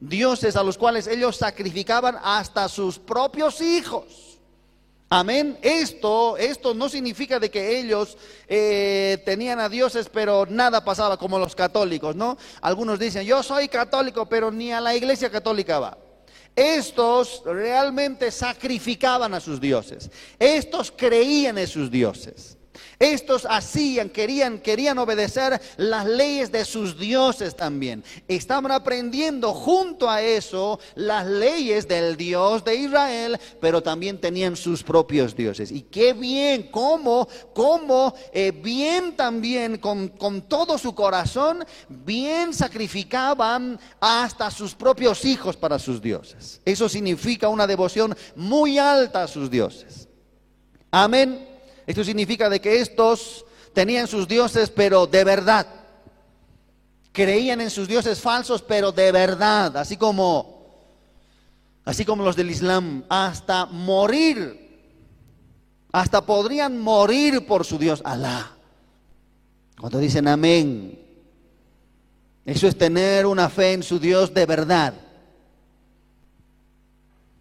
dioses 0.01 0.57
a 0.57 0.63
los 0.63 0.79
cuales 0.79 1.07
ellos 1.07 1.37
sacrificaban 1.37 2.17
hasta 2.23 2.69
sus 2.69 2.99
propios 2.99 3.61
hijos. 3.61 4.39
Amén. 5.09 5.57
Esto, 5.63 6.37
esto 6.37 6.75
no 6.75 6.89
significa 6.89 7.39
de 7.39 7.49
que 7.49 7.79
ellos 7.79 8.19
eh, 8.49 9.23
tenían 9.25 9.61
a 9.61 9.69
dioses, 9.69 10.09
pero 10.13 10.47
nada 10.47 10.85
pasaba 10.85 11.17
como 11.17 11.39
los 11.39 11.55
católicos, 11.55 12.17
¿no? 12.17 12.37
Algunos 12.61 12.99
dicen, 12.99 13.25
yo 13.25 13.43
soy 13.43 13.69
católico, 13.69 14.29
pero 14.29 14.51
ni 14.51 14.73
a 14.73 14.81
la 14.81 14.97
iglesia 14.97 15.31
católica 15.31 15.79
va. 15.79 15.97
Estos 16.57 17.43
realmente 17.45 18.33
sacrificaban 18.33 19.33
a 19.35 19.41
sus 19.41 19.61
dioses. 19.61 20.11
Estos 20.39 20.91
creían 20.91 21.59
en 21.59 21.69
sus 21.69 21.89
dioses. 21.89 22.56
Estos 22.99 23.47
hacían, 23.49 24.09
querían, 24.09 24.59
querían 24.59 24.99
obedecer 24.99 25.61
las 25.77 26.07
leyes 26.07 26.51
de 26.51 26.65
sus 26.65 26.99
dioses 26.99 27.55
también. 27.57 28.03
Estaban 28.29 28.73
aprendiendo 28.73 29.53
junto 29.53 30.09
a 30.09 30.23
eso 30.23 30.79
las 30.95 31.27
leyes 31.27 31.87
del 31.89 32.17
Dios 32.17 32.65
de 32.65 32.77
Israel, 32.77 33.39
pero 33.61 33.83
también 33.83 34.21
tenían 34.21 34.57
sus 34.57 34.83
propios 34.83 35.37
dioses. 35.37 35.71
Y 35.71 35.83
qué 35.83 36.13
bien, 36.13 36.69
cómo, 36.71 37.29
cómo, 37.55 38.15
eh, 38.33 38.53
bien 38.53 39.17
también 39.17 39.79
con, 39.79 40.09
con 40.09 40.43
todo 40.43 40.79
su 40.79 40.95
corazón, 40.95 41.65
bien 41.89 42.53
sacrificaban 42.55 43.79
hasta 44.01 44.51
sus 44.51 44.75
propios 44.75 45.25
hijos 45.25 45.57
para 45.57 45.79
sus 45.79 46.01
dioses. 46.01 46.61
Eso 46.65 46.89
significa 46.89 47.49
una 47.49 47.67
devoción 47.67 48.17
muy 48.35 48.79
alta 48.79 49.25
a 49.25 49.29
sus 49.29 49.51
dioses. 49.51 50.09
Amén. 50.91 51.56
Esto 51.87 52.03
significa 52.03 52.49
de 52.49 52.61
que 52.61 52.81
estos 52.81 53.45
tenían 53.73 54.09
sus 54.09 54.27
dioses, 54.27 54.71
pero 54.71 55.07
de 55.07 55.25
verdad. 55.25 55.67
Creían 57.13 57.61
en 57.61 57.71
sus 57.71 57.89
dioses 57.89 58.21
falsos, 58.21 58.63
pero 58.63 58.93
de 58.93 59.13
verdad, 59.13 59.77
así 59.77 59.97
como 59.97 60.57
así 61.85 62.05
como 62.05 62.25
los 62.25 62.37
del 62.37 62.51
Islam, 62.51 63.05
hasta 63.09 63.65
morir. 63.67 64.65
Hasta 65.93 66.27
podrían 66.27 66.79
morir 66.79 67.47
por 67.47 67.65
su 67.65 67.79
Dios, 67.79 68.03
Alá. 68.05 68.53
Cuando 69.81 69.99
dicen 69.99 70.27
amén, 70.27 70.99
eso 72.45 72.67
es 72.67 72.77
tener 72.77 73.25
una 73.25 73.49
fe 73.49 73.73
en 73.73 73.83
su 73.83 73.99
Dios 73.99 74.35
de 74.35 74.47
verdad. 74.47 74.95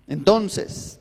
Entonces, 0.07 0.99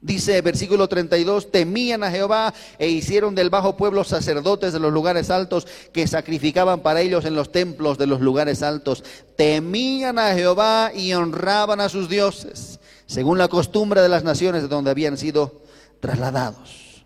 Dice 0.00 0.40
versículo 0.42 0.88
32, 0.88 1.50
temían 1.50 2.04
a 2.04 2.10
Jehová 2.10 2.54
e 2.78 2.88
hicieron 2.88 3.34
del 3.34 3.50
bajo 3.50 3.76
pueblo 3.76 4.04
sacerdotes 4.04 4.72
de 4.72 4.78
los 4.78 4.92
lugares 4.92 5.28
altos 5.28 5.66
que 5.92 6.06
sacrificaban 6.06 6.80
para 6.80 7.00
ellos 7.00 7.24
en 7.24 7.34
los 7.34 7.50
templos 7.50 7.98
de 7.98 8.06
los 8.06 8.20
lugares 8.20 8.62
altos. 8.62 9.02
Temían 9.36 10.20
a 10.20 10.34
Jehová 10.34 10.92
y 10.94 11.12
honraban 11.14 11.80
a 11.80 11.88
sus 11.88 12.08
dioses, 12.08 12.78
según 13.06 13.38
la 13.38 13.48
costumbre 13.48 14.00
de 14.00 14.08
las 14.08 14.22
naciones 14.22 14.62
de 14.62 14.68
donde 14.68 14.92
habían 14.92 15.18
sido 15.18 15.62
trasladados. 15.98 17.02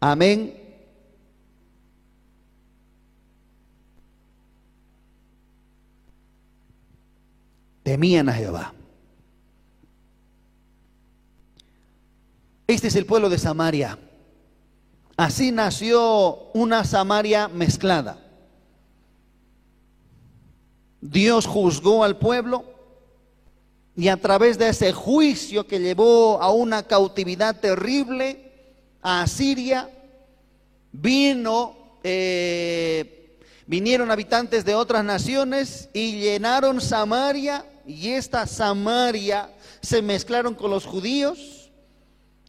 Amén. 0.00 0.54
Temían 7.84 8.28
a 8.28 8.32
Jehová. 8.32 8.74
Este 12.68 12.88
es 12.88 12.96
el 12.96 13.06
pueblo 13.06 13.30
de 13.30 13.38
Samaria. 13.38 13.98
Así 15.16 15.52
nació 15.52 16.50
una 16.52 16.84
Samaria 16.84 17.48
mezclada. 17.48 18.22
Dios 21.00 21.46
juzgó 21.46 22.04
al 22.04 22.18
pueblo 22.18 22.64
y 23.96 24.08
a 24.08 24.18
través 24.18 24.58
de 24.58 24.68
ese 24.68 24.92
juicio 24.92 25.66
que 25.66 25.80
llevó 25.80 26.42
a 26.42 26.52
una 26.52 26.82
cautividad 26.82 27.58
terrible 27.58 28.52
a 29.00 29.22
Asiria, 29.22 29.88
vino, 30.92 31.74
eh, 32.04 33.38
vinieron 33.66 34.10
habitantes 34.10 34.66
de 34.66 34.74
otras 34.74 35.02
naciones 35.06 35.88
y 35.94 36.20
llenaron 36.20 36.82
Samaria 36.82 37.64
y 37.86 38.10
esta 38.10 38.46
Samaria 38.46 39.50
se 39.80 40.02
mezclaron 40.02 40.54
con 40.54 40.70
los 40.70 40.84
judíos 40.84 41.57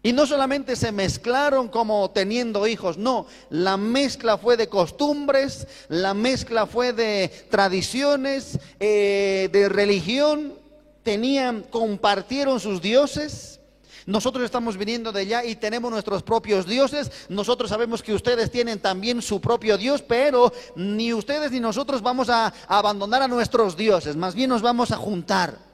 y 0.09 0.11
no 0.11 0.25
solamente 0.25 0.75
se 0.75 0.91
mezclaron 0.91 1.67
como 1.67 2.09
teniendo 2.09 2.65
hijos, 2.65 2.97
no, 2.97 3.27
la 3.51 3.77
mezcla 3.77 4.39
fue 4.39 4.57
de 4.57 4.67
costumbres, 4.67 5.67
la 5.87 6.15
mezcla 6.15 6.65
fue 6.65 6.93
de 6.93 7.31
tradiciones, 7.51 8.57
eh, 8.79 9.49
de 9.51 9.69
religión, 9.69 10.55
tenían, 11.03 11.61
compartieron 11.61 12.59
sus 12.59 12.81
dioses. 12.81 13.59
Nosotros 14.07 14.43
estamos 14.45 14.77
viniendo 14.77 15.11
de 15.11 15.21
allá 15.21 15.45
y 15.45 15.55
tenemos 15.55 15.91
nuestros 15.91 16.23
propios 16.23 16.65
dioses. 16.65 17.11
Nosotros 17.29 17.69
sabemos 17.69 18.01
que 18.01 18.15
ustedes 18.15 18.49
tienen 18.49 18.79
también 18.79 19.21
su 19.21 19.39
propio 19.39 19.77
Dios, 19.77 20.01
pero 20.01 20.51
ni 20.75 21.13
ustedes 21.13 21.51
ni 21.51 21.59
nosotros 21.59 22.01
vamos 22.01 22.29
a 22.29 22.51
abandonar 22.67 23.21
a 23.21 23.27
nuestros 23.27 23.77
dioses, 23.77 24.15
más 24.15 24.33
bien 24.33 24.49
nos 24.49 24.63
vamos 24.63 24.89
a 24.89 24.97
juntar. 24.97 25.68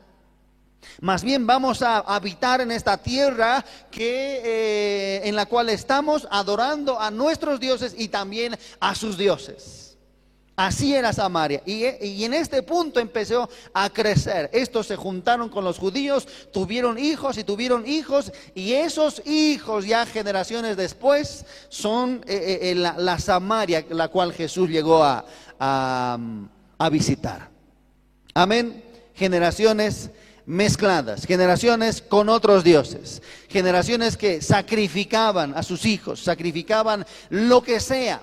Más 1.01 1.23
bien 1.23 1.45
vamos 1.45 1.81
a 1.81 1.99
habitar 1.99 2.61
en 2.61 2.71
esta 2.71 2.97
tierra 2.97 3.63
que, 3.91 4.41
eh, 4.43 5.21
en 5.27 5.35
la 5.35 5.45
cual 5.45 5.69
estamos 5.69 6.27
adorando 6.31 6.99
a 6.99 7.11
nuestros 7.11 7.59
dioses 7.59 7.95
y 7.97 8.07
también 8.07 8.57
a 8.79 8.95
sus 8.95 9.17
dioses. 9.17 9.85
Así 10.55 10.95
era 10.95 11.11
Samaria. 11.11 11.61
Y, 11.65 11.83
y, 12.05 12.23
en 12.23 12.33
este 12.33 12.63
punto 12.63 13.01
empezó 13.01 13.49
a 13.73 13.89
crecer. 13.89 14.49
Estos 14.53 14.87
se 14.87 14.95
juntaron 14.95 15.49
con 15.49 15.65
los 15.65 15.77
judíos, 15.77 16.27
tuvieron 16.53 16.97
hijos 16.97 17.37
y 17.37 17.43
tuvieron 17.43 17.85
hijos. 17.85 18.31
Y 18.53 18.71
esos 18.71 19.21
hijos 19.25 19.85
ya 19.85 20.05
generaciones 20.05 20.77
después 20.77 21.45
son 21.67 22.23
eh, 22.25 22.59
eh, 22.61 22.75
la, 22.75 23.19
Samaria, 23.19 23.85
la 23.89 24.07
cual 24.07 24.31
Jesús 24.31 24.69
llegó 24.69 25.03
a, 25.03 25.25
a 25.59 26.89
visitar. 26.89 27.49
Amén. 28.33 28.81
Generaciones 29.13 30.09
mezcladas, 30.45 31.25
generaciones 31.25 32.01
con 32.01 32.29
otros 32.29 32.63
dioses, 32.63 33.21
generaciones 33.49 34.17
que 34.17 34.41
sacrificaban 34.41 35.57
a 35.57 35.63
sus 35.63 35.85
hijos, 35.85 36.21
sacrificaban 36.21 37.05
lo 37.29 37.63
que 37.63 37.79
sea, 37.79 38.21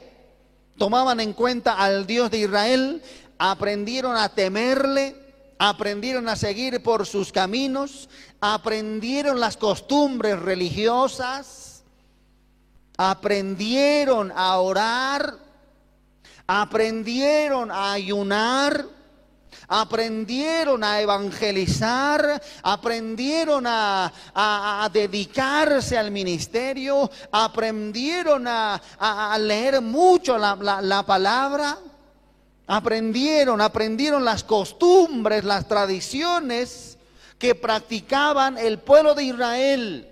tomaban 0.78 1.20
en 1.20 1.32
cuenta 1.32 1.74
al 1.74 2.06
Dios 2.06 2.30
de 2.30 2.38
Israel, 2.38 3.02
aprendieron 3.38 4.16
a 4.16 4.28
temerle, 4.28 5.16
aprendieron 5.58 6.28
a 6.28 6.36
seguir 6.36 6.82
por 6.82 7.06
sus 7.06 7.32
caminos, 7.32 8.08
aprendieron 8.40 9.40
las 9.40 9.56
costumbres 9.56 10.38
religiosas, 10.38 11.82
aprendieron 12.96 14.32
a 14.34 14.58
orar, 14.58 15.38
aprendieron 16.46 17.70
a 17.70 17.92
ayunar, 17.92 18.86
aprendieron 19.72 20.84
a 20.84 21.00
evangelizar, 21.00 22.42
aprendieron 22.62 23.64
a, 23.66 24.90
dedicarse 24.92 25.96
al 25.96 26.10
ministerio, 26.10 27.10
aprendieron 27.30 28.46
a, 28.46 29.38
leer 29.40 29.80
mucho 29.80 30.36
la, 30.36 30.56
la 30.82 31.02
palabra, 31.04 31.78
aprendieron, 32.66 33.62
aprendieron 33.62 34.22
las 34.26 34.44
costumbres, 34.44 35.42
las 35.42 35.66
tradiciones 35.66 36.98
que 37.38 37.54
practicaban 37.54 38.58
el 38.58 38.78
pueblo 38.78 39.14
de 39.14 39.24
Israel. 39.24 40.08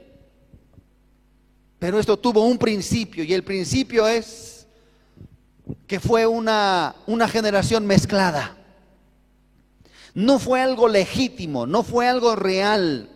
Pero 1.79 2.01
esto 2.01 2.19
tuvo 2.19 2.47
un 2.47 2.57
principio 2.57 3.25
y 3.25 3.35
el 3.35 3.45
principio 3.45 4.09
es 4.09 4.67
que 5.87 6.01
fue 6.01 6.27
una 6.27 6.95
generación 7.31 7.87
mezclada. 7.87 8.57
No 10.15 10.39
fue 10.39 10.61
algo 10.61 10.89
legítimo, 10.89 11.67
no 11.67 11.83
fue 11.83 12.09
algo 12.09 12.35
real, 12.35 13.09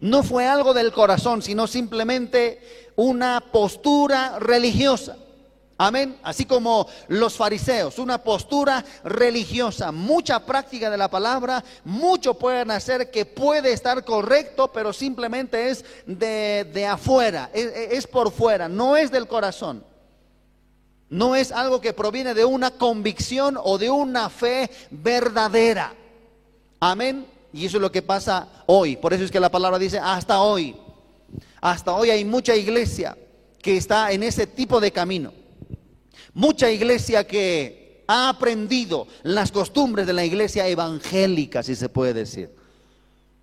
no 0.00 0.22
fue 0.22 0.46
algo 0.46 0.74
del 0.74 0.92
corazón, 0.92 1.42
sino 1.42 1.66
simplemente 1.66 2.90
una 2.96 3.42
postura 3.52 4.38
religiosa. 4.38 5.16
Amén. 5.82 6.18
Así 6.22 6.44
como 6.44 6.86
los 7.08 7.38
fariseos, 7.38 7.98
una 7.98 8.22
postura 8.22 8.84
religiosa, 9.02 9.90
mucha 9.92 10.44
práctica 10.44 10.90
de 10.90 10.98
la 10.98 11.08
palabra, 11.08 11.64
mucho 11.84 12.34
pueden 12.34 12.70
hacer 12.70 13.10
que 13.10 13.24
puede 13.24 13.72
estar 13.72 14.04
correcto, 14.04 14.70
pero 14.70 14.92
simplemente 14.92 15.70
es 15.70 15.82
de, 16.04 16.86
afuera, 16.86 17.48
es 17.54 18.06
por 18.06 18.30
fuera, 18.30 18.68
no 18.68 18.94
es 18.94 19.10
del 19.10 19.26
corazón. 19.26 19.82
No 21.08 21.34
es 21.34 21.50
algo 21.50 21.80
que 21.80 21.94
proviene 21.94 22.34
de 22.34 22.44
una 22.44 22.72
convicción 22.72 23.58
o 23.58 23.78
de 23.78 23.88
una 23.88 24.28
fe 24.28 24.70
verdadera. 24.90 25.94
Amén. 26.80 27.26
Y 27.52 27.66
eso 27.66 27.76
es 27.76 27.82
lo 27.82 27.92
que 27.92 28.02
pasa 28.02 28.48
hoy. 28.66 28.96
Por 28.96 29.12
eso 29.12 29.24
es 29.24 29.30
que 29.30 29.38
la 29.38 29.50
palabra 29.50 29.78
dice 29.78 29.98
hasta 29.98 30.40
hoy. 30.40 30.74
Hasta 31.60 31.94
hoy 31.94 32.10
hay 32.10 32.24
mucha 32.24 32.56
iglesia 32.56 33.16
que 33.60 33.76
está 33.76 34.10
en 34.12 34.22
ese 34.22 34.46
tipo 34.46 34.80
de 34.80 34.90
camino. 34.90 35.32
Mucha 36.32 36.70
iglesia 36.70 37.26
que 37.26 38.04
ha 38.06 38.28
aprendido 38.28 39.06
las 39.22 39.52
costumbres 39.52 40.06
de 40.06 40.12
la 40.12 40.24
iglesia 40.24 40.66
evangélica, 40.66 41.62
si 41.62 41.76
se 41.76 41.88
puede 41.88 42.14
decir. 42.14 42.50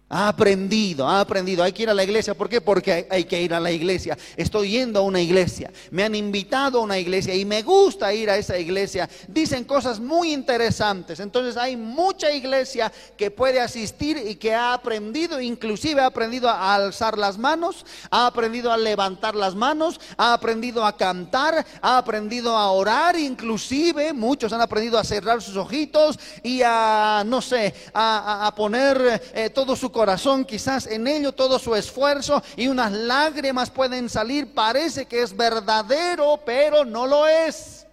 Ha 0.09 0.29
aprendido, 0.29 1.05
ha 1.05 1.19
aprendido. 1.19 1.61
Hay 1.63 1.73
que 1.73 1.83
ir 1.83 1.89
a 1.89 1.93
la 1.93 2.03
iglesia. 2.03 2.33
¿Por 2.33 2.47
qué? 2.47 2.61
Porque 2.61 3.05
hay, 3.09 3.25
que 3.25 3.41
ir 3.41 3.53
a 3.53 3.59
la 3.59 3.71
iglesia. 3.71 4.17
Estoy 4.37 4.71
yendo 4.71 4.99
a 4.99 5.01
una 5.01 5.19
iglesia. 5.19 5.69
Me 5.91 6.01
han 6.01 6.15
invitado 6.15 6.79
a 6.79 6.83
una 6.83 6.97
iglesia 6.97 7.35
y 7.35 7.43
me 7.43 7.61
gusta 7.61 8.13
ir 8.13 8.29
a 8.29 8.37
esa 8.37 8.57
iglesia. 8.57 9.09
Dicen 9.27 9.65
cosas 9.65 9.99
muy 9.99 10.31
interesantes. 10.31 11.19
Entonces 11.19 11.57
hay 11.57 11.75
mucha 11.75 12.31
iglesia 12.31 12.89
que 13.17 13.31
puede 13.31 13.59
asistir 13.59 14.17
y 14.25 14.35
que 14.35 14.53
ha 14.53 14.73
aprendido, 14.73 15.41
inclusive 15.41 15.99
ha 15.99 16.05
aprendido 16.05 16.49
a 16.49 16.73
alzar 16.73 17.17
las 17.17 17.37
manos, 17.37 17.85
ha 18.09 18.27
aprendido 18.27 18.71
a 18.71 18.77
levantar 18.77 19.35
las 19.35 19.55
manos, 19.55 19.99
ha 20.15 20.31
aprendido 20.31 20.85
a 20.85 20.95
cantar, 20.95 21.65
ha 21.81 21.97
aprendido 21.97 22.55
a 22.55 22.71
orar. 22.71 23.19
Inclusive 23.19 24.13
muchos 24.13 24.53
han 24.53 24.61
aprendido 24.61 24.97
a 24.97 25.03
cerrar 25.03 25.41
sus 25.41 25.57
ojitos 25.57 26.17
y 26.43 26.61
a, 26.63 27.23
no 27.25 27.41
sé, 27.41 27.73
a, 27.93 28.53
poner 28.55 29.21
eh, 29.33 29.49
todo 29.49 29.75
su 29.75 29.91
corazón, 29.97 30.45
quizás 30.45 30.86
en 30.86 31.07
ello 31.07 31.31
todo 31.31 31.57
su 31.57 31.73
esfuerzo 31.73 32.43
y 32.55 32.67
unas 32.67 32.91
lágrimas 32.91 33.71
pueden 33.71 34.10
salir. 34.10 34.53
Parece 34.53 35.07
que 35.07 35.23
es 35.23 35.36
verdadero, 35.36 36.39
pero 36.45 36.86
no 36.86 37.07
lo 37.07 37.25
es. 37.25 37.88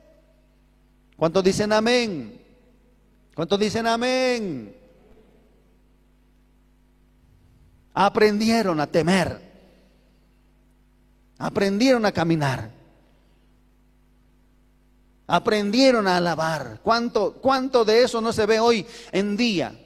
¿Cuántos 1.17 1.43
dicen 1.43 1.73
amén? 1.73 2.39
¿Cuántos 3.35 3.59
dicen 3.59 3.87
amén? 3.87 4.77
Aprendieron 7.95 8.79
a 8.81 8.87
temer. 8.87 9.41
Aprendieron 11.39 12.05
a 12.05 12.13
caminar. 12.13 12.71
Aprendieron 15.27 16.07
a 16.07 16.19
alabar. 16.19 16.81
¿Cuánto, 16.83 17.33
¿Cuánto 17.41 17.83
de 17.83 18.03
eso 18.03 18.21
no 18.21 18.31
se 18.31 18.45
ve 18.45 18.61
hoy 18.61 18.87
en 19.11 19.39
día? 19.39 19.84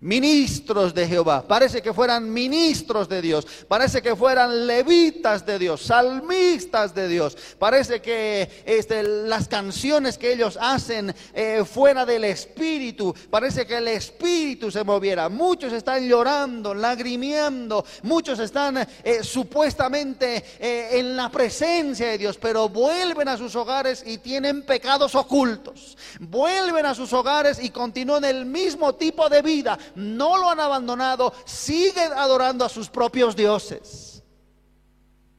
Ministros 0.00 0.94
de 0.94 1.08
Jehová, 1.08 1.42
parece 1.46 1.82
que 1.82 1.92
fueran 1.92 2.32
ministros 2.32 3.08
de 3.08 3.20
Dios, 3.20 3.46
parece 3.66 4.00
que 4.00 4.14
fueran 4.14 4.66
levitas 4.66 5.44
de 5.44 5.58
Dios, 5.58 5.82
salmistas 5.82 6.94
de 6.94 7.08
Dios, 7.08 7.36
parece 7.58 8.00
que 8.00 8.48
este, 8.64 9.02
las 9.02 9.48
canciones 9.48 10.16
que 10.16 10.32
ellos 10.32 10.56
hacen 10.60 11.14
eh, 11.34 11.64
fuera 11.64 12.06
del 12.06 12.24
Espíritu, 12.24 13.14
parece 13.28 13.66
que 13.66 13.78
el 13.78 13.88
Espíritu 13.88 14.70
se 14.70 14.84
moviera. 14.84 15.28
Muchos 15.28 15.72
están 15.72 16.06
llorando, 16.06 16.74
lagrimeando, 16.74 17.84
muchos 18.02 18.38
están 18.38 18.76
eh, 18.76 19.22
supuestamente 19.22 20.44
eh, 20.60 20.90
en 20.92 21.16
la 21.16 21.28
presencia 21.28 22.08
de 22.08 22.18
Dios, 22.18 22.38
pero 22.38 22.68
vuelven 22.68 23.28
a 23.28 23.36
sus 23.36 23.56
hogares 23.56 24.04
y 24.06 24.18
tienen 24.18 24.62
pecados 24.62 25.16
ocultos, 25.16 25.98
vuelven 26.20 26.86
a 26.86 26.94
sus 26.94 27.12
hogares 27.12 27.58
y 27.60 27.70
continúan 27.70 28.24
el 28.24 28.46
mismo 28.46 28.94
tipo 28.94 29.28
de 29.28 29.42
vida 29.42 29.76
no 29.94 30.38
lo 30.38 30.50
han 30.50 30.60
abandonado, 30.60 31.32
siguen 31.44 32.12
adorando 32.12 32.64
a 32.64 32.68
sus 32.68 32.88
propios 32.88 33.34
dioses. 33.34 34.22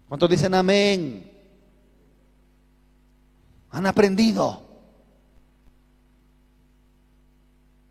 ¿Cuántos 0.07 0.29
dicen 0.29 0.53
amén? 0.53 1.31
Han 3.71 3.85
aprendido. 3.85 4.69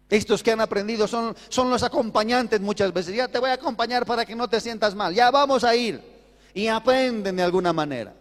Estos 0.09 0.43
que 0.43 0.53
han 0.53 0.61
aprendido 0.61 1.07
son, 1.07 1.37
son 1.49 1.69
los 1.69 1.83
acompañantes 1.83 2.61
muchas 2.61 2.93
veces. 2.93 3.15
Ya 3.15 3.29
te 3.29 3.39
voy 3.39 3.51
a 3.51 3.55
acompañar 3.55 4.07
para 4.07 4.25
que 4.25 4.35
no 4.35 4.49
te 4.49 4.61
sientas 4.61 4.95
mal. 4.95 5.15
Ya 5.15 5.31
vamos 5.31 5.65
a 5.65 5.77
ir. 5.77 6.03
Y 6.55 6.67
aprenden 6.67 7.37
de 7.37 7.43
alguna 7.43 7.73
manera. 7.73 8.15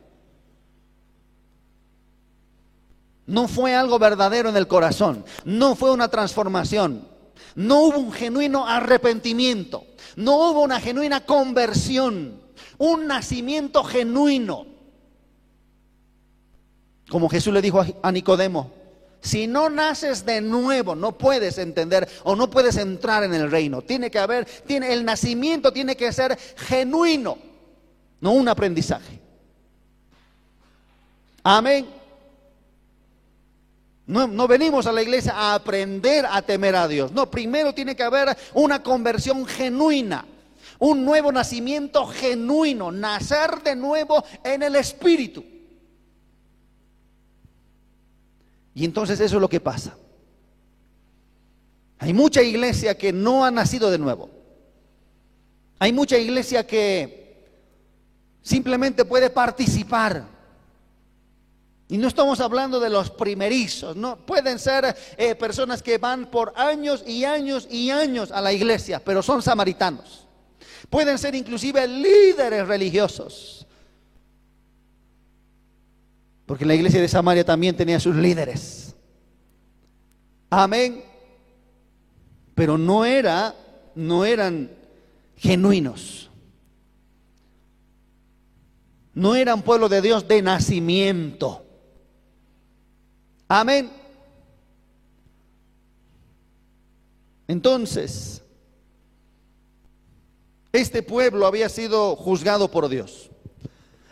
No 3.25 3.47
fue 3.47 3.73
algo 3.75 3.99
verdadero 3.99 4.49
en 4.49 4.57
el 4.57 4.67
corazón. 4.67 5.25
No 5.43 5.75
fue 5.75 5.91
una 5.91 6.07
transformación. 6.07 7.07
No 7.55 7.81
hubo 7.81 7.99
un 7.99 8.11
genuino 8.11 8.67
arrepentimiento. 8.67 9.85
No 10.15 10.49
hubo 10.49 10.61
una 10.61 10.79
genuina 10.79 11.25
conversión. 11.25 12.41
Un 12.77 13.07
nacimiento 13.07 13.83
genuino. 13.83 14.65
Como 17.09 17.29
Jesús 17.29 17.53
le 17.53 17.61
dijo 17.61 17.83
a 18.01 18.11
Nicodemo, 18.11 18.71
si 19.21 19.47
no 19.47 19.69
naces 19.69 20.25
de 20.25 20.41
nuevo, 20.41 20.95
no 20.95 21.17
puedes 21.17 21.57
entender 21.57 22.07
o 22.23 22.35
no 22.35 22.49
puedes 22.49 22.77
entrar 22.77 23.23
en 23.23 23.33
el 23.33 23.49
reino. 23.49 23.81
Tiene 23.81 24.11
que 24.11 24.19
haber, 24.19 24.45
tiene, 24.45 24.93
el 24.93 25.03
nacimiento 25.03 25.73
tiene 25.73 25.95
que 25.95 26.11
ser 26.13 26.38
genuino, 26.55 27.38
no 28.21 28.31
un 28.31 28.47
aprendizaje. 28.47 29.19
Amén. 31.43 31.96
No, 34.07 34.47
venimos 34.47 34.87
a 34.87 34.93
la 34.93 35.01
iglesia 35.03 35.33
a 35.33 35.53
aprender 35.53 36.25
a 36.25 36.41
temer 36.41 36.77
a 36.77 36.87
Dios. 36.87 37.11
No, 37.11 37.29
primero 37.29 37.73
tiene 37.73 37.93
que 37.93 38.03
haber 38.03 38.37
una 38.53 38.81
conversión 38.81 39.45
genuina, 39.45 40.25
un 40.79 41.03
nuevo 41.03 41.29
nacimiento 41.29 42.07
genuino, 42.07 42.89
nacer 42.89 43.61
de 43.63 43.75
nuevo 43.75 44.23
en 44.45 44.63
el 44.63 44.77
Espíritu. 44.77 45.43
Y 48.73 48.85
entonces 48.85 49.19
eso 49.19 49.35
es 49.35 49.41
lo 49.41 49.49
que 49.49 49.59
pasa. 49.59 49.97
Hay 51.99 52.13
mucha 52.13 52.41
iglesia 52.41 52.97
que 52.97 53.11
no 53.11 53.43
ha 53.43 53.51
nacido 53.51 53.91
de 53.91 53.97
nuevo. 53.97 54.29
Hay 55.79 55.91
mucha 55.91 56.17
iglesia 56.17 56.65
que 56.65 57.45
simplemente 58.41 59.03
puede 59.03 59.29
participar. 59.29 60.36
Y 61.89 61.97
no 61.97 62.09
estamos 62.09 62.41
hablando 62.41 62.81
de 62.81 62.89
los 62.89 63.09
primerizos, 63.09 63.95
no 63.95 64.17
pueden 64.17 64.59
ser 64.59 64.95
eh, 65.17 65.35
personas 65.35 65.81
que 65.81 65.97
van 65.97 66.29
por 66.29 66.51
años 66.57 67.03
y 67.07 67.23
años 67.23 67.65
y 67.71 67.91
años 67.91 68.31
a 68.31 68.41
la 68.41 68.51
iglesia, 68.51 69.01
pero 69.03 69.23
son 69.23 69.41
samaritanos. 69.41 70.27
Pueden 70.89 71.17
ser 71.17 71.33
inclusive 71.33 71.88
líderes 71.88 72.67
religiosos, 72.67 73.65
porque 76.45 76.65
la 76.65 76.75
iglesia 76.75 77.01
de 77.01 77.07
Samaria 77.07 77.45
también 77.45 77.75
tenía 77.75 77.99
sus 77.99 78.15
líderes. 78.15 78.95
Amén. 80.49 81.03
Pero 82.55 82.77
no 82.77 83.05
era, 83.05 83.53
no 83.95 84.25
eran 84.25 84.71
genuinos. 85.35 86.29
No 89.13 89.35
eran 89.35 89.61
pueblo 89.61 89.89
de 89.89 90.01
Dios 90.01 90.27
de 90.27 90.41
nacimiento. 90.41 91.66
Amén. 93.47 93.89
Entonces, 97.47 98.41
este 100.73 101.01
pueblo 101.01 101.47
había 101.47 101.69
sido 101.69 102.15
juzgado 102.15 102.69
por 102.69 102.89
Dios. 102.89 103.29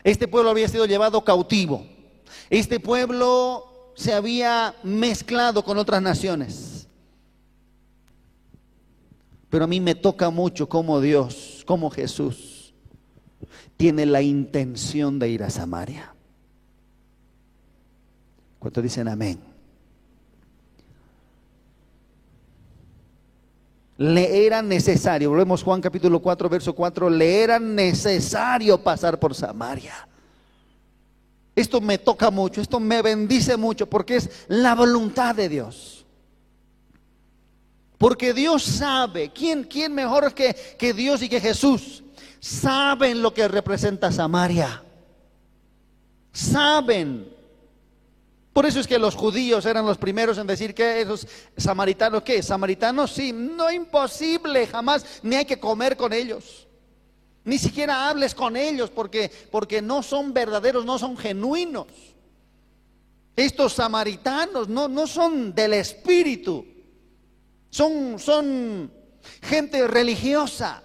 Este 0.04 0.28
pueblo 0.28 0.52
había 0.52 0.70
sido 0.70 0.86
llevado 0.86 1.24
cautivo. 1.24 1.86
Este 2.50 2.80
pueblo 2.80 3.92
se 3.96 4.14
había 4.14 4.76
mezclado 4.84 5.64
con 5.64 5.78
otras 5.78 6.02
naciones. 6.02 6.88
Pero 9.50 9.66
a 9.66 9.68
mí 9.68 9.80
me 9.80 9.96
toca 9.96 10.30
mucho 10.30 10.68
como 10.70 11.02
Dios, 11.02 11.64
como 11.66 11.90
Jesús, 11.90 12.74
tiene 13.78 14.06
la 14.06 14.22
intención 14.22 15.20
de 15.20 15.30
ir 15.30 15.44
a 15.44 15.50
Samaria. 15.50 16.15
¿Cuántos 18.66 18.84
dicen 18.84 19.08
amén? 19.08 19.40
Le 23.98 24.48
era 24.48 24.64
necesario, 24.64 25.30
volvemos 25.30 25.62
Juan 25.62 25.80
capítulo 25.80 26.20
4, 26.20 26.50
verso 26.50 26.74
4, 26.74 27.12
le 27.12 27.44
era 27.44 27.60
necesario 27.60 28.82
pasar 28.82 29.20
por 29.20 29.36
Samaria. 29.36 30.08
Esto 31.56 31.80
me 31.80 32.00
toca 32.00 32.32
mucho, 32.32 32.60
esto 32.60 32.80
me 32.80 33.04
bendice 33.04 33.56
mucho 33.56 33.88
porque 33.88 34.16
es 34.16 34.32
la 34.48 34.74
voluntad 34.74 35.36
de 35.36 35.48
Dios. 35.48 36.04
Porque 38.00 38.34
Dios 38.34 38.64
sabe, 38.64 39.30
¿quién, 39.30 39.66
quién 39.66 39.94
mejor 39.94 40.34
que, 40.34 40.56
que 40.80 40.92
Dios 40.92 41.22
y 41.22 41.30
que 41.30 41.40
Jesús? 41.40 42.04
Saben 42.40 43.22
lo 43.22 43.32
que 43.32 43.48
representa 43.48 44.12
Samaria. 44.12 44.84
Saben. 46.34 47.35
Por 48.56 48.66
eso 48.66 48.80
es 48.80 48.88
que 48.88 48.98
los 48.98 49.16
judíos 49.16 49.66
eran 49.66 49.86
los 49.86 49.98
primeros 49.98 50.38
en 50.38 50.48
decir 50.48 50.74
que 50.74 51.02
esos 51.02 51.28
samaritanos, 51.58 52.24
¿qué? 52.24 52.42
Samaritanos, 52.42 53.12
sí, 53.12 53.34
no 53.34 53.70
imposible, 53.70 54.66
jamás, 54.66 55.06
ni 55.24 55.36
hay 55.36 55.44
que 55.44 55.60
comer 55.60 55.98
con 55.98 56.14
ellos. 56.14 56.66
Ni 57.44 57.58
siquiera 57.58 58.08
hables 58.08 58.34
con 58.34 58.56
ellos 58.56 58.90
porque, 58.90 59.30
porque 59.52 59.82
no 59.82 60.02
son 60.02 60.34
verdaderos, 60.34 60.86
no 60.86 60.98
son 60.98 61.18
genuinos. 61.18 61.88
Estos 63.36 63.74
samaritanos 63.74 64.70
no, 64.70 64.88
no 64.88 65.06
son 65.06 65.54
del 65.54 65.74
espíritu, 65.74 66.66
son, 67.70 68.18
son 68.18 68.90
gente 69.42 69.86
religiosa, 69.86 70.82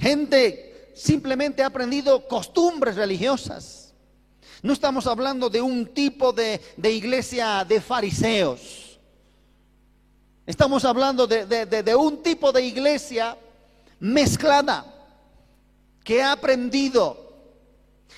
gente 0.00 0.90
simplemente 0.96 1.62
ha 1.62 1.66
aprendido 1.66 2.26
costumbres 2.26 2.96
religiosas. 2.96 3.83
No 4.64 4.72
estamos 4.72 5.06
hablando 5.06 5.50
de 5.50 5.60
un 5.60 5.84
tipo 5.88 6.32
de, 6.32 6.58
iglesia 6.82 7.66
de 7.68 7.82
fariseos. 7.82 8.98
Estamos 10.46 10.86
hablando 10.86 11.26
de, 11.26 11.66
de 11.66 11.94
un 11.94 12.22
tipo 12.22 12.50
de 12.50 12.64
iglesia 12.64 13.36
mezclada, 14.00 14.86
que 16.02 16.22
ha 16.22 16.32
aprendido, 16.32 17.30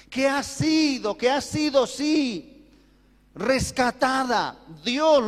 que 0.08 0.28
ha 0.28 0.40
sido, 0.44 1.18
que 1.18 1.28
ha 1.28 1.40
sido, 1.40 1.84
sí, 1.84 2.64
rescatada. 3.34 4.56
Dios 4.84 5.24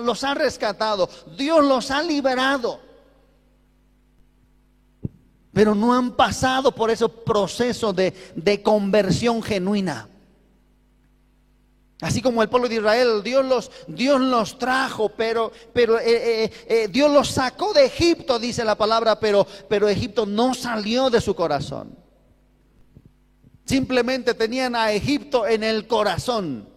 los 0.00 0.24
ha 0.24 0.32
rescatado, 0.32 1.10
Dios 1.36 1.62
los 1.62 1.90
ha 1.90 2.02
liberado. 2.02 2.80
Pero 5.52 5.74
no 5.74 5.92
han 5.92 6.12
pasado 6.12 6.74
por 6.74 6.90
ese 6.90 7.06
proceso 7.06 7.92
de, 7.92 8.14
de 8.34 8.62
conversión 8.62 9.42
genuina. 9.42 10.08
Así 12.04 12.20
como 12.20 12.42
el 12.42 12.50
pueblo 12.50 12.68
de 12.68 12.74
Israel, 12.74 13.22
Dios 13.22 13.42
los, 13.46 13.70
Dios 13.86 14.20
los 14.20 14.58
trajo, 14.58 15.08
pero, 15.08 15.50
pero 15.72 15.98
eh, 15.98 16.04
eh, 16.44 16.52
eh, 16.68 16.88
Dios 16.88 17.10
los 17.10 17.30
sacó 17.30 17.72
de 17.72 17.86
Egipto, 17.86 18.38
dice 18.38 18.62
la 18.62 18.74
palabra, 18.74 19.18
pero, 19.18 19.46
pero 19.70 19.88
Egipto 19.88 20.26
no 20.26 20.52
salió 20.52 21.08
de 21.08 21.22
su 21.22 21.34
corazón. 21.34 21.96
Simplemente 23.64 24.34
tenían 24.34 24.76
a 24.76 24.92
Egipto 24.92 25.46
en 25.46 25.64
el 25.64 25.86
corazón. 25.86 26.68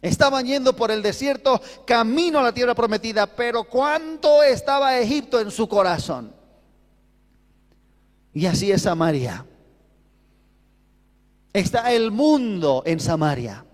Estaban 0.00 0.46
yendo 0.46 0.74
por 0.74 0.90
el 0.90 1.02
desierto 1.02 1.60
camino 1.86 2.38
a 2.38 2.44
la 2.44 2.54
tierra 2.54 2.74
prometida, 2.74 3.26
pero 3.26 3.64
¿cuánto 3.64 4.42
estaba 4.42 4.98
Egipto 4.98 5.40
en 5.40 5.50
su 5.50 5.68
corazón? 5.68 6.34
Y 8.32 8.46
así 8.46 8.72
es 8.72 8.80
Samaria. 8.80 9.44
Está 11.52 11.92
el 11.92 12.10
mundo 12.10 12.82
en 12.86 12.98
Samaria. 12.98 13.66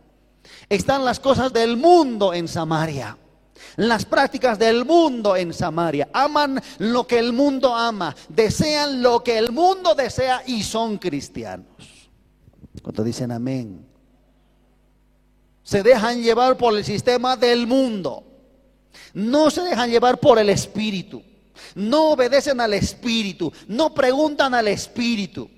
Están 0.68 1.04
las 1.04 1.20
cosas 1.20 1.52
del 1.52 1.76
mundo 1.76 2.32
en 2.34 2.48
Samaria. 2.48 3.16
Las 3.76 4.04
prácticas 4.04 4.58
del 4.58 4.84
mundo 4.84 5.36
en 5.36 5.52
Samaria. 5.52 6.08
Aman 6.12 6.62
lo 6.78 7.06
que 7.06 7.18
el 7.18 7.32
mundo 7.32 7.74
ama. 7.74 8.14
Desean 8.28 9.02
lo 9.02 9.22
que 9.22 9.38
el 9.38 9.52
mundo 9.52 9.94
desea 9.94 10.42
y 10.46 10.62
son 10.62 10.98
cristianos. 10.98 11.66
Cuando 12.82 13.02
dicen 13.02 13.32
amén. 13.32 13.86
Se 15.62 15.82
dejan 15.82 16.22
llevar 16.22 16.56
por 16.56 16.76
el 16.76 16.84
sistema 16.84 17.36
del 17.36 17.66
mundo. 17.66 18.24
No 19.14 19.50
se 19.50 19.62
dejan 19.62 19.90
llevar 19.90 20.18
por 20.20 20.38
el 20.38 20.50
espíritu. 20.50 21.22
No 21.74 22.10
obedecen 22.10 22.60
al 22.60 22.74
espíritu. 22.74 23.52
No 23.68 23.94
preguntan 23.94 24.54
al 24.54 24.68
espíritu. 24.68 25.48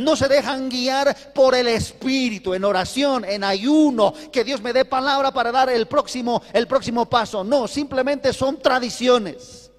No 0.00 0.16
se 0.16 0.28
dejan 0.28 0.70
guiar 0.70 1.14
por 1.34 1.54
el 1.54 1.68
Espíritu, 1.68 2.54
en 2.54 2.64
oración, 2.64 3.24
en 3.24 3.44
ayuno, 3.44 4.14
que 4.32 4.44
Dios 4.44 4.62
me 4.62 4.72
dé 4.72 4.84
palabra 4.86 5.30
para 5.30 5.52
dar 5.52 5.68
el 5.68 5.86
próximo, 5.86 6.42
el 6.52 6.66
próximo 6.66 7.04
paso. 7.06 7.44
No, 7.44 7.68
simplemente 7.68 8.32
son 8.32 8.58
tradiciones. 8.60 9.70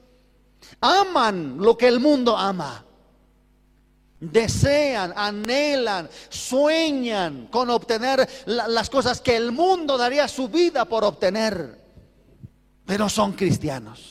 Aman 0.79 1.57
lo 1.57 1.75
que 1.75 1.87
el 1.87 1.99
mundo 1.99 2.37
ama. 2.37 2.85
desean, 4.19 5.13
anhelan, 5.15 6.07
sueñan 6.29 7.47
con 7.47 7.71
obtener 7.71 8.29
las 8.45 8.89
cosas 8.89 9.19
que 9.19 9.35
el 9.35 9.51
mundo 9.51 9.97
daría 9.97 10.27
su 10.27 10.47
vida 10.47 10.85
por 10.85 11.03
obtener, 11.03 11.83
pero 12.85 13.09
son 13.09 13.33
cristianos. 13.33 14.10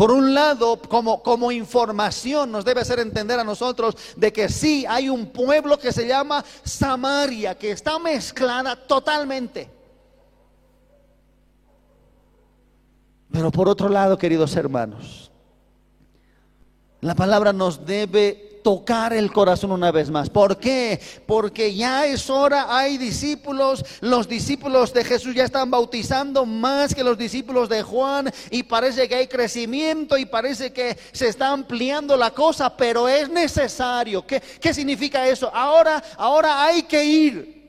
Por 0.00 0.12
un 0.12 0.32
lado, 0.32 0.80
como, 0.80 1.22
como 1.22 1.52
información 1.52 2.50
nos 2.50 2.64
debe 2.64 2.80
hacer 2.80 3.00
entender 3.00 3.38
a 3.38 3.44
nosotros 3.44 3.94
de 4.16 4.32
que 4.32 4.48
sí 4.48 4.86
hay 4.88 5.10
un 5.10 5.26
pueblo 5.26 5.78
que 5.78 5.92
se 5.92 6.08
llama 6.08 6.42
Samaria, 6.64 7.54
que 7.54 7.72
está 7.72 7.98
mezclada 7.98 8.76
totalmente. 8.76 9.68
Pero 13.30 13.50
por 13.50 13.68
otro 13.68 13.90
lado, 13.90 14.16
queridos 14.16 14.56
hermanos, 14.56 15.30
la 17.02 17.14
palabra 17.14 17.52
nos 17.52 17.84
debe 17.84 18.49
tocar 18.62 19.12
el 19.12 19.32
corazón 19.32 19.72
una 19.72 19.90
vez 19.90 20.10
más. 20.10 20.30
¿Por 20.30 20.58
qué? 20.58 21.00
Porque 21.26 21.74
ya 21.74 22.06
es 22.06 22.28
hora, 22.30 22.76
hay 22.76 22.98
discípulos, 22.98 23.84
los 24.00 24.28
discípulos 24.28 24.92
de 24.92 25.04
Jesús 25.04 25.34
ya 25.34 25.44
están 25.44 25.70
bautizando 25.70 26.46
más 26.46 26.94
que 26.94 27.04
los 27.04 27.18
discípulos 27.18 27.68
de 27.68 27.82
Juan 27.82 28.30
y 28.50 28.62
parece 28.62 29.08
que 29.08 29.14
hay 29.14 29.26
crecimiento 29.26 30.16
y 30.18 30.24
parece 30.24 30.72
que 30.72 30.98
se 31.12 31.28
está 31.28 31.50
ampliando 31.50 32.16
la 32.16 32.30
cosa, 32.30 32.76
pero 32.76 33.08
es 33.08 33.28
necesario. 33.28 34.26
¿Qué, 34.26 34.40
qué 34.60 34.74
significa 34.74 35.26
eso? 35.28 35.50
Ahora, 35.54 36.02
ahora 36.16 36.64
hay 36.64 36.82
que 36.82 37.04
ir 37.04 37.60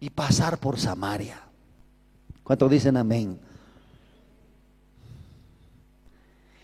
y 0.00 0.10
pasar 0.10 0.58
por 0.58 0.78
Samaria. 0.78 1.40
¿Cuántos 2.42 2.70
dicen 2.70 2.96
amén? 2.96 3.40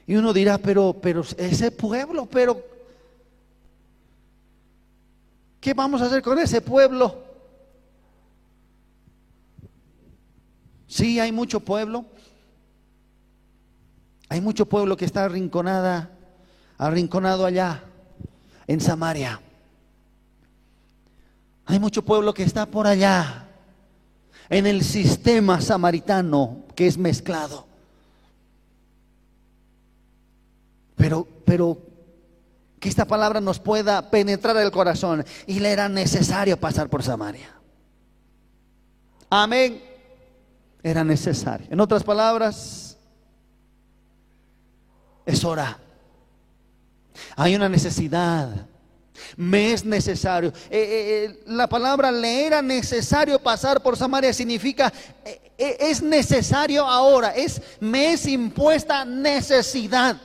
Y 0.07 0.17
uno 0.17 0.33
dirá, 0.33 0.59
pero, 0.59 0.97
pero 1.01 1.23
ese 1.39 1.71
pueblo, 1.71 2.27
pero 2.27 2.61
¿Qué 5.61 5.75
vamos 5.75 6.01
a 6.01 6.07
hacer 6.07 6.23
con 6.23 6.39
ese 6.39 6.61
pueblo? 6.61 7.23
Sí, 10.87 11.21
hay 11.21 11.31
mucho 11.31 11.61
pueblo. 11.61 12.07
Hay 14.29 14.41
mucho 14.41 14.67
pueblo 14.67 14.97
que 14.97 15.05
está 15.05 15.25
arrinconada, 15.25 16.11
arrinconado 16.79 17.45
allá 17.45 17.85
en 18.67 18.81
Samaria. 18.81 19.41
Hay 21.67 21.79
mucho 21.79 22.05
pueblo 22.05 22.33
que 22.33 22.43
está 22.43 22.67
por 22.67 22.87
allá 22.87 23.49
en 24.49 24.67
el 24.67 24.83
sistema 24.83 25.61
samaritano 25.61 26.65
que 26.75 26.87
es 26.87 26.97
mezclado. 26.97 27.67
Pero, 30.97 31.27
pero 31.45 31.90
que 32.81 32.89
esta 32.89 33.05
palabra 33.05 33.41
nos 33.41 33.61
pueda 33.61 34.11
penetrar 34.11 34.57
el 34.57 34.71
corazón. 34.71 35.25
Y 35.47 35.61
le 35.61 35.71
era 35.71 35.89
necesario 35.89 36.59
pasar 36.59 36.89
por 36.89 37.03
Samaria. 37.03 37.55
Amén. 39.29 39.83
Era 40.83 41.05
necesario. 41.05 41.67
En 41.71 41.79
otras 41.79 42.03
palabras, 42.03 42.97
es 45.27 45.45
hora. 45.45 45.79
Hay 47.37 47.55
una 47.55 47.69
necesidad. 47.69 48.67
Me 49.37 49.75
es 49.75 49.85
necesario. 49.85 50.49
Eh, 50.49 50.79
eh, 50.79 51.25
eh, 51.25 51.43
la 51.49 51.69
palabra 51.69 52.11
le 52.11 52.47
era 52.47 52.63
necesario 52.63 53.39
pasar 53.39 53.83
por 53.83 53.97
Samaria 53.97 54.33
significa 54.33 54.91
es 55.59 56.03
necesario 56.03 56.87
ahora. 56.87 57.29
Es 57.37 57.61
me 57.79 58.15
es 58.15 58.27
impuesta 58.27 59.05
necesidad 59.05 60.17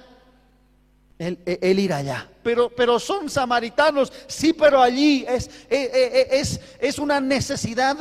el, 1.18 1.80
ir 1.80 1.93
allá. 1.93 2.30
Pero, 2.43 2.70
pero 2.70 2.99
son 2.99 3.30
samaritanos, 3.30 4.11
sí, 4.28 4.53
pero 4.53 4.82
allí 4.82 5.26
es, 5.28 5.47
eh, 5.47 5.51
eh, 5.70 5.89
eh, 5.93 6.28
es, 6.32 6.59
es 6.80 6.99
una 6.99 7.20
necesidad 7.20 7.97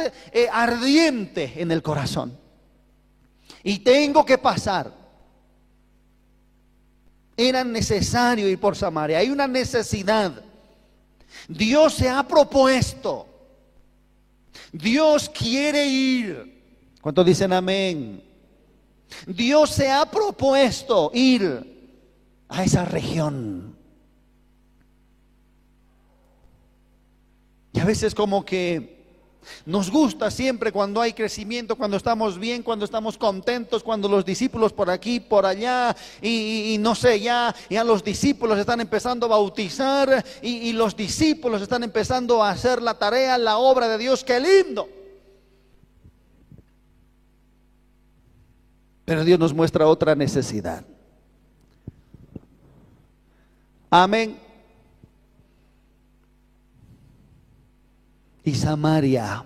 ardiente 0.52 1.52
en 1.56 1.70
el 1.70 1.82
corazón. 1.82 2.36
Y 3.62 3.78
tengo 3.78 4.24
que 4.24 4.36
pasar. 4.36 4.92
Era 7.36 7.64
necesario 7.64 8.48
ir 8.48 8.60
por 8.60 8.76
Samaria. 8.76 9.18
Hay 9.18 9.30
una 9.30 9.48
necesidad. 9.48 10.32
Dios 11.48 11.94
se 11.94 12.08
ha 12.08 12.22
propuesto. 12.26 13.26
Dios 14.70 15.30
quiere 15.30 15.86
ir. 15.86 16.62
¿Cuántos 17.00 17.26
dicen 17.26 17.52
amén? 17.52 18.22
Dios 19.26 19.70
se 19.70 19.90
ha 19.90 20.04
propuesto 20.04 21.10
ir 21.14 21.73
a 22.49 22.64
esa 22.64 22.84
región. 22.84 23.76
Y 27.72 27.80
a 27.80 27.84
veces 27.84 28.14
como 28.14 28.45
que 28.45 28.95
nos 29.66 29.90
gusta 29.90 30.30
siempre 30.30 30.72
cuando 30.72 31.01
hay 31.01 31.12
crecimiento, 31.12 31.76
cuando 31.76 31.97
estamos 31.97 32.38
bien, 32.38 32.62
cuando 32.62 32.84
estamos 32.84 33.18
contentos, 33.18 33.82
cuando 33.82 34.09
los 34.09 34.24
discípulos 34.24 34.72
por 34.72 34.90
aquí, 34.90 35.20
por 35.20 35.45
allá, 35.45 35.95
y, 36.22 36.76
no 36.80 36.95
sé, 36.95 37.20
ya, 37.20 37.55
ya 37.68 37.84
los 37.84 38.03
discípulos 38.03 38.59
están 38.59 38.80
empezando 38.80 39.26
a 39.26 39.30
bautizar 39.30 40.24
y, 40.40 40.68
y 40.68 40.72
los 40.72 40.97
discípulos 40.97 41.62
están 41.62 41.82
empezando 41.82 42.42
a 42.42 42.51
hacer 42.51 42.80
la 42.80 42.95
tarea, 42.95 43.36
la 43.38 43.59
obra 43.59 43.88
de 43.88 43.99
Dios, 43.99 44.24
qué 44.24 44.40
lindo. 44.40 44.88
Pero 49.05 49.24
Dios 49.24 49.38
nos 49.38 49.53
muestra 49.53 49.86
otra 49.86 50.14
necesidad. 50.14 50.84
Amén. 53.97 54.36
Y 58.42 58.53
Samaria 58.57 59.45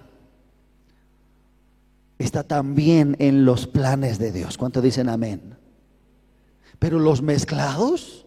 está 2.19 2.45
también 2.45 3.15
en 3.19 3.45
los 3.45 3.67
planes 3.67 4.19
de 4.19 4.33
Dios. 4.33 4.57
¿Cuánto 4.57 4.81
dicen 4.81 5.11
amén? 5.11 5.59
Pero 6.79 6.99
los 6.99 7.21
mezclados 7.21 8.25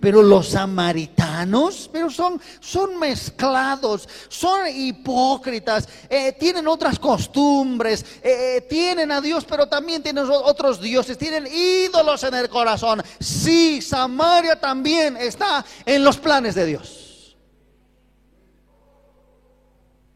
pero 0.00 0.22
los 0.22 0.48
samaritanos, 0.50 1.88
pero 1.92 2.10
son, 2.10 2.40
son 2.60 2.98
mezclados, 2.98 4.08
son 4.28 4.68
hipócritas, 4.68 5.88
eh, 6.08 6.32
tienen 6.38 6.66
otras 6.68 6.98
costumbres, 6.98 8.04
eh, 8.22 8.56
eh, 8.56 8.60
tienen 8.62 9.10
a 9.12 9.20
Dios, 9.20 9.44
pero 9.44 9.66
también 9.66 10.02
tienen 10.02 10.24
otros 10.28 10.80
dioses, 10.80 11.18
tienen 11.18 11.46
ídolos 11.46 12.22
en 12.24 12.34
el 12.34 12.48
corazón. 12.48 13.02
Sí, 13.20 13.80
Samaria 13.80 14.60
también 14.60 15.16
está 15.16 15.64
en 15.84 16.04
los 16.04 16.18
planes 16.18 16.54
de 16.54 16.66
Dios. 16.66 17.36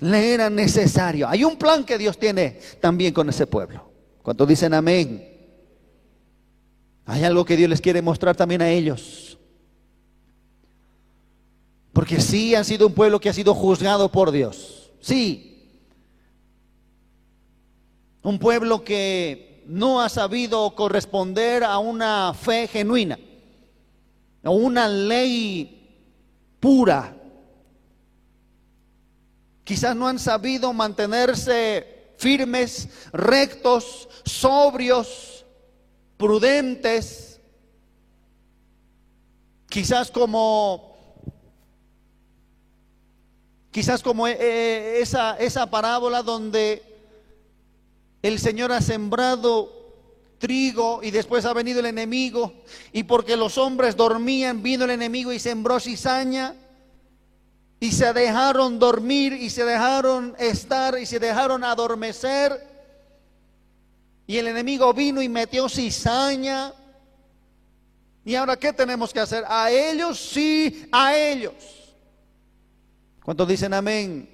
Le 0.00 0.34
era 0.34 0.48
necesario. 0.48 1.28
Hay 1.28 1.42
un 1.42 1.56
plan 1.56 1.84
que 1.84 1.98
Dios 1.98 2.18
tiene 2.18 2.60
también 2.80 3.12
con 3.12 3.28
ese 3.28 3.46
pueblo. 3.46 3.90
Cuando 4.22 4.46
dicen 4.46 4.74
amén? 4.74 5.38
Hay 7.06 7.24
algo 7.24 7.44
que 7.44 7.56
Dios 7.56 7.70
les 7.70 7.80
quiere 7.80 8.02
mostrar 8.02 8.36
también 8.36 8.62
a 8.62 8.68
ellos. 8.68 9.27
Porque 11.98 12.20
sí 12.20 12.54
han 12.54 12.64
sido 12.64 12.86
un 12.86 12.94
pueblo 12.94 13.18
que 13.18 13.28
ha 13.28 13.32
sido 13.32 13.52
juzgado 13.56 14.08
por 14.08 14.30
Dios. 14.30 14.88
Sí. 15.00 15.68
Un 18.22 18.38
pueblo 18.38 18.84
que 18.84 19.64
no 19.66 20.00
ha 20.00 20.08
sabido 20.08 20.76
corresponder 20.76 21.64
a 21.64 21.76
una 21.78 22.32
fe 22.34 22.68
genuina, 22.68 23.18
a 24.44 24.50
una 24.50 24.86
ley 24.86 25.90
pura. 26.60 27.16
Quizás 29.64 29.96
no 29.96 30.06
han 30.06 30.20
sabido 30.20 30.72
mantenerse 30.72 32.14
firmes, 32.16 32.90
rectos, 33.12 34.08
sobrios, 34.24 35.44
prudentes. 36.16 37.40
Quizás 39.68 40.12
como 40.12 40.87
Quizás 43.78 44.02
como 44.02 44.26
eh, 44.26 44.36
eh, 44.40 44.98
esa, 45.02 45.36
esa 45.36 45.70
parábola 45.70 46.24
donde 46.24 46.82
el 48.22 48.40
Señor 48.40 48.72
ha 48.72 48.80
sembrado 48.80 49.70
trigo 50.38 50.98
y 51.00 51.12
después 51.12 51.44
ha 51.44 51.52
venido 51.52 51.78
el 51.78 51.86
enemigo 51.86 52.52
y 52.92 53.04
porque 53.04 53.36
los 53.36 53.56
hombres 53.56 53.94
dormían 53.94 54.64
vino 54.64 54.84
el 54.84 54.90
enemigo 54.90 55.32
y 55.32 55.38
sembró 55.38 55.78
cizaña 55.78 56.56
y 57.78 57.92
se 57.92 58.12
dejaron 58.12 58.80
dormir 58.80 59.32
y 59.34 59.48
se 59.48 59.64
dejaron 59.64 60.34
estar 60.40 60.98
y 60.98 61.06
se 61.06 61.20
dejaron 61.20 61.62
adormecer 61.62 62.60
y 64.26 64.38
el 64.38 64.48
enemigo 64.48 64.92
vino 64.92 65.22
y 65.22 65.28
metió 65.28 65.68
cizaña. 65.68 66.72
Y 68.24 68.34
ahora 68.34 68.56
qué 68.56 68.72
tenemos 68.72 69.12
que 69.12 69.20
hacer 69.20 69.44
a 69.46 69.70
ellos 69.70 70.18
sí 70.18 70.88
a 70.90 71.16
ellos 71.16 71.77
¿Cuántos 73.28 73.46
dicen 73.46 73.74
amén? 73.74 74.26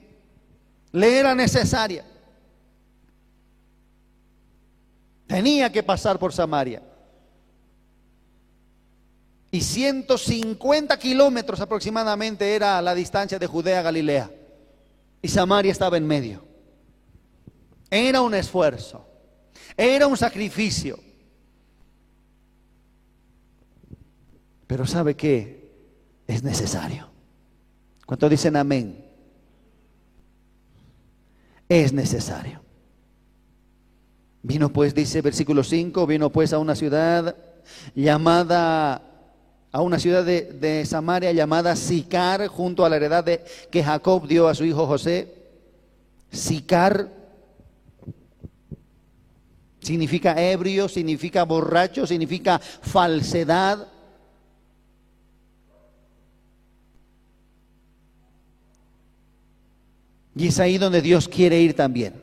Le 0.92 1.18
era 1.18 1.34
necesaria. 1.34 2.05
Tenía 5.26 5.72
que 5.72 5.82
pasar 5.82 6.16
por 6.16 6.32
Samaria. 6.32 6.80
y 9.51 9.61
150 9.61 10.97
kilómetros 10.97 11.61
aproximadamente 11.61 12.55
era 12.55 12.80
la 12.80 12.95
distancia 12.95 13.36
de 13.36 13.49
Judea 13.49 13.80
a 13.80 13.82
Galilea. 13.82 14.30
Y 15.20 15.26
Samaria 15.26 15.72
estaba 15.72 15.97
en 15.97 16.07
medio. 16.07 16.45
Era 17.90 18.20
un 18.20 18.32
esfuerzo, 18.32 19.05
era 19.76 20.07
un 20.07 20.16
sacrificio. 20.16 21.01
Pero 24.68 24.86
¿sabe 24.86 25.16
qué? 25.16 25.72
Es 26.28 26.45
necesario. 26.45 27.13
¿Cuánto 28.07 28.28
dicen 28.28 28.57
amén? 28.57 29.05
Es 31.68 31.92
necesario. 31.92 32.61
Vino 34.42 34.68
pues, 34.68 34.94
dice 34.94 35.22
versículo 35.22 35.64
5, 35.64 36.07
vino 36.07 36.30
pues 36.30 36.52
a 36.52 36.59
una 36.59 36.74
ciudad 36.74 37.34
llamada 37.94 39.14
a 39.74 39.80
una 39.80 39.98
ciudad 39.98 40.24
de, 40.24 40.86
Samaria 40.86 41.32
llamada 41.32 41.74
Sicar, 41.74 42.46
junto 42.46 42.84
a 42.84 42.88
la 42.88 42.94
heredad 42.94 43.24
de, 43.24 43.44
que 43.72 43.82
Jacob 43.82 44.28
dio 44.28 44.46
a 44.46 44.55
su 44.55 44.64
hijo 44.64 44.86
José. 44.86 45.34
Sicar 46.30 47.09
significa 49.80 50.40
ebrio, 50.40 50.88
significa 50.88 51.42
borracho, 51.42 52.07
significa 52.07 52.61
falsedad. 52.61 53.88
Y 60.37 60.49
es 60.49 60.59
ahí 60.59 60.78
donde 60.78 61.01
Dios 61.01 61.28
quiere 61.28 61.61
ir 61.61 61.74
también. 61.74 62.22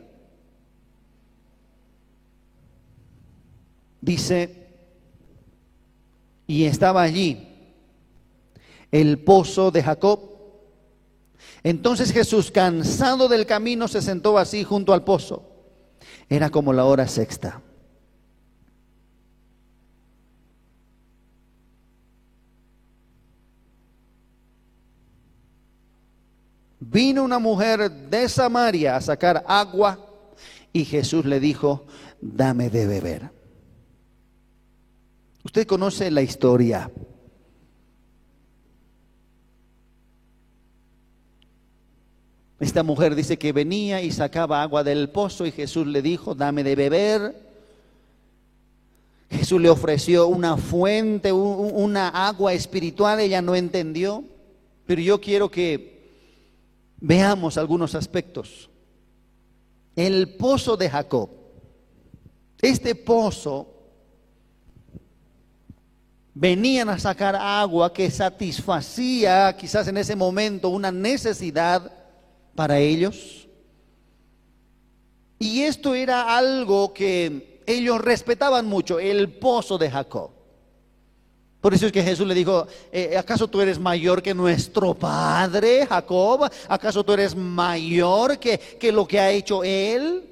Dice 4.01 4.61
y 6.47 6.65
estaba 6.65 7.01
allí 7.01 7.47
el 8.91 9.19
pozo 9.19 9.71
de 9.71 9.83
Jacob. 9.83 10.19
Entonces 11.63 12.11
Jesús, 12.11 12.51
cansado 12.51 13.29
del 13.29 13.45
camino, 13.45 13.87
se 13.87 14.01
sentó 14.01 14.37
así 14.37 14.65
junto 14.65 14.93
al 14.93 15.05
pozo. 15.05 15.43
Era 16.27 16.49
como 16.49 16.73
la 16.73 16.83
hora 16.83 17.07
sexta. 17.07 17.61
Vino 26.91 27.23
una 27.23 27.39
mujer 27.39 27.89
de 27.89 28.27
Samaria 28.27 28.97
a 28.97 29.01
sacar 29.01 29.45
agua 29.47 29.97
y 30.73 30.83
Jesús 30.83 31.25
le 31.25 31.39
dijo, 31.39 31.85
dame 32.19 32.69
de 32.69 32.85
beber. 32.85 33.31
Usted 35.45 35.65
conoce 35.65 36.11
la 36.11 36.21
historia. 36.21 36.91
Esta 42.59 42.83
mujer 42.83 43.15
dice 43.15 43.39
que 43.39 43.53
venía 43.53 44.01
y 44.01 44.11
sacaba 44.11 44.61
agua 44.61 44.83
del 44.83 45.09
pozo 45.09 45.45
y 45.45 45.51
Jesús 45.51 45.87
le 45.87 46.01
dijo, 46.01 46.35
dame 46.35 46.61
de 46.61 46.75
beber. 46.75 47.51
Jesús 49.29 49.61
le 49.61 49.69
ofreció 49.69 50.27
una 50.27 50.57
fuente, 50.57 51.31
una 51.31 52.09
agua 52.09 52.51
espiritual, 52.51 53.21
ella 53.21 53.41
no 53.41 53.55
entendió, 53.55 54.25
pero 54.85 55.01
yo 55.01 55.21
quiero 55.21 55.49
que 55.49 56.00
veamos 57.01 57.57
algunos 57.57 57.95
aspectos. 57.95 58.69
El 59.95 60.35
pozo 60.35 60.77
de 60.77 60.89
Jacob. 60.89 61.29
Este 62.61 62.95
pozo 62.95 63.67
venían 66.33 66.87
a 66.89 66.99
sacar 66.99 67.35
agua 67.35 67.91
que 67.91 68.09
satisfacía 68.09 69.55
quizás 69.57 69.87
en 69.87 69.97
ese 69.97 70.15
momento 70.15 70.69
una 70.69 70.91
necesidad 70.91 71.91
para 72.55 72.79
ellos. 72.79 73.47
Y 75.39 75.63
esto 75.63 75.95
era 75.95 76.37
algo 76.37 76.93
que 76.93 77.63
ellos 77.65 77.99
respetaban 77.99 78.67
mucho, 78.67 78.99
el 78.99 79.33
pozo 79.33 79.77
de 79.77 79.89
Jacob. 79.89 80.40
Por 81.61 81.75
eso 81.75 81.85
es 81.85 81.91
que 81.91 82.01
Jesús 82.01 82.27
le 82.27 82.33
dijo, 82.33 82.67
eh, 82.91 83.15
¿acaso 83.15 83.47
tú 83.47 83.61
eres 83.61 83.79
mayor 83.79 84.23
que 84.23 84.33
nuestro 84.33 84.95
padre 84.95 85.85
Jacob? 85.85 86.51
¿Acaso 86.67 87.03
tú 87.03 87.13
eres 87.13 87.35
mayor 87.35 88.39
que, 88.39 88.57
que 88.57 88.91
lo 88.91 89.07
que 89.07 89.19
ha 89.19 89.29
hecho 89.29 89.63
él? 89.63 90.27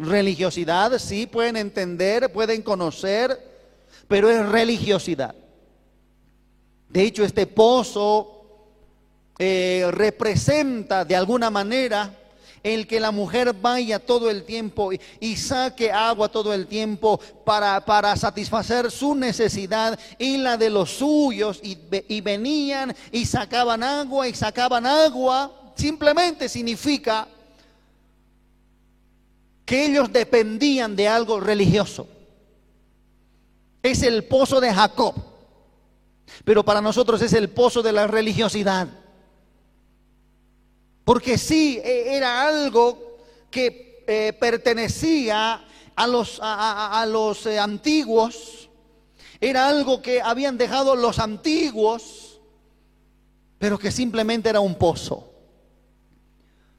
Religiosidad, 0.00 0.98
sí, 0.98 1.26
pueden 1.26 1.56
entender, 1.56 2.32
pueden 2.32 2.62
conocer, 2.62 3.38
pero 4.08 4.28
es 4.28 4.44
religiosidad. 4.48 5.32
De 6.88 7.02
hecho, 7.02 7.24
este 7.24 7.46
pozo 7.46 8.34
eh, 9.38 9.88
representa 9.92 11.04
de 11.04 11.14
alguna 11.14 11.50
manera 11.50 12.12
el 12.64 12.88
que 12.88 12.98
la 12.98 13.12
mujer 13.12 13.52
vaya 13.52 14.00
todo 14.00 14.28
el 14.30 14.42
tiempo 14.42 14.90
y, 14.92 15.36
saque 15.36 15.92
agua 15.92 16.28
todo 16.28 16.52
el 16.54 16.66
tiempo 16.66 17.20
para, 17.44 17.84
para, 17.84 18.16
satisfacer 18.16 18.90
su 18.90 19.14
necesidad 19.14 19.98
y 20.18 20.38
la 20.38 20.56
de 20.56 20.70
los 20.70 20.90
suyos 20.90 21.60
y, 21.62 21.78
y 22.08 22.20
venían 22.22 22.96
y 23.12 23.26
sacaban 23.26 23.82
agua 23.82 24.26
y 24.26 24.34
sacaban 24.34 24.86
agua, 24.86 25.52
simplemente 25.76 26.48
significa 26.48 27.28
que 29.66 29.86
ellos 29.86 30.10
dependían 30.10 30.96
de 30.96 31.06
algo 31.06 31.40
religioso. 31.40 32.08
Es 33.82 34.02
el 34.02 34.24
pozo 34.24 34.60
de 34.60 34.72
Jacob. 34.72 35.14
Pero 36.44 36.64
para 36.64 36.80
nosotros 36.80 37.20
es 37.20 37.34
el 37.34 37.50
pozo 37.50 37.82
de 37.82 37.92
la 37.92 38.06
religiosidad. 38.06 38.88
Porque 41.04 41.38
sí, 41.38 41.80
e, 41.84 42.16
era 42.16 42.46
algo 42.46 43.18
que 43.50 44.04
eh, 44.06 44.32
pertenecía 44.32 45.64
a 45.94 46.06
los, 46.06 46.40
a, 46.42 47.06
los 47.08 47.46
eh, 47.46 47.58
antiguos, 47.58 48.68
era 49.40 49.68
algo 49.68 50.02
que 50.02 50.20
habían 50.20 50.58
dejado 50.58 50.96
los 50.96 51.18
antiguos, 51.18 52.40
pero 53.58 53.78
que 53.78 53.92
simplemente 53.92 54.48
era 54.48 54.60
un 54.60 54.74
pozo, 54.74 55.30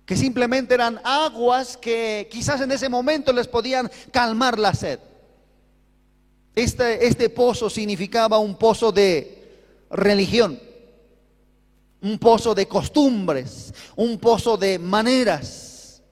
que 0.05 0.17
simplemente 0.17 0.73
eran 0.73 0.99
aguas 1.03 1.77
que 1.77 2.27
quizás 2.29 2.61
en 2.61 2.71
ese 2.71 2.89
momento 2.89 3.31
les 3.31 3.47
podían 3.47 3.89
calmar 4.11 4.59
la 4.59 4.73
sed. 4.73 4.99
Este, 6.55 7.07
este 7.07 7.29
pozo 7.29 7.69
significaba 7.69 8.37
un 8.39 8.55
pozo 8.55 8.91
de 8.91 9.85
religión, 9.89 10.59
un 12.05 12.19
pozo 12.19 12.53
de 12.53 12.67
costumbres, 12.67 13.73
un 13.95 14.19
pozo 14.19 14.57
de 14.57 14.77
maneras, 14.77 16.03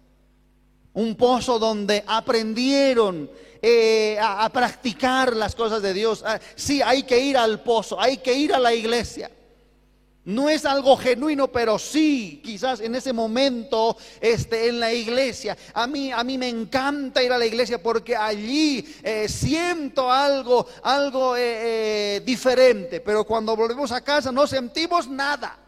un 0.94 1.14
pozo 1.14 1.60
donde 1.60 2.04
aprendieron 2.08 3.30
eh, 3.62 4.18
a, 4.20 4.50
practicar 4.50 5.36
las 5.36 5.54
cosas 5.54 5.84
de 5.84 5.94
Dios. 5.94 6.24
Ah, 6.26 6.40
sí, 6.56 6.82
hay 6.82 7.04
que 7.04 7.20
ir 7.20 7.38
al 7.38 7.62
pozo, 7.62 8.02
hay 8.02 8.18
que 8.18 8.34
ir 8.34 8.56
a 8.56 8.60
la 8.60 8.74
iglesia. 8.74 9.30
No 10.26 10.50
es 10.50 10.66
algo 10.66 10.98
genuino, 10.98 11.52
pero 11.52 11.78
sí, 11.78 12.42
quizás 12.44 12.80
en 12.80 12.96
ese 12.96 13.14
momento 13.14 13.96
este, 14.20 14.70
en 14.70 14.80
la 14.80 14.92
iglesia. 14.92 15.56
A 15.76 15.86
mí, 15.86 16.12
a 16.12 16.24
mí 16.24 16.40
me 16.40 16.50
encanta 16.50 17.22
ir 17.22 17.32
a 17.32 17.38
la 17.38 17.46
iglesia 17.46 17.84
porque 17.84 18.16
allí 18.16 18.84
eh, 19.04 19.30
siento 19.30 20.12
algo, 20.12 20.66
algo 20.82 21.36
eh, 21.38 22.24
diferente. 22.26 23.00
Pero 23.00 23.26
cuando 23.26 23.56
volvemos 23.56 23.92
a 23.92 24.02
casa 24.02 24.32
no 24.32 24.48
sentimos 24.48 25.08
nada. 25.08 25.60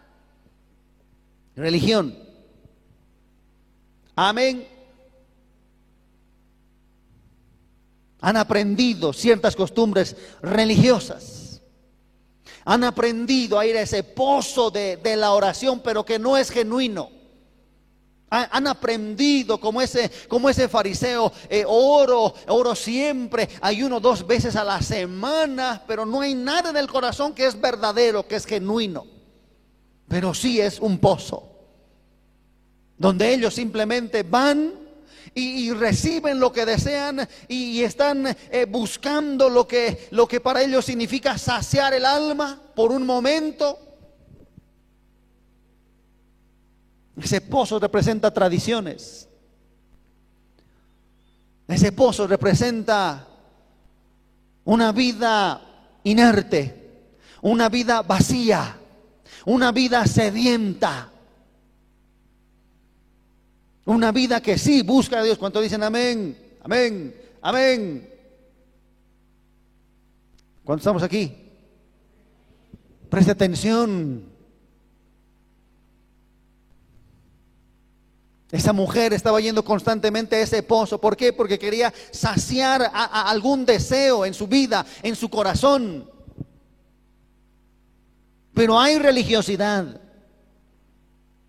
Religión. 1.55 2.17
Amén. 4.15 4.67
Han 8.21 8.37
aprendido 8.37 9.13
ciertas 9.13 9.55
costumbres 9.55 10.15
religiosas 10.41 11.45
han 12.65 12.83
aprendido 12.83 13.59
a 13.59 13.65
ir 13.65 13.77
a 13.77 13.81
ese 13.81 14.03
pozo 14.03 14.71
de, 14.71 14.99
la 15.15 15.31
oración, 15.31 15.79
pero 15.79 16.03
que 16.03 16.19
no 16.19 16.35
es 16.35 16.49
genuino. 16.49 17.11
Han 18.27 18.67
aprendido 18.67 19.59
como 19.59 19.81
ese, 19.81 20.11
como 20.27 20.49
ese 20.49 20.67
fariseo, 20.67 21.31
eh, 21.47 21.63
oro, 21.65 22.33
oro 22.47 22.75
siempre, 22.75 23.47
ayuno 23.61 23.99
dos 23.99 24.25
veces 24.25 24.55
a 24.55 24.63
la 24.63 24.81
semana, 24.81 25.83
pero 25.87 26.05
no 26.05 26.21
hay 26.21 26.33
nada 26.33 26.71
en 26.71 26.77
el 26.77 26.87
corazón 26.87 27.33
que 27.33 27.45
es 27.45 27.59
verdadero, 27.61 28.27
que 28.27 28.35
es 28.35 28.45
genuino. 28.45 29.05
Pero 30.07 30.33
sí 30.33 30.61
es 30.61 30.79
un 30.79 30.99
pozo, 30.99 31.49
donde 32.97 33.33
ellos 33.33 33.53
simplemente 33.53 34.23
van 34.23 34.85
y, 35.33 35.71
reciben 35.73 36.39
lo 36.39 36.51
que 36.53 36.65
desean 36.65 37.27
y, 37.47 37.81
están 37.81 38.25
eh, 38.27 38.65
buscando 38.69 39.49
lo 39.49 39.67
que, 39.67 40.07
lo 40.11 40.27
que 40.27 40.39
para 40.39 40.61
ellos 40.61 40.85
significa 40.85 41.37
saciar 41.37 41.93
el 41.93 42.05
alma 42.05 42.61
por 42.73 42.91
un 42.91 43.05
momento. 43.05 43.79
Ese 47.21 47.41
pozo 47.41 47.79
representa 47.79 48.31
tradiciones. 48.31 49.27
Ese 51.67 51.91
pozo 51.91 52.27
representa 52.27 53.27
una 54.65 54.91
vida 54.91 55.61
inerte, 56.03 57.09
una 57.41 57.69
vida 57.69 58.03
vacía, 58.03 58.77
una 59.45 59.71
vida 59.71 60.05
sedienta, 60.07 61.11
una 63.85 64.11
vida 64.11 64.41
que 64.41 64.57
sí 64.57 64.81
busca 64.81 65.19
a 65.19 65.23
Dios. 65.23 65.37
¿Cuánto 65.37 65.61
dicen 65.61 65.83
amén? 65.83 66.37
Amén, 66.63 67.15
amén. 67.41 68.09
¿Cuántos 70.63 70.81
estamos 70.81 71.03
aquí? 71.03 71.31
Preste 73.09 73.31
atención. 73.31 74.35
Esa 78.51 78.73
mujer 78.73 79.13
estaba 79.13 79.39
yendo 79.41 79.63
constantemente 79.63 80.37
a 80.37 80.39
ese 80.39 80.63
pozo. 80.63 80.99
¿Por 80.99 81.15
qué? 81.17 81.33
Porque 81.33 81.59
quería 81.59 81.93
saciar 82.11 82.89
a, 82.93 83.29
algún 83.29 83.65
deseo 83.65 84.25
en 84.25 84.33
su 84.33 84.47
vida, 84.47 84.85
en 85.03 85.15
su 85.15 85.29
corazón. 85.29 86.09
Pero 88.55 88.79
hay 88.79 88.97
religiosidad. 88.97 90.01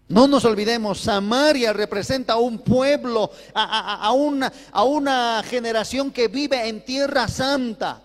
No 0.09 0.29
nos 0.29 0.45
olvidemos, 0.45 1.01
Samaria 1.01 1.73
representa 1.73 2.35
a 2.35 2.39
un 2.39 2.59
pueblo, 2.59 3.31
a, 3.55 4.13
una, 4.13 5.43
generación 5.49 6.11
que 6.11 6.29
vive 6.29 6.69
en 6.69 6.85
tierra 6.85 7.29
santa. 7.29 8.03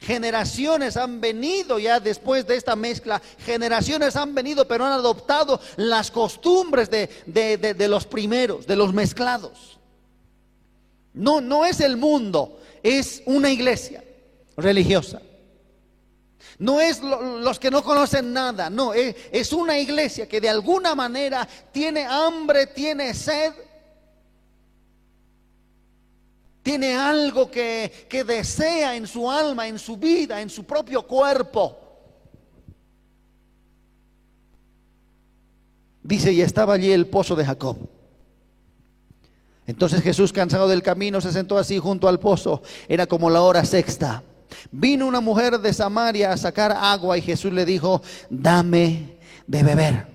Generaciones 0.00 0.96
han 0.96 1.20
venido 1.20 1.78
ya 1.78 1.98
después 2.00 2.46
de 2.46 2.56
esta 2.56 2.76
mezcla, 2.76 3.20
generaciones 3.44 4.16
han 4.16 4.34
venido 4.34 4.68
pero 4.68 4.86
han 4.86 4.92
adoptado 4.92 5.60
las 5.76 6.10
costumbres 6.10 6.88
de, 6.90 7.88
los 7.88 8.06
primeros, 8.06 8.66
de 8.66 8.76
los 8.76 8.92
mezclados. 8.94 9.78
No, 11.14 11.40
no 11.40 11.64
es 11.64 11.80
el 11.80 11.96
mundo, 11.96 12.60
es 12.82 13.22
una 13.26 13.50
iglesia 13.50 14.04
religiosa. 14.56 15.20
No 16.58 16.80
es 16.80 17.00
los 17.02 17.58
que 17.58 17.70
no 17.70 17.84
conocen 17.84 18.32
nada, 18.32 18.68
no, 18.68 18.92
es, 18.92 19.14
es 19.30 19.52
una 19.52 19.78
iglesia 19.78 20.28
que 20.28 20.40
de 20.40 20.48
alguna 20.48 20.94
manera 20.94 21.46
tiene 21.72 22.04
hambre, 22.04 22.66
tiene 22.66 23.14
sed 23.14 23.52
tiene 26.68 26.94
algo 26.94 27.50
que, 27.50 28.06
que 28.10 28.24
desea 28.24 28.94
en 28.94 29.06
su 29.06 29.30
alma, 29.30 29.66
en 29.66 29.78
su 29.78 29.96
vida, 29.96 30.38
en 30.42 30.50
su 30.50 30.64
propio 30.64 31.06
cuerpo. 31.06 31.78
Dice, 36.02 36.30
y 36.30 36.42
estaba 36.42 36.74
allí 36.74 36.92
el 36.92 37.06
pozo 37.06 37.34
de 37.36 37.46
Jacob. 37.46 37.78
Entonces 39.66 40.02
Jesús, 40.02 40.30
cansado 40.30 40.68
del 40.68 40.82
camino, 40.82 41.22
se 41.22 41.32
sentó 41.32 41.56
así 41.56 41.78
junto 41.78 42.06
al 42.06 42.20
pozo. 42.20 42.60
Era 42.86 43.06
como 43.06 43.30
la 43.30 43.40
hora 43.40 43.64
sexta. 43.64 44.22
Vino 44.70 45.06
una 45.06 45.20
mujer 45.20 45.58
de 45.58 45.72
Samaria 45.72 46.32
a 46.32 46.36
sacar 46.36 46.72
agua 46.72 47.18
y 47.18 47.22
Jesús 47.22 47.52
le 47.52 47.64
dijo, 47.64 48.02
dame 48.30 49.18
de 49.46 49.62
beber. 49.62 50.06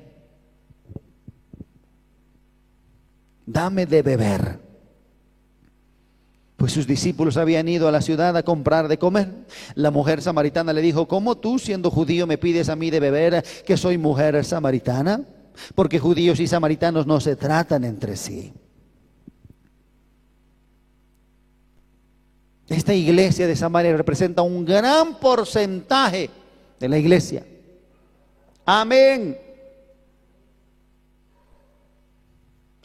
Dame 3.46 3.86
de 3.86 4.02
beber 4.02 4.64
pues 6.64 6.72
sus 6.72 6.88
discípulos 6.88 7.36
habían 7.36 7.68
ido 7.68 7.90
a 7.90 7.92
la 7.92 8.02
ciudad 8.02 8.38
a 8.38 8.44
comprar 8.44 8.88
de 8.88 8.98
comer. 8.98 9.28
La 9.76 9.92
mujer 9.92 10.22
samaritana 10.22 10.72
le 10.72 10.82
dijo, 10.82 11.10
¿cómo 11.10 11.36
tú 11.36 11.60
siendo 11.60 11.92
judío 11.92 12.26
me 12.26 12.38
pides 12.38 12.70
a 12.70 12.78
mí 12.78 12.90
de 12.90 13.02
beber 13.02 13.44
que 13.66 13.76
soy 13.76 13.98
mujer 13.98 14.46
samaritana? 14.46 15.26
Porque 15.76 16.00
judíos 16.00 16.40
y 16.40 16.48
samaritanos 16.48 17.06
no 17.06 17.20
se 17.20 17.36
tratan 17.36 17.84
entre 17.84 18.16
sí. 18.16 18.54
Esta 22.70 22.94
iglesia 22.94 23.48
de 23.48 23.56
Samaria 23.56 23.96
representa 23.96 24.42
un 24.42 24.66
gran 24.66 25.20
porcentaje 25.20 26.30
de 26.80 26.90
la 26.90 26.98
iglesia. 26.98 27.46
Amén. 28.66 29.38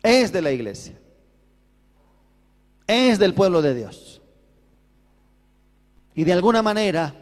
Es 0.03 0.33
de 0.33 0.43
la 0.43 0.51
iglesia 0.51 0.99
es 2.89 3.19
del 3.19 3.35
pueblo 3.35 3.61
de 3.61 3.75
Dios. 3.75 4.21
Y 6.15 6.25
de 6.25 6.33
alguna 6.33 6.63
manera, 6.63 7.15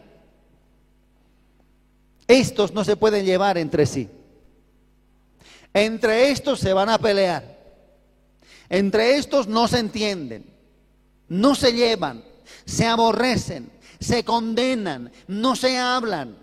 estos 2.25 2.73
no 2.73 2.83
se 2.83 2.95
pueden 2.95 3.25
llevar 3.25 3.57
entre 3.57 3.85
sí. 3.85 4.09
Entre 5.73 6.31
estos 6.31 6.59
se 6.59 6.73
van 6.73 6.89
a 6.89 6.97
pelear. 6.97 7.57
Entre 8.69 9.17
estos 9.17 9.47
no 9.47 9.67
se 9.67 9.79
entienden, 9.79 10.45
no 11.27 11.53
se 11.53 11.73
llevan, 11.73 12.23
se 12.65 12.85
aborrecen, 12.85 13.71
se 13.99 14.23
condenan, 14.23 15.11
no 15.27 15.55
se 15.55 15.77
hablan. 15.77 16.37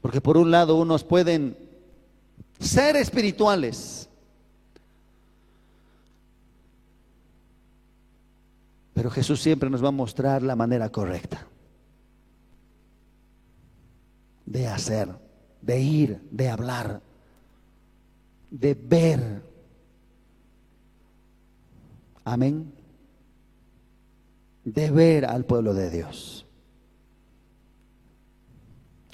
Porque 0.00 0.20
por 0.20 0.36
un 0.36 0.50
lado 0.50 0.76
unos 0.76 1.04
pueden 1.04 1.56
ser 2.60 2.96
espirituales, 2.96 4.08
Pero 8.94 9.10
Jesús 9.10 9.42
siempre 9.42 9.68
nos 9.68 9.82
va 9.82 9.88
a 9.88 9.90
mostrar 9.90 10.42
la 10.42 10.54
manera 10.54 10.88
correcta 10.88 11.44
de 14.46 14.68
hacer, 14.68 15.08
de 15.60 15.80
ir, 15.80 16.20
de 16.30 16.48
hablar, 16.48 17.02
de 18.50 18.74
ver. 18.74 19.42
Amén. 22.24 22.72
De 24.64 24.90
ver 24.90 25.24
al 25.24 25.44
pueblo 25.44 25.74
de 25.74 25.90
Dios. 25.90 26.46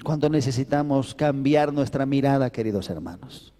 Cuando 0.03 0.29
necesitamos 0.29 1.13
cambiar 1.13 1.71
nuestra 1.71 2.05
mirada, 2.05 2.49
queridos 2.49 2.89
hermanos. 2.89 3.53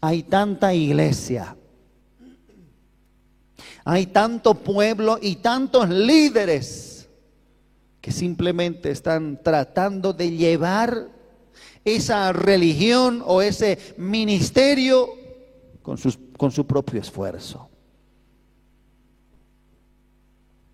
Hay 0.00 0.22
tanta 0.22 0.72
iglesia 0.74 1.56
hay 3.90 4.04
tanto 4.04 4.52
pueblo 4.52 5.18
y 5.18 5.36
tantos 5.36 5.88
líderes 5.88 7.08
que 8.02 8.12
simplemente 8.12 8.90
están 8.90 9.42
tratando 9.42 10.12
de 10.12 10.30
llevar 10.30 11.08
esa 11.86 12.34
religión 12.34 13.22
o 13.24 13.40
ese 13.40 13.78
ministerio 13.96 15.08
con, 15.80 15.96
con 16.36 16.50
su 16.50 16.66
propio 16.66 17.00
esfuerzo, 17.00 17.67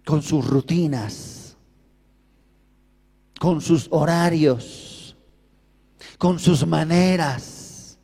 con 0.04 0.22
sus 0.22 0.46
rutinas, 0.46 1.56
con 3.40 3.60
sus 3.60 3.88
horarios, 3.90 5.16
con 6.18 6.38
sus 6.38 6.66
maneras. 6.66 7.98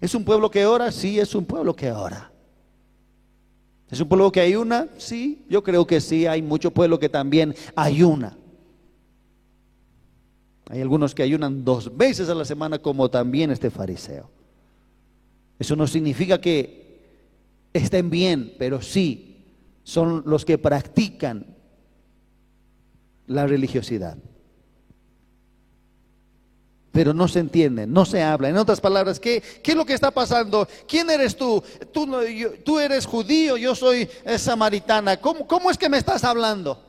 ¿Es 0.00 0.14
un 0.14 0.24
pueblo 0.24 0.50
que 0.50 0.66
ora? 0.66 0.92
Sí, 0.92 1.18
es 1.18 1.34
un 1.34 1.44
pueblo 1.44 1.74
que 1.74 1.90
ora. 1.90 2.30
¿Es 3.90 4.00
un 4.00 4.08
pueblo 4.08 4.30
que 4.30 4.40
ayuna? 4.40 4.88
Sí, 4.98 5.44
yo 5.48 5.62
creo 5.62 5.86
que 5.86 6.00
sí. 6.00 6.26
Hay 6.26 6.42
mucho 6.42 6.70
pueblo 6.70 6.98
que 6.98 7.08
también 7.08 7.54
ayuna. 7.74 8.36
Hay 10.68 10.80
algunos 10.80 11.14
que 11.14 11.24
ayunan 11.24 11.64
dos 11.64 11.96
veces 11.96 12.28
a 12.28 12.34
la 12.34 12.44
semana 12.44 12.78
como 12.78 13.10
también 13.10 13.50
este 13.50 13.70
fariseo. 13.70 14.30
Eso 15.58 15.74
no 15.74 15.86
significa 15.86 16.40
que 16.40 17.00
estén 17.72 18.08
bien, 18.08 18.54
pero 18.58 18.80
sí 18.80 19.29
son 19.90 20.22
los 20.24 20.44
que 20.44 20.56
practican 20.56 21.44
la 23.26 23.46
religiosidad 23.46 24.16
pero 26.92 27.14
no 27.14 27.28
se 27.28 27.38
entiende, 27.38 27.86
no 27.86 28.04
se 28.04 28.22
habla. 28.22 28.48
En 28.48 28.56
otras 28.56 28.80
palabras, 28.80 29.20
¿qué, 29.20 29.40
¿qué, 29.62 29.70
es 29.70 29.76
lo 29.76 29.86
que 29.86 29.94
está 29.94 30.10
pasando? 30.10 30.66
¿Quién 30.88 31.08
eres 31.08 31.36
tú? 31.36 31.62
Tú, 31.92 32.08
tú 32.64 32.80
eres 32.80 33.06
judío, 33.06 33.56
yo 33.56 33.74
soy 33.76 34.08
eh, 34.24 34.38
samaritana. 34.38 35.16
¿Cómo, 35.18 35.46
¿Cómo, 35.46 35.70
es 35.70 35.78
que 35.78 35.88
me 35.88 35.98
estás 35.98 36.24
hablando? 36.24 36.82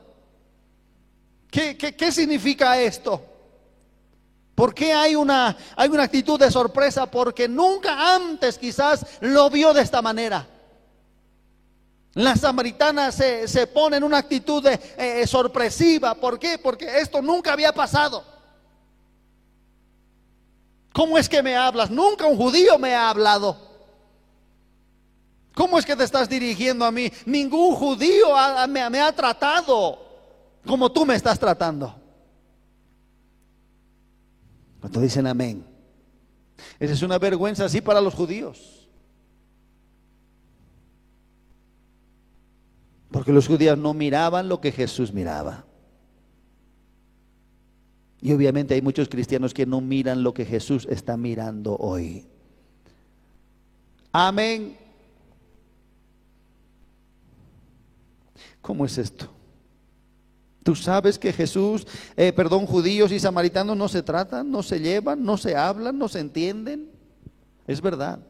¿Qué, 1.50 1.76
qué, 1.76 1.94
qué 1.94 2.10
significa 2.10 2.80
esto? 2.80 3.24
¿Por 4.56 4.74
qué 4.74 4.92
hay 4.92 5.14
una, 5.14 5.56
hay 5.76 5.88
una 5.88 6.02
actitud 6.02 6.38
de 6.38 6.50
sorpresa? 6.50 7.06
Porque 7.06 7.48
nunca 7.48 8.16
antes 8.16 8.58
quizás 8.58 9.06
lo 9.20 9.50
vio 9.50 9.72
de 9.72 9.82
esta 9.82 10.02
manera. 10.02 10.48
La 12.14 12.36
samaritana 12.36 13.10
se, 13.10 13.48
se 13.48 13.66
pone 13.66 13.96
en 13.96 14.04
una 14.04 14.18
actitud 14.18 14.62
de, 14.62 14.78
eh, 14.98 15.26
sorpresiva. 15.26 16.14
¿Por 16.14 16.38
qué? 16.38 16.58
Porque 16.58 17.00
esto 17.00 17.22
nunca 17.22 17.52
había 17.52 17.72
pasado. 17.72 18.24
¿Cómo 20.92 21.16
es 21.16 21.28
que 21.28 21.42
me 21.42 21.56
hablas? 21.56 21.90
Nunca 21.90 22.26
un 22.26 22.36
judío 22.36 22.78
me 22.78 22.94
ha 22.94 23.08
hablado. 23.08 23.56
¿Cómo 25.54 25.78
es 25.78 25.84
que 25.86 25.96
te 25.96 26.04
estás 26.04 26.28
dirigiendo 26.28 26.84
a 26.84 26.90
mí? 26.90 27.10
Ningún 27.26 27.74
judío 27.74 28.28
me, 28.68 29.00
ha 29.00 29.12
tratado 29.12 29.98
como 30.66 30.90
tú 30.92 31.04
me 31.04 31.14
estás 31.14 31.38
tratando. 31.38 31.94
Cuando 34.80 35.00
dicen 35.00 35.26
amén. 35.26 35.66
Esa 36.78 36.92
es 36.92 37.02
una 37.02 37.18
vergüenza 37.18 37.64
así 37.64 37.80
para 37.80 38.00
los 38.00 38.14
judíos. 38.14 38.81
Porque 43.12 43.32
los 43.32 43.46
judíos 43.46 43.76
no 43.78 43.92
miraban 43.92 44.48
lo 44.48 44.60
que 44.60 44.72
Jesús 44.72 45.12
miraba. 45.12 45.64
Y 48.22 48.32
obviamente 48.32 48.74
hay 48.74 48.82
muchos 48.82 49.08
cristianos 49.08 49.52
que 49.52 49.66
no 49.66 49.80
miran 49.80 50.22
lo 50.22 50.32
que 50.32 50.46
Jesús 50.46 50.86
está 50.90 51.16
mirando 51.16 51.76
hoy. 51.76 52.26
Amén. 54.12 54.76
¿Cómo 58.62 58.86
es 58.86 58.96
esto? 58.96 59.28
Tú 60.62 60.76
sabes 60.76 61.18
que 61.18 61.32
Jesús, 61.32 61.86
eh, 62.16 62.32
perdón, 62.32 62.66
judíos 62.66 63.10
y 63.10 63.18
samaritanos 63.18 63.76
no 63.76 63.88
se 63.88 64.02
tratan, 64.02 64.50
no 64.50 64.62
se 64.62 64.78
llevan, 64.78 65.24
no 65.24 65.36
se 65.36 65.56
hablan, 65.56 65.98
no 65.98 66.08
se 66.08 66.20
entienden. 66.20 66.88
Es 67.66 67.80
verdad. 67.80 68.20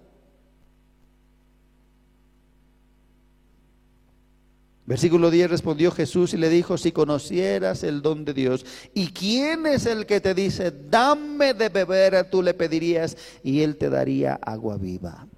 Versículo 4.84 5.30
10 5.30 5.48
respondió 5.48 5.92
Jesús 5.92 6.34
y 6.34 6.36
le 6.36 6.48
dijo, 6.48 6.76
si 6.76 6.90
conocieras 6.90 7.84
el 7.84 8.02
don 8.02 8.24
de 8.24 8.34
Dios, 8.34 8.66
¿y 8.92 9.08
quién 9.08 9.66
es 9.66 9.86
el 9.86 10.06
que 10.06 10.20
te 10.20 10.34
dice, 10.34 10.72
dame 10.72 11.54
de 11.54 11.68
beber? 11.68 12.28
Tú 12.28 12.42
le 12.42 12.52
pedirías 12.52 13.16
y 13.44 13.60
él 13.60 13.76
te 13.76 13.88
daría 13.88 14.34
agua 14.34 14.76
viva. 14.76 15.28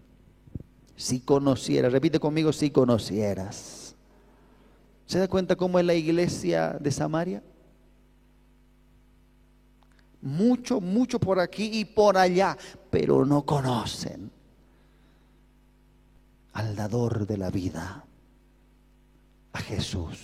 Si 0.96 1.20
conocieras, 1.20 1.92
repite 1.92 2.18
conmigo, 2.18 2.52
si 2.52 2.70
conocieras. 2.70 3.94
¿Se 5.04 5.18
da 5.18 5.28
cuenta 5.28 5.56
cómo 5.56 5.78
es 5.78 5.84
la 5.84 5.94
iglesia 5.94 6.78
de 6.80 6.90
Samaria? 6.90 7.42
Mucho, 10.22 10.80
mucho 10.80 11.20
por 11.20 11.38
aquí 11.38 11.80
y 11.80 11.84
por 11.84 12.16
allá, 12.16 12.56
pero 12.90 13.26
no 13.26 13.44
conocen 13.44 14.30
al 16.54 16.74
dador 16.74 17.26
de 17.26 17.36
la 17.36 17.50
vida 17.50 18.06
a 19.54 19.60
Jesús. 19.60 20.18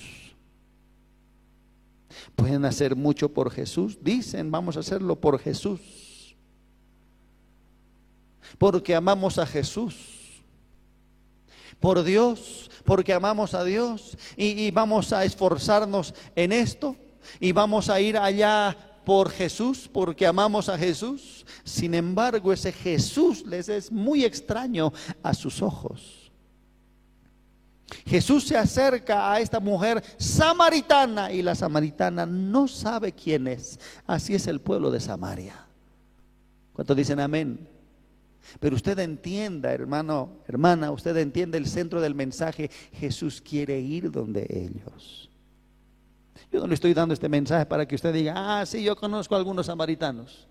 Pueden 2.37 2.65
hacer 2.65 2.97
mucho 2.97 3.33
por 3.33 3.51
Jesús. 3.51 3.99
Dicen, 4.03 4.51
vamos 4.51 4.77
a 4.77 4.81
hacerlo 4.81 5.17
por 5.19 5.39
Jesús. 5.39 5.81
Porque 8.59 8.95
amamos 8.95 9.39
a 9.39 9.47
Jesús. 9.47 9.95
Por 11.79 12.03
Dios, 12.03 12.71
porque 12.85 13.13
amamos 13.13 13.55
a 13.55 13.65
Dios. 13.65 14.19
Y, 14.37 14.71
vamos 14.73 15.13
a 15.13 15.25
esforzarnos 15.25 16.13
en 16.35 16.53
esto. 16.53 16.97
Y 17.39 17.53
vamos 17.53 17.89
a 17.89 18.01
ir 18.01 18.19
allá 18.19 18.77
por 19.05 19.31
Jesús, 19.31 19.89
porque 19.91 20.27
amamos 20.27 20.69
a 20.69 20.77
Jesús. 20.77 21.47
Sin 21.63 21.95
embargo, 21.95 22.53
ese 22.53 22.73
Jesús 22.73 23.47
les 23.47 23.69
es 23.69 23.93
muy 23.93 24.25
extraño 24.25 24.93
a 25.23 25.35
sus 25.35 25.63
ojos. 25.63 26.20
Jesús 28.07 28.45
se 28.45 28.57
acerca 28.57 29.33
a 29.33 29.41
esta 29.41 29.61
mujer 29.61 30.03
samaritana 30.17 31.33
y 31.33 31.43
la 31.43 31.55
samaritana 31.55 32.27
no 32.27 32.69
sabe 32.69 33.13
quién 33.13 33.47
es. 33.47 33.79
Así 34.07 34.35
es 34.35 34.47
el 34.47 34.61
pueblo 34.61 34.91
de 34.91 35.01
Samaria. 35.01 35.67
¿Cuántos 36.73 36.97
dicen 36.97 37.21
amén? 37.21 37.69
Pero 38.59 38.75
usted 38.75 38.99
entienda, 38.99 39.73
hermano, 39.73 40.39
hermana, 40.49 40.91
usted 40.91 41.17
entiende 41.17 41.59
el 41.59 41.67
centro 41.67 42.01
del 42.01 42.15
mensaje. 42.15 42.71
Jesús 42.93 43.41
quiere 43.41 43.79
ir 43.79 44.11
donde 44.11 44.47
ellos. 44.49 45.31
Yo 46.51 46.61
no 46.61 46.67
le 46.67 46.75
estoy 46.75 46.95
dando 46.95 47.15
este 47.15 47.29
mensaje 47.29 47.67
para 47.67 47.87
que 47.87 47.95
usted 47.95 48.13
diga, 48.13 48.35
ah, 48.37 48.67
sí, 48.67 48.83
yo 48.83 48.97
conozco 48.97 49.35
a 49.35 49.39
algunos 49.39 49.67
samaritanos. 49.67 50.49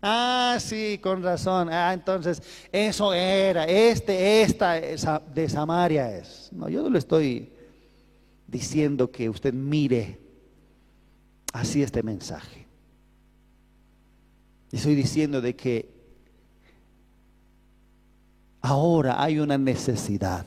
Ah, 0.00 0.58
sí, 0.60 0.98
con 1.02 1.22
razón. 1.22 1.68
Ah, 1.70 1.92
entonces, 1.92 2.42
eso 2.70 3.12
era, 3.12 3.64
este, 3.64 4.42
esta 4.42 4.78
de 5.18 5.48
Samaria 5.48 6.16
es. 6.16 6.50
No, 6.52 6.68
yo 6.68 6.82
no 6.82 6.90
le 6.90 6.98
estoy 6.98 7.52
diciendo 8.46 9.10
que 9.10 9.28
usted 9.28 9.52
mire 9.52 10.20
así 11.52 11.82
este 11.82 12.02
mensaje. 12.02 12.66
Estoy 14.70 14.94
diciendo 14.94 15.40
de 15.40 15.56
que 15.56 15.88
ahora 18.60 19.22
hay 19.22 19.40
una 19.40 19.58
necesidad 19.58 20.46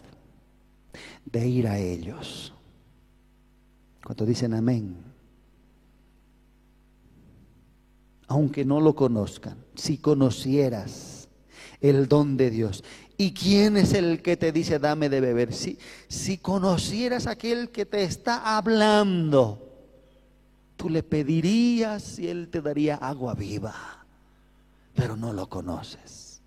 de 1.25 1.47
ir 1.47 1.67
a 1.67 1.77
ellos. 1.77 2.53
Cuando 4.03 4.25
dicen 4.25 4.53
amén. 4.53 5.10
Aunque 8.31 8.63
no 8.63 8.79
lo 8.79 8.95
conozcan, 8.95 9.57
si 9.75 9.97
conocieras 9.97 11.27
el 11.81 12.07
don 12.07 12.37
de 12.37 12.49
Dios. 12.49 12.81
¿Y 13.17 13.33
quién 13.33 13.75
es 13.75 13.93
el 13.93 14.21
que 14.21 14.37
te 14.37 14.53
dice 14.53 14.79
dame 14.79 15.09
de 15.09 15.19
beber? 15.19 15.51
Si, 15.51 15.77
si 16.07 16.37
conocieras 16.37 17.27
aquel 17.27 17.71
que 17.71 17.85
te 17.85 18.03
está 18.03 18.55
hablando, 18.55 19.59
tú 20.77 20.89
le 20.89 21.03
pedirías 21.03 22.19
y 22.19 22.29
él 22.29 22.47
te 22.47 22.61
daría 22.61 22.95
agua 22.95 23.35
viva, 23.35 24.05
pero 24.95 25.17
no 25.17 25.33
lo 25.33 25.49
conoces. 25.49 26.41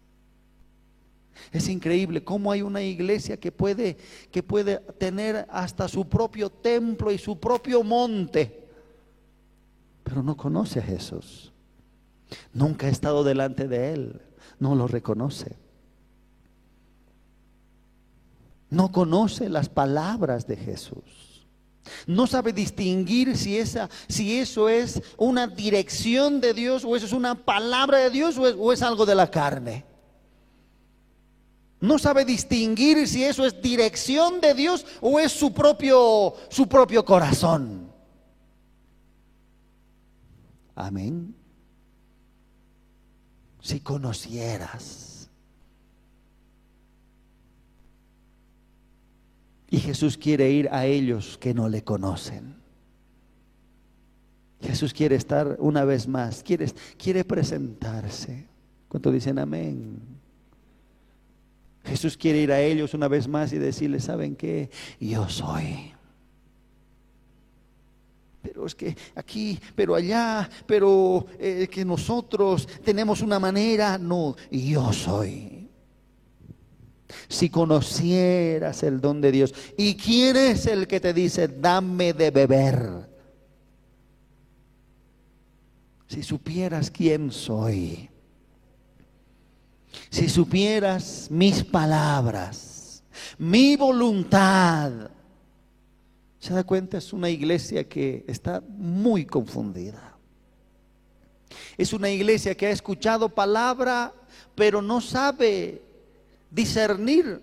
Es 1.53 1.69
increíble 1.69 2.25
cómo 2.25 2.51
hay 2.51 2.63
una 2.63 2.81
iglesia 2.81 3.39
que 3.39 3.53
puede, 3.53 3.99
que 4.33 4.43
puede 4.43 4.79
tener 4.99 5.47
hasta 5.51 5.87
su 5.87 6.09
propio 6.09 6.49
templo 6.49 7.13
y 7.13 7.19
su 7.19 7.39
propio 7.39 7.83
monte, 7.83 8.65
pero 10.03 10.23
no 10.23 10.35
conoce 10.35 10.79
a 10.79 10.83
Jesús. 10.83 11.54
Nunca 12.53 12.87
ha 12.87 12.91
estado 12.91 13.25
delante 13.25 13.69
de 13.69 13.93
Él. 13.93 14.21
No 14.59 14.75
lo 14.75 14.87
reconoce. 14.87 15.57
No 18.71 18.91
conoce 18.91 19.49
las 19.49 19.69
palabras 19.69 20.47
de 20.47 20.57
Jesús. 20.57 21.47
No 22.07 22.27
sabe 22.27 22.53
distinguir 22.53 23.37
si, 23.37 23.59
esa, 23.59 23.91
si 24.09 24.39
eso 24.39 24.69
es 24.69 25.03
una 25.19 25.47
dirección 25.47 26.41
de 26.41 26.55
Dios 26.55 26.85
o 26.85 26.97
eso 26.97 27.07
es 27.07 27.13
una 27.13 27.35
palabra 27.35 27.99
de 27.99 28.11
Dios 28.11 28.39
o 28.39 28.49
es, 28.49 28.57
o 28.59 28.73
es 28.73 28.83
algo 28.83 29.05
de 29.05 29.15
la 29.15 29.31
carne. 29.31 29.85
No 31.81 31.99
sabe 31.99 32.25
distinguir 32.25 33.07
si 33.07 33.23
eso 33.25 33.45
es 33.45 33.61
dirección 33.61 34.41
de 34.41 34.55
Dios 34.55 34.87
o 35.03 35.21
es 35.21 35.31
su 35.33 35.53
propio, 35.53 36.35
su 36.49 36.67
propio 36.67 37.05
corazón. 37.05 37.93
Amén 40.75 41.44
si 43.65 43.81
conocieras. 43.81 45.31
Y 49.71 49.79
Jesús 49.79 50.19
quiere 50.19 50.51
ir 50.51 50.69
a 50.71 50.85
ellos 50.85 51.39
que 51.39 51.55
no 51.55 51.71
le 51.71 51.83
conocen. 51.83 52.57
Jesús 54.61 54.93
quiere 54.93 55.17
estar 55.17 55.57
una 55.61 55.85
vez 55.85 56.07
más, 56.07 56.43
quiere, 56.43 56.71
quiere 56.99 57.25
presentarse. 57.25 58.47
¿Cuánto 58.87 59.11
dicen 59.11 59.39
amén? 59.39 59.99
Jesús 61.85 62.19
quiere 62.19 62.41
ir 62.41 62.53
a 62.53 62.61
ellos 62.61 62.93
una 62.93 63.09
vez 63.09 63.27
más 63.27 63.55
y 63.55 63.59
decirles, 63.59 64.05
¿saben 64.05 64.37
qué? 64.37 64.69
Yo 65.01 65.27
soy 65.31 65.95
pero 68.45 68.67
es 68.67 68.75
que 68.75 68.95
aquí, 69.15 69.59
pero 69.75 69.95
allá, 69.95 70.49
pero 70.67 71.27
eh, 71.39 71.67
que 71.71 71.83
nosotros 71.83 72.69
tenemos 72.85 73.23
una 73.23 73.41
manera, 73.41 73.97
no, 73.97 74.37
yo 74.51 74.93
soy. 74.93 75.71
Si 77.27 77.49
conocieras 77.49 78.83
el 78.83 79.01
don 79.01 79.23
de 79.23 79.33
Dios, 79.33 79.55
¿y 79.79 79.95
quién 79.95 80.37
es 80.37 80.67
el 80.67 80.87
que 80.87 81.01
te 81.01 81.15
dice, 81.15 81.49
dame 81.49 82.13
de 82.13 82.31
beber? 82.31 83.09
Si 86.07 86.23
supieras 86.23 86.91
quién 86.91 87.33
soy, 87.33 88.11
si 90.11 90.29
supieras 90.29 91.29
mis 91.31 91.65
palabras, 91.65 93.03
mi 93.39 93.75
voluntad, 93.77 95.11
¿Se 96.45 96.53
da 96.53 96.63
cuenta? 96.63 96.99
Es 96.99 97.15
una 97.15 97.31
iglesia 97.31 97.89
que 97.89 98.23
está 98.29 98.63
muy 98.69 99.25
confundida. 99.25 100.15
Es 101.79 101.95
una 101.95 102.11
iglesia 102.11 102.55
que 102.55 102.67
ha 102.67 102.71
escuchado 102.71 103.31
palabra, 103.31 104.13
pero 104.55 104.83
no 104.83 105.01
sabe 105.01 105.81
discernir. 106.51 107.41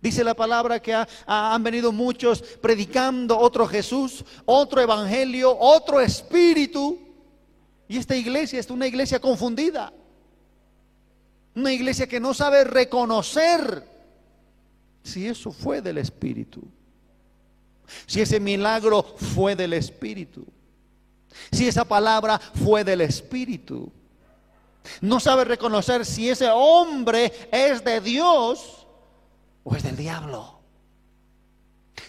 Dice 0.00 0.22
la 0.22 0.34
palabra 0.34 0.80
que 0.80 0.94
han 1.26 1.62
venido 1.64 1.90
muchos 1.90 2.40
predicando 2.40 3.36
otro 3.36 3.66
Jesús, 3.66 4.24
otro 4.44 4.80
evangelio, 4.80 5.58
otro 5.58 6.00
espíritu. 6.00 7.00
Y 7.88 7.96
esta 7.96 8.14
iglesia 8.14 8.60
es 8.60 8.70
una 8.70 8.86
iglesia 8.86 9.18
confundida. 9.18 9.92
Una 11.52 11.72
iglesia 11.72 12.06
que 12.06 12.20
no 12.20 12.32
sabe 12.32 12.62
reconocer 12.62 13.82
si 15.02 15.26
eso 15.26 15.50
fue 15.50 15.82
del 15.82 15.98
espíritu. 15.98 16.75
Si 18.06 18.20
ese 18.20 18.40
milagro 18.40 19.02
fue 19.02 19.56
del 19.56 19.72
Espíritu. 19.72 20.46
Si 21.52 21.68
esa 21.68 21.84
palabra 21.84 22.38
fue 22.38 22.84
del 22.84 23.00
Espíritu. 23.00 23.92
No 25.00 25.20
sabe 25.20 25.44
reconocer 25.44 26.04
si 26.04 26.28
ese 26.28 26.48
hombre 26.48 27.32
es 27.50 27.82
de 27.84 28.00
Dios 28.00 28.86
o 29.64 29.74
es 29.74 29.82
del 29.82 29.96
diablo. 29.96 30.60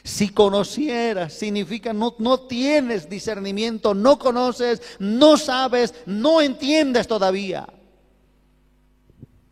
Si 0.03 0.29
conocieras, 0.29 1.33
significa 1.33 1.91
no, 1.91 2.15
no 2.19 2.39
tienes 2.41 3.09
discernimiento, 3.09 3.93
no 3.93 4.17
conoces, 4.17 4.81
no 4.99 5.37
sabes, 5.37 5.93
no 6.05 6.41
entiendes 6.41 7.07
todavía. 7.07 7.67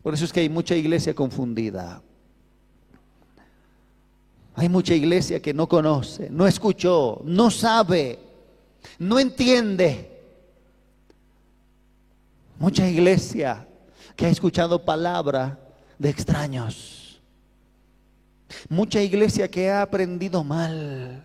Por 0.02 0.14
eso 0.14 0.24
es 0.24 0.32
que 0.32 0.40
hay 0.40 0.48
mucha 0.48 0.74
iglesia 0.76 1.14
confundida. 1.14 2.02
Hay 4.56 4.70
mucha 4.70 4.94
iglesia 4.94 5.40
que 5.40 5.52
no 5.52 5.68
conoce, 5.68 6.30
no 6.30 6.46
escuchó, 6.46 7.20
no 7.24 7.50
sabe, 7.50 8.18
no 8.98 9.18
entiende. 9.18 10.10
Mucha 12.58 12.88
iglesia 12.88 13.68
que 14.16 14.24
ha 14.24 14.30
escuchado 14.30 14.82
palabra 14.82 15.60
de 15.98 16.08
extraños. 16.08 17.20
Mucha 18.70 19.02
iglesia 19.02 19.50
que 19.50 19.70
ha 19.70 19.82
aprendido 19.82 20.42
mal. 20.42 21.22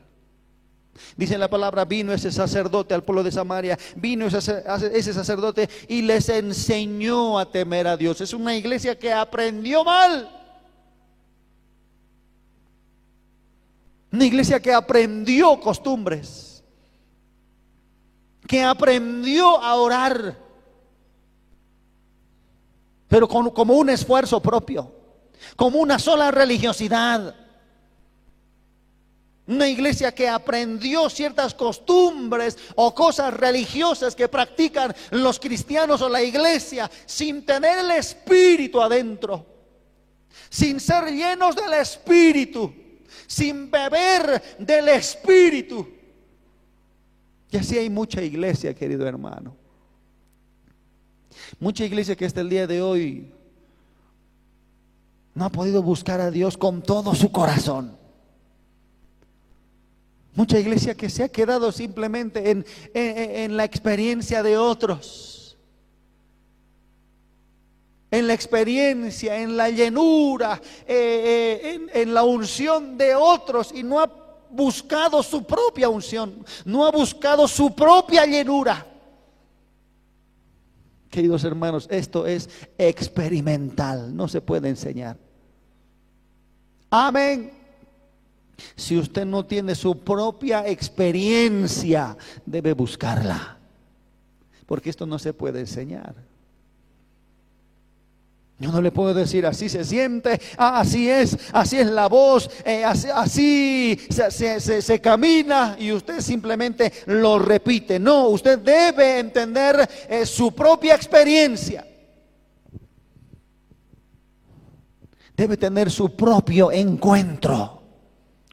Dice 1.16 1.38
la 1.38 1.50
palabra, 1.50 1.86
vino 1.86 2.12
ese 2.12 2.34
sacerdote 2.34 2.94
al 2.94 3.04
pueblo 3.06 3.24
de 3.24 3.32
Samaria, 3.32 3.80
vino 3.96 4.28
ese, 4.28 4.62
ese, 4.94 5.14
sacerdote 5.14 5.70
y 5.88 6.02
les 6.02 6.28
enseñó 6.28 7.40
a 7.40 7.50
temer 7.50 7.88
a 7.88 7.96
Dios. 7.96 8.20
Es 8.20 8.34
una 8.34 8.54
iglesia 8.58 9.00
que 9.00 9.14
aprendió 9.14 9.86
mal. 9.86 10.41
Una 14.12 14.26
iglesia 14.26 14.60
que 14.60 14.74
aprendió 14.74 15.60
costumbres, 15.60 16.64
que 18.46 18.62
aprendió 18.62 19.58
a 19.62 19.76
orar, 19.76 20.38
pero 23.08 23.28
como 23.28 23.76
un 23.76 23.90
esfuerzo 23.90 24.42
propio, 24.42 24.94
como 25.56 25.80
una 25.80 25.98
sola 25.98 26.30
religiosidad. 26.30 27.36
Una 29.48 29.68
iglesia 29.68 30.14
que 30.14 30.30
aprendió 30.30 31.10
ciertas 31.10 31.54
costumbres 31.54 32.58
o 32.76 32.94
cosas 32.94 33.34
religiosas 33.34 34.16
que 34.16 34.28
practican 34.28 34.94
los 35.12 35.40
cristianos 35.40 36.02
o 36.02 36.10
la 36.10 36.22
iglesia 36.22 36.90
sin 37.06 37.46
tener 37.46 37.80
el 37.80 37.92
espíritu 37.92 38.82
adentro, 38.82 39.46
sin 40.50 40.80
ser 40.80 41.06
llenos 41.12 41.56
del 41.56 41.74
espíritu 41.74 42.81
sin 43.28 43.70
beber 43.70 44.42
del 44.60 44.90
Espíritu. 44.90 45.88
Y 47.50 47.58
así 47.58 47.78
hay 47.78 47.90
mucha 47.90 48.22
iglesia, 48.22 48.74
querido 48.74 49.08
hermano. 49.08 49.56
Mucha 51.60 51.86
iglesia 51.86 52.16
que 52.16 52.26
hasta 52.26 52.42
el 52.42 52.50
día 52.50 52.68
de 52.68 52.82
hoy 52.82 53.32
no 55.34 55.46
ha 55.46 55.50
podido 55.50 55.82
buscar 55.82 56.22
a 56.22 56.32
Dios 56.32 56.58
con 56.58 56.82
todo 56.82 57.14
su 57.16 57.32
corazón. 57.32 57.98
Mucha 60.34 60.60
iglesia 60.60 60.96
que 60.96 61.10
se 61.10 61.24
ha 61.24 61.30
quedado 61.30 61.72
simplemente 61.72 62.52
en, 62.52 62.66
en 62.94 63.58
la 63.58 63.66
experiencia 63.66 64.44
de 64.44 64.58
otros 64.58 65.41
en 68.12 68.28
la 68.28 68.34
experiencia, 68.34 69.38
en 69.42 69.56
la 69.56 69.70
llenura, 69.70 70.62
eh, 70.86 71.62
eh, 71.64 71.90
en, 71.94 72.14
la 72.14 72.24
unción 72.24 72.98
de 72.98 73.16
otros 73.16 73.72
y 73.74 73.84
no 73.84 74.02
ha 74.02 74.12
buscado 74.50 75.24
su 75.24 75.46
propia 75.46 75.88
unción, 75.88 76.46
no 76.66 76.86
ha 76.86 76.92
buscado 76.92 77.48
su 77.48 77.74
propia 77.74 78.26
llenura. 78.26 78.86
Queridos 81.10 81.46
hermanos, 81.46 81.88
esto 81.90 82.28
es 82.28 82.50
experimental, 82.78 84.14
no 84.14 84.28
se 84.28 84.42
puede 84.42 84.68
enseñar. 84.68 85.18
Amén. 86.90 87.54
Si 88.76 88.98
usted 88.98 89.26
no 89.26 89.46
tiene 89.46 89.74
su 89.74 89.98
propia 90.00 90.68
experiencia, 90.68 92.18
debe 92.46 92.74
buscarla, 92.74 93.58
porque 94.66 94.90
esto 94.90 95.06
no 95.06 95.18
se 95.18 95.34
puede 95.34 95.62
enseñar. 95.62 96.31
Yo 98.62 98.72
no 98.72 98.80
le 98.80 98.92
puedo 98.92 99.12
decir 99.12 99.44
así 99.48 99.70
se 99.70 99.84
siente, 99.84 100.40
ah, 100.56 100.82
así 100.82 101.10
es, 101.10 101.36
así 101.52 101.80
es 101.80 101.88
la 101.88 102.08
voz, 102.08 102.48
eh, 102.64 102.86
así, 102.86 104.00
se, 104.08 105.02
camina 105.02 105.76
y 105.80 105.92
usted 105.92 106.22
simplemente 106.22 106.94
lo 107.08 107.40
repite. 107.40 107.98
No, 107.98 108.28
usted 108.28 108.60
debe 108.60 109.18
entender 109.18 109.90
eh, 110.08 110.28
su 110.28 110.52
propia 110.52 110.94
experiencia. 110.94 111.88
Debe 115.36 115.58
tener 115.58 115.90
su 115.90 116.16
propio 116.16 116.72
encuentro. 116.72 117.82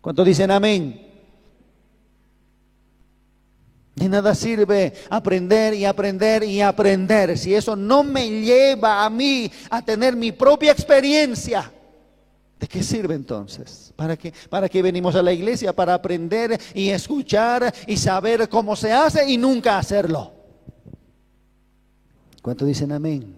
¿Cuántos 0.00 0.24
dicen 0.24 0.50
amén? 0.50 1.07
De 3.98 4.08
nada 4.08 4.32
sirve 4.32 4.92
aprender 5.10 5.74
y 5.74 5.84
aprender 5.84 6.44
y 6.44 6.60
aprender 6.60 7.36
si 7.36 7.52
eso 7.52 7.74
no 7.74 8.04
me 8.04 8.30
lleva 8.30 9.04
a 9.04 9.10
mí 9.10 9.50
a 9.68 9.82
tener 9.82 10.14
mi 10.14 10.30
propia 10.30 10.70
experiencia. 10.70 11.72
¿De 12.60 12.68
qué 12.68 12.80
sirve 12.80 13.16
entonces? 13.16 13.92
¿Para 13.96 14.16
qué? 14.16 14.32
¿Para 14.48 14.68
qué 14.68 14.82
venimos 14.82 15.16
a 15.16 15.22
la 15.22 15.32
iglesia? 15.32 15.72
Para 15.72 15.94
aprender 15.94 16.60
y 16.74 16.90
escuchar 16.90 17.74
y 17.88 17.96
saber 17.96 18.48
cómo 18.48 18.76
se 18.76 18.92
hace 18.92 19.28
y 19.28 19.36
nunca 19.36 19.78
hacerlo. 19.78 20.32
¿Cuánto 22.40 22.64
dicen 22.64 22.92
amén? 22.92 23.37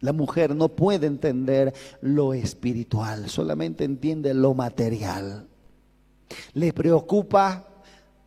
La 0.00 0.12
mujer 0.12 0.54
no 0.56 0.68
puede 0.70 1.06
entender 1.06 1.74
lo 2.00 2.32
espiritual, 2.32 3.28
solamente 3.28 3.84
entiende 3.84 4.32
lo 4.32 4.54
material. 4.54 5.46
Le 6.54 6.72
preocupa 6.72 7.66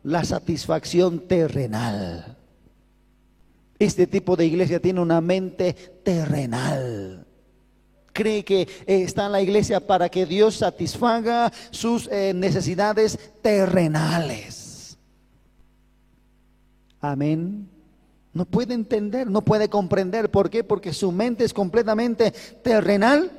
la 0.04 0.24
satisfacción 0.24 1.20
terrenal. 1.26 2.36
Este 3.78 4.06
tipo 4.06 4.36
de 4.36 4.46
iglesia 4.46 4.80
tiene 4.80 5.00
una 5.00 5.20
mente 5.20 5.72
terrenal. 6.04 7.26
Cree 8.12 8.44
que 8.44 8.62
eh, 8.62 8.68
está 8.86 9.26
en 9.26 9.32
la 9.32 9.42
iglesia 9.42 9.80
para 9.84 10.08
que 10.08 10.24
Dios 10.24 10.54
satisfaga 10.56 11.52
sus 11.70 12.08
eh, 12.12 12.32
necesidades 12.32 13.18
terrenales. 13.42 14.96
Amén. 17.00 17.73
No 18.34 18.44
puede 18.44 18.74
entender, 18.74 19.30
no 19.30 19.42
puede 19.42 19.68
comprender. 19.68 20.28
¿Por 20.28 20.50
qué? 20.50 20.64
Porque 20.64 20.92
su 20.92 21.12
mente 21.12 21.44
es 21.44 21.54
completamente 21.54 22.32
terrenal. 22.62 23.30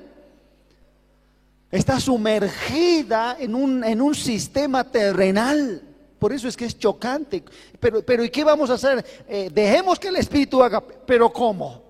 Está 1.70 2.00
sumergida 2.00 3.36
en 3.38 3.56
un, 3.56 3.84
en 3.84 4.00
un 4.00 4.16
sistema 4.16 4.90
terrenal. 4.90 5.82
Por 6.18 6.32
eso 6.32 6.48
es 6.48 6.56
que 6.56 6.64
es 6.64 6.80
chocante. 6.80 7.44
Pero, 7.78 8.02
pero 8.06 8.24
¿y 8.24 8.30
qué 8.30 8.46
vamos 8.46 8.70
a 8.70 8.76
hacer? 8.76 9.06
Eh, 9.28 9.50
dejemos 9.54 10.00
que 10.00 10.08
el 10.08 10.16
Espíritu 10.16 10.64
haga. 10.64 10.80
¿Pero 10.80 11.32
cómo? 11.34 11.84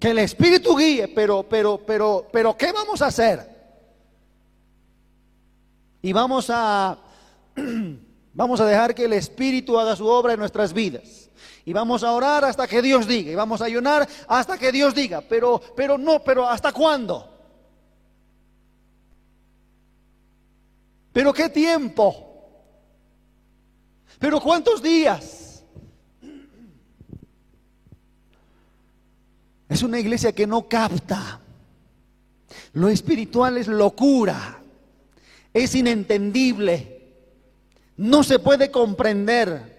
Que 0.00 0.10
el 0.10 0.18
Espíritu 0.18 0.76
guíe, 0.76 1.06
pero, 1.06 1.44
pero, 1.48 1.78
pero, 1.78 2.26
pero, 2.32 2.56
¿qué 2.56 2.72
vamos 2.72 3.02
a 3.02 3.06
hacer? 3.06 3.56
Y 6.02 6.12
vamos 6.12 6.48
a 6.50 6.98
Vamos 8.38 8.60
a 8.60 8.66
dejar 8.66 8.94
que 8.94 9.06
el 9.06 9.14
Espíritu 9.14 9.80
haga 9.80 9.96
su 9.96 10.06
obra 10.06 10.32
en 10.32 10.38
nuestras 10.38 10.72
vidas. 10.72 11.28
Y 11.64 11.72
vamos 11.72 12.04
a 12.04 12.12
orar 12.12 12.44
hasta 12.44 12.68
que 12.68 12.80
Dios 12.80 13.08
diga. 13.08 13.32
Y 13.32 13.34
vamos 13.34 13.60
a 13.60 13.64
ayunar 13.64 14.08
hasta 14.28 14.56
que 14.56 14.70
Dios 14.70 14.94
diga. 14.94 15.22
Pero, 15.22 15.60
pero 15.74 15.98
no, 15.98 16.22
pero 16.22 16.48
¿hasta 16.48 16.70
cuándo? 16.70 17.28
¿Pero 21.12 21.32
qué 21.32 21.48
tiempo? 21.48 22.14
¿Pero 24.20 24.40
cuántos 24.40 24.80
días? 24.80 25.64
Es 29.68 29.82
una 29.82 29.98
iglesia 29.98 30.30
que 30.30 30.46
no 30.46 30.68
capta. 30.68 31.40
Lo 32.74 32.88
espiritual 32.88 33.58
es 33.58 33.66
locura. 33.66 34.60
Es 35.52 35.74
inentendible 35.74 36.97
no 37.98 38.22
se 38.22 38.38
puede 38.38 38.70
comprender 38.70 39.78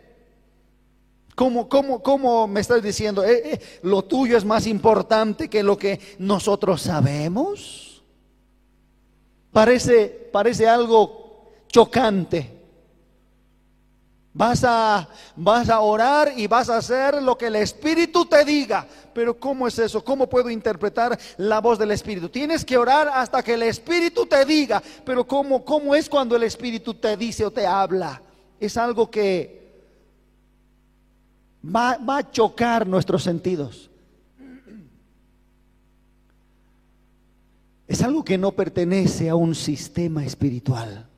¿Cómo, 1.39 1.69
cómo, 1.69 2.03
cómo 2.03 2.47
me 2.49 2.59
estás 2.59 2.83
diciendo? 2.83 3.23
Eh, 3.23 3.53
eh, 3.53 3.59
¿Lo 3.83 4.01
tuyo 4.01 4.35
es 4.35 4.43
más 4.43 4.67
importante 4.67 5.49
que 5.49 5.63
lo 5.63 5.77
que 5.77 5.97
nosotros 6.17 6.81
sabemos? 6.81 8.03
Parece, 9.53 10.29
parece 10.33 10.67
algo 10.67 11.49
chocante. 11.69 12.58
Vas 14.39 14.63
a, 14.63 15.05
vas 15.35 15.69
a 15.69 15.81
orar 15.81 16.31
y 16.37 16.47
vas 16.47 16.69
a 16.69 16.77
hacer 16.77 17.21
lo 17.21 17.37
que 17.37 17.47
el 17.47 17.57
Espíritu 17.57 18.23
te 18.25 18.45
diga. 18.45 18.87
Pero 19.13 19.37
¿cómo 19.37 19.67
es 19.67 19.77
eso? 19.77 20.01
¿Cómo 20.01 20.29
puedo 20.29 20.49
interpretar 20.49 21.19
la 21.35 21.59
voz 21.59 21.77
del 21.77 21.91
Espíritu? 21.91 22.29
Tienes 22.29 22.63
que 22.63 22.77
orar 22.77 23.09
hasta 23.13 23.43
que 23.43 23.55
el 23.55 23.63
Espíritu 23.63 24.25
te 24.25 24.45
diga. 24.45 24.81
Pero 25.03 25.27
¿cómo, 25.27 25.65
cómo 25.65 25.93
es 25.93 26.07
cuando 26.07 26.37
el 26.37 26.43
Espíritu 26.43 26.93
te 26.93 27.17
dice 27.17 27.43
o 27.43 27.51
te 27.51 27.67
habla? 27.67 28.21
Es 28.61 28.77
algo 28.77 29.11
que 29.11 29.83
va, 31.61 31.99
a 32.07 32.31
chocar 32.31 32.87
nuestros 32.87 33.23
sentidos. 33.23 33.89
Es 37.89 38.01
algo 38.01 38.23
que 38.23 38.37
no 38.37 38.53
pertenece 38.53 39.27
a 39.27 39.35
un 39.35 39.53
sistema 39.53 40.23
espiritual. 40.23 41.09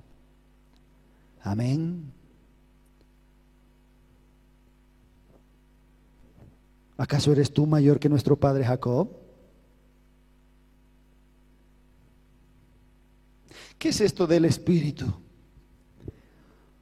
Amén. 1.44 2.14
¿Acaso 7.02 7.32
eres 7.32 7.52
tú 7.52 7.66
mayor 7.66 8.00
que 8.00 8.10
nuestro 8.10 8.36
padre 8.36 8.64
Jacob? 8.64 9.10
¿Qué 13.80 13.90
es 13.90 14.02
esto 14.02 14.28
del 14.28 14.46
Espíritu? 14.46 15.12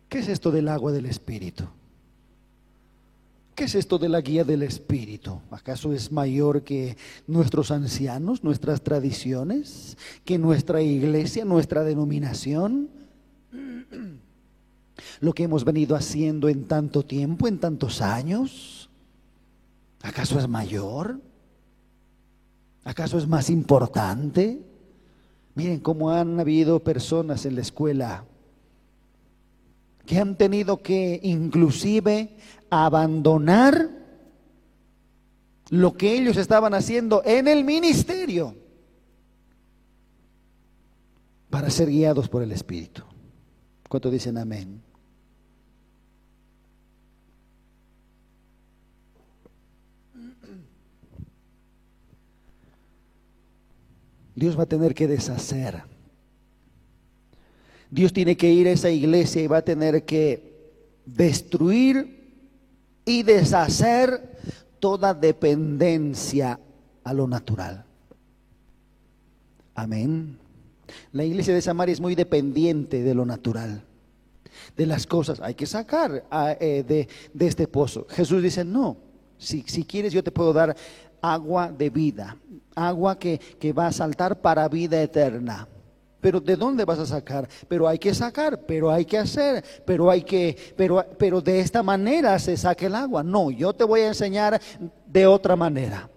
¿Qué 0.10 0.20
es 0.20 0.28
esto 0.28 0.52
del 0.52 0.68
agua 0.68 0.92
del 0.92 1.06
Espíritu? 1.06 1.64
¿Qué 3.56 3.64
es 3.64 3.76
esto 3.76 3.98
de 3.98 4.10
la 4.10 4.20
guía 4.20 4.44
del 4.44 4.64
Espíritu? 4.64 5.40
¿Acaso 5.52 5.94
es 5.94 6.12
mayor 6.12 6.64
que 6.66 6.98
nuestros 7.26 7.72
ancianos, 7.72 8.44
nuestras 8.44 8.82
tradiciones, 8.82 9.98
que 10.26 10.38
nuestra 10.38 10.82
iglesia, 10.82 11.46
nuestra 11.46 11.86
denominación? 11.86 12.90
Lo 15.22 15.34
que 15.34 15.44
hemos 15.44 15.64
venido 15.64 15.96
haciendo 15.96 16.50
en 16.50 16.66
tanto 16.66 17.06
tiempo, 17.06 17.48
en 17.48 17.58
tantos 17.58 18.02
años, 18.02 18.79
¿acaso 20.02 20.40
es 20.40 20.48
mayor? 20.48 21.20
¿Acaso 22.84 23.18
es 23.18 23.28
más 23.28 23.50
importante? 23.50 24.62
Miren 25.56 25.80
cómo 25.80 26.12
han 26.12 26.40
habido 26.40 26.84
personas 26.84 27.46
en 27.46 27.56
la 27.56 27.62
escuela 27.62 28.26
que 30.06 30.18
han 30.18 30.36
tenido 30.36 30.82
que 30.82 31.20
inclusive 31.22 32.36
abandonar 32.70 33.90
lo 35.70 35.94
que 35.94 36.18
ellos 36.18 36.38
estaban 36.38 36.74
haciendo 36.74 37.22
en 37.26 37.48
el 37.48 37.64
ministerio 37.64 38.56
para 41.50 41.70
ser 41.70 41.90
guiados 41.90 42.28
por 42.28 42.42
el 42.42 42.52
Espíritu. 42.52 43.04
¿Cuánto 43.88 44.10
dicen 44.10 44.38
amén? 44.38 44.82
Dios 54.40 54.58
va 54.58 54.64
a 54.64 54.68
tener 54.68 54.96
que 54.96 55.06
deshacer. 55.06 55.84
Dios 57.92 58.14
tiene 58.14 58.38
que 58.38 58.50
ir 58.50 58.68
a 58.68 58.72
esa 58.72 58.90
iglesia 58.90 59.42
y 59.42 59.48
va 59.48 59.58
a 59.58 59.62
tener 59.62 60.06
que 60.06 60.72
destruir 61.06 62.46
y 63.04 63.24
deshacer 63.24 64.38
toda 64.80 65.14
dependencia 65.14 66.58
a 67.04 67.14
lo 67.14 67.28
natural. 67.28 67.84
Amén. 69.76 70.38
La 71.12 71.26
iglesia 71.26 71.54
de 71.54 71.62
Samaria 71.62 71.92
es 71.92 72.00
muy 72.00 72.16
dependiente 72.16 73.04
de 73.04 73.14
lo 73.14 73.26
natural, 73.26 73.84
de 74.78 74.86
las 74.86 75.06
cosas. 75.06 75.42
Hay 75.42 75.56
que 75.56 75.66
sacar 75.66 76.24
eh, 76.62 76.86
de, 76.88 77.46
este 77.46 77.68
pozo. 77.68 78.08
Jesús 78.10 78.42
dice, 78.42 78.64
no, 78.64 78.96
si, 79.38 79.64
si 79.68 79.84
quieres 79.84 80.14
yo 80.14 80.24
te 80.24 80.32
puedo 80.32 80.54
dar 80.54 80.78
agua 81.22 81.72
de 81.72 81.90
vida, 81.90 82.38
agua 82.76 83.18
que, 83.18 83.38
que 83.38 83.74
va 83.74 83.88
a 83.88 83.92
saltar 83.92 84.42
para 84.42 84.68
vida 84.68 85.02
eterna. 85.02 85.68
Pero 86.22 86.42
¿de 86.42 86.56
dónde 86.56 86.84
vas 86.84 87.00
a 87.00 87.06
sacar? 87.06 87.48
Pero 87.68 87.88
hay 87.88 87.98
que 87.98 88.14
sacar, 88.14 88.60
pero 88.66 88.92
hay 88.92 89.06
que 89.06 89.18
hacer, 89.18 89.64
pero 89.86 90.10
hay 90.10 90.22
que, 90.22 90.56
pero, 90.76 91.06
pero 91.18 91.42
de 91.42 91.62
esta 91.62 91.82
manera 91.82 92.38
se 92.40 92.58
saque 92.58 92.88
el 92.88 92.96
agua. 92.96 93.24
No, 93.24 93.52
yo 93.52 93.74
te 93.74 93.86
voy 93.86 94.02
a 94.02 94.08
enseñar 94.08 94.60
de 95.08 95.28
otra 95.28 95.56
manera. 95.56 96.10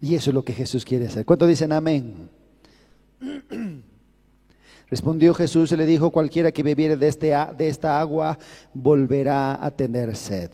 Y 0.00 0.14
eso 0.14 0.30
es 0.30 0.34
lo 0.34 0.42
que 0.42 0.54
Jesús 0.54 0.84
quiere 0.84 1.06
hacer. 1.06 1.26
¿Cuántos 1.26 1.48
dicen 1.48 1.72
amén? 1.72 2.30
Respondió 4.88 5.34
Jesús 5.34 5.70
y 5.70 5.76
le 5.76 5.84
dijo, 5.84 6.10
cualquiera 6.10 6.50
que 6.50 6.62
bebiere 6.62 6.96
de, 6.96 7.08
este, 7.08 7.36
de 7.56 7.68
esta 7.68 8.00
agua 8.00 8.38
volverá 8.72 9.64
a 9.64 9.70
tener 9.70 10.16
sed. 10.16 10.50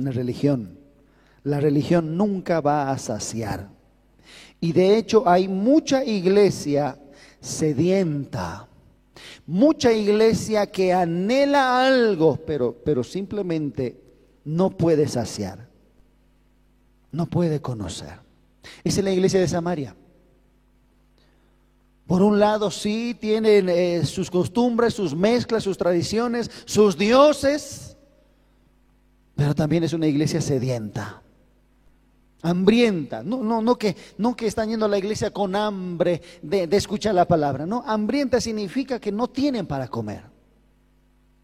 Una 0.00 0.12
religión. 0.12 0.78
La 1.44 1.60
religión 1.60 2.16
nunca 2.16 2.62
va 2.62 2.90
a 2.90 2.96
saciar. 2.96 3.68
Y 4.58 4.72
de 4.72 4.96
hecho 4.96 5.28
hay 5.28 5.46
mucha 5.46 6.02
iglesia 6.02 6.98
sedienta, 7.38 8.66
mucha 9.46 9.92
iglesia 9.92 10.66
que 10.66 10.94
anhela 10.94 11.86
algo, 11.86 12.36
pero, 12.46 12.74
pero 12.82 13.04
simplemente 13.04 14.00
no 14.44 14.70
puede 14.70 15.06
saciar, 15.06 15.68
no 17.12 17.26
puede 17.26 17.60
conocer. 17.60 18.20
Esa 18.82 19.00
es 19.00 19.04
la 19.04 19.12
iglesia 19.12 19.40
de 19.40 19.48
Samaria. 19.48 19.94
Por 22.06 22.22
un 22.22 22.40
lado 22.40 22.70
sí 22.70 23.14
tienen 23.20 23.68
eh, 23.68 24.06
sus 24.06 24.30
costumbres, 24.30 24.94
sus 24.94 25.14
mezclas, 25.14 25.62
sus 25.62 25.76
tradiciones, 25.76 26.50
sus 26.64 26.96
dioses, 26.96 27.89
pero 29.40 29.54
también 29.54 29.82
es 29.84 29.94
una 29.94 30.06
iglesia 30.06 30.38
sedienta 30.42 31.22
hambrienta, 32.42 33.22
no, 33.22 33.42
no, 33.42 33.62
no, 33.62 33.78
que, 33.78 33.96
no 34.18 34.36
que 34.36 34.46
están 34.46 34.68
yendo 34.68 34.84
a 34.84 34.88
la 34.90 34.98
iglesia 34.98 35.30
con 35.30 35.56
hambre 35.56 36.20
de, 36.42 36.66
de, 36.66 36.76
escuchar 36.76 37.14
la 37.14 37.26
palabra, 37.26 37.64
no, 37.64 37.82
hambrienta 37.86 38.38
significa 38.38 39.00
que 39.00 39.10
no 39.10 39.28
tienen 39.28 39.64
para 39.64 39.88
comer, 39.88 40.24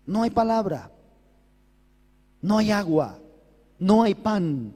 no 0.05 0.25
hay 0.25 0.29
palabra, 0.29 0.91
no 2.43 2.59
hay 2.59 2.71
agua, 2.71 3.19
no 3.79 4.03
hay 4.03 4.15
pan, 4.15 4.75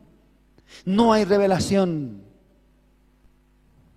no 0.86 1.12
hay 1.12 1.24
revelación. 1.24 2.22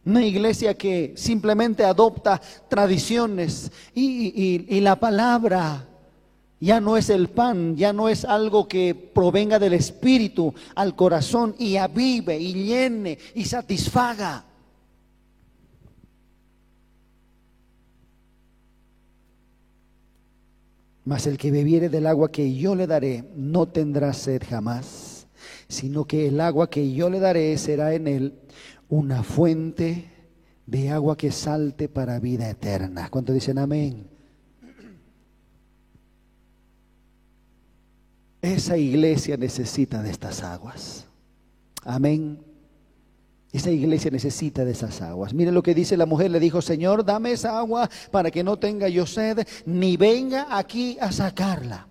Una 0.04 0.26
iglesia 0.26 0.74
que 0.74 1.14
simplemente 1.16 1.86
adopta 1.86 2.42
tradiciones 2.68 3.72
y, 3.94 4.66
y 4.68 4.82
la 4.82 4.98
palabra 4.98 5.88
ya 6.64 6.80
no 6.80 6.96
es 6.96 7.10
el 7.10 7.28
pan, 7.28 7.76
ya 7.76 7.92
no 7.92 8.08
es 8.08 8.24
algo 8.24 8.70
que 8.70 8.96
provenga 8.96 9.60
del 9.60 9.74
espíritu 9.74 10.54
al 10.76 10.96
corazón 10.96 11.54
y 11.60 11.76
avive 11.76 12.40
y 12.40 12.54
llene 12.54 13.18
y 13.36 13.44
satisfaga. 13.44 14.46
Mas 21.04 21.28
el 21.28 21.38
que 21.38 21.52
bebiere 21.52 21.90
del 21.90 22.08
agua 22.08 22.32
que 22.32 22.56
yo 22.56 22.76
le 22.76 22.88
daré 22.88 23.26
no 23.36 23.68
tendrá 23.68 24.14
sed 24.14 24.42
jamás, 24.50 25.28
sino 25.68 26.06
que 26.06 26.28
el 26.28 26.40
agua 26.40 26.70
que 26.70 26.94
yo 26.94 27.10
le 27.10 27.20
daré 27.20 27.58
será 27.58 27.94
en 27.94 28.08
él 28.08 28.40
una 28.88 29.22
fuente 29.22 30.10
de 30.66 30.92
agua 30.92 31.18
que 31.18 31.30
salte 31.30 31.90
para 31.90 32.22
vida 32.22 32.50
eterna. 32.50 33.10
¿Cuánto 33.10 33.34
dicen 33.34 33.58
amén? 33.58 34.13
Esa 38.44 38.76
iglesia 38.76 39.38
necesita 39.38 40.04
de 40.04 40.12
estas 40.12 40.44
aguas. 40.44 41.06
Amén. 41.86 42.44
Esa 43.54 43.72
iglesia 43.72 44.12
necesita 44.12 44.66
de 44.66 44.74
esas 44.74 45.02
aguas. 45.02 45.34
Mire 45.34 45.50
lo 45.50 45.64
que 45.64 45.74
dice 45.74 45.96
la 45.96 46.06
mujer. 46.06 46.30
Le 46.30 46.42
dijo, 46.42 46.62
Señor, 46.62 47.06
dame 47.06 47.32
esa 47.32 47.58
agua 47.58 47.90
para 48.12 48.32
que 48.32 48.44
no 48.44 48.60
tenga 48.60 48.90
yo 48.90 49.06
sed, 49.06 49.48
ni 49.66 49.96
venga 49.96 50.48
aquí 50.58 50.98
a 51.00 51.14
sacarla. 51.14 51.88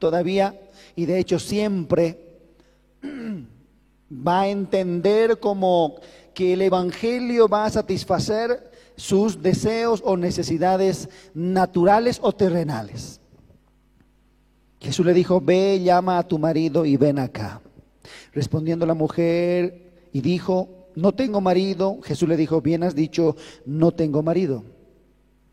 Todavía, 0.00 0.58
y 0.96 1.06
de 1.06 1.20
hecho 1.20 1.38
siempre 1.38 2.18
va 4.10 4.40
a 4.40 4.48
entender 4.48 5.38
como 5.38 6.00
que 6.34 6.54
el 6.54 6.62
Evangelio 6.62 7.46
va 7.46 7.66
a 7.66 7.70
satisfacer 7.70 8.72
sus 8.96 9.40
deseos 9.40 10.02
o 10.04 10.16
necesidades 10.16 11.08
naturales 11.32 12.18
o 12.20 12.32
terrenales. 12.32 13.20
Jesús 14.80 15.06
le 15.06 15.14
dijo, 15.14 15.40
ve, 15.40 15.80
llama 15.82 16.18
a 16.18 16.26
tu 16.26 16.38
marido 16.38 16.84
y 16.84 16.96
ven 16.96 17.18
acá. 17.18 17.60
Respondiendo 18.32 18.86
la 18.86 18.94
mujer 18.94 20.08
y 20.12 20.20
dijo, 20.20 20.90
no 20.94 21.12
tengo 21.12 21.40
marido. 21.40 21.98
Jesús 22.02 22.28
le 22.28 22.36
dijo, 22.36 22.60
bien 22.60 22.82
has 22.82 22.94
dicho, 22.94 23.36
no 23.64 23.92
tengo 23.92 24.22
marido. 24.22 24.64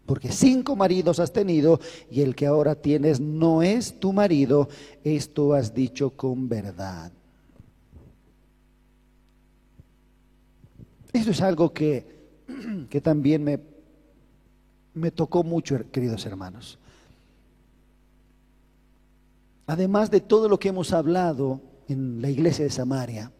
Porque 0.05 0.31
cinco 0.31 0.75
maridos 0.75 1.19
has 1.19 1.31
tenido 1.31 1.79
y 2.11 2.21
el 2.21 2.35
que 2.35 2.45
ahora 2.45 2.75
tienes 2.75 3.19
no 3.19 3.63
es 3.63 3.99
tu 3.99 4.11
marido. 4.11 4.67
Esto 5.03 5.53
has 5.53 5.73
dicho 5.73 6.11
con 6.11 6.49
verdad. 6.49 7.11
Eso 11.13 11.31
es 11.31 11.41
algo 11.41 11.73
que, 11.73 12.05
que 12.89 12.99
también 12.99 13.43
me, 13.43 13.59
me 14.93 15.11
tocó 15.11 15.43
mucho, 15.43 15.79
queridos 15.91 16.25
hermanos. 16.25 16.79
Además 19.65 20.11
de 20.11 20.21
todo 20.21 20.49
lo 20.49 20.59
que 20.59 20.69
hemos 20.69 20.91
hablado 20.93 21.61
en 21.87 22.21
la 22.21 22.29
iglesia 22.29 22.65
de 22.65 22.71
Samaria, 22.71 23.31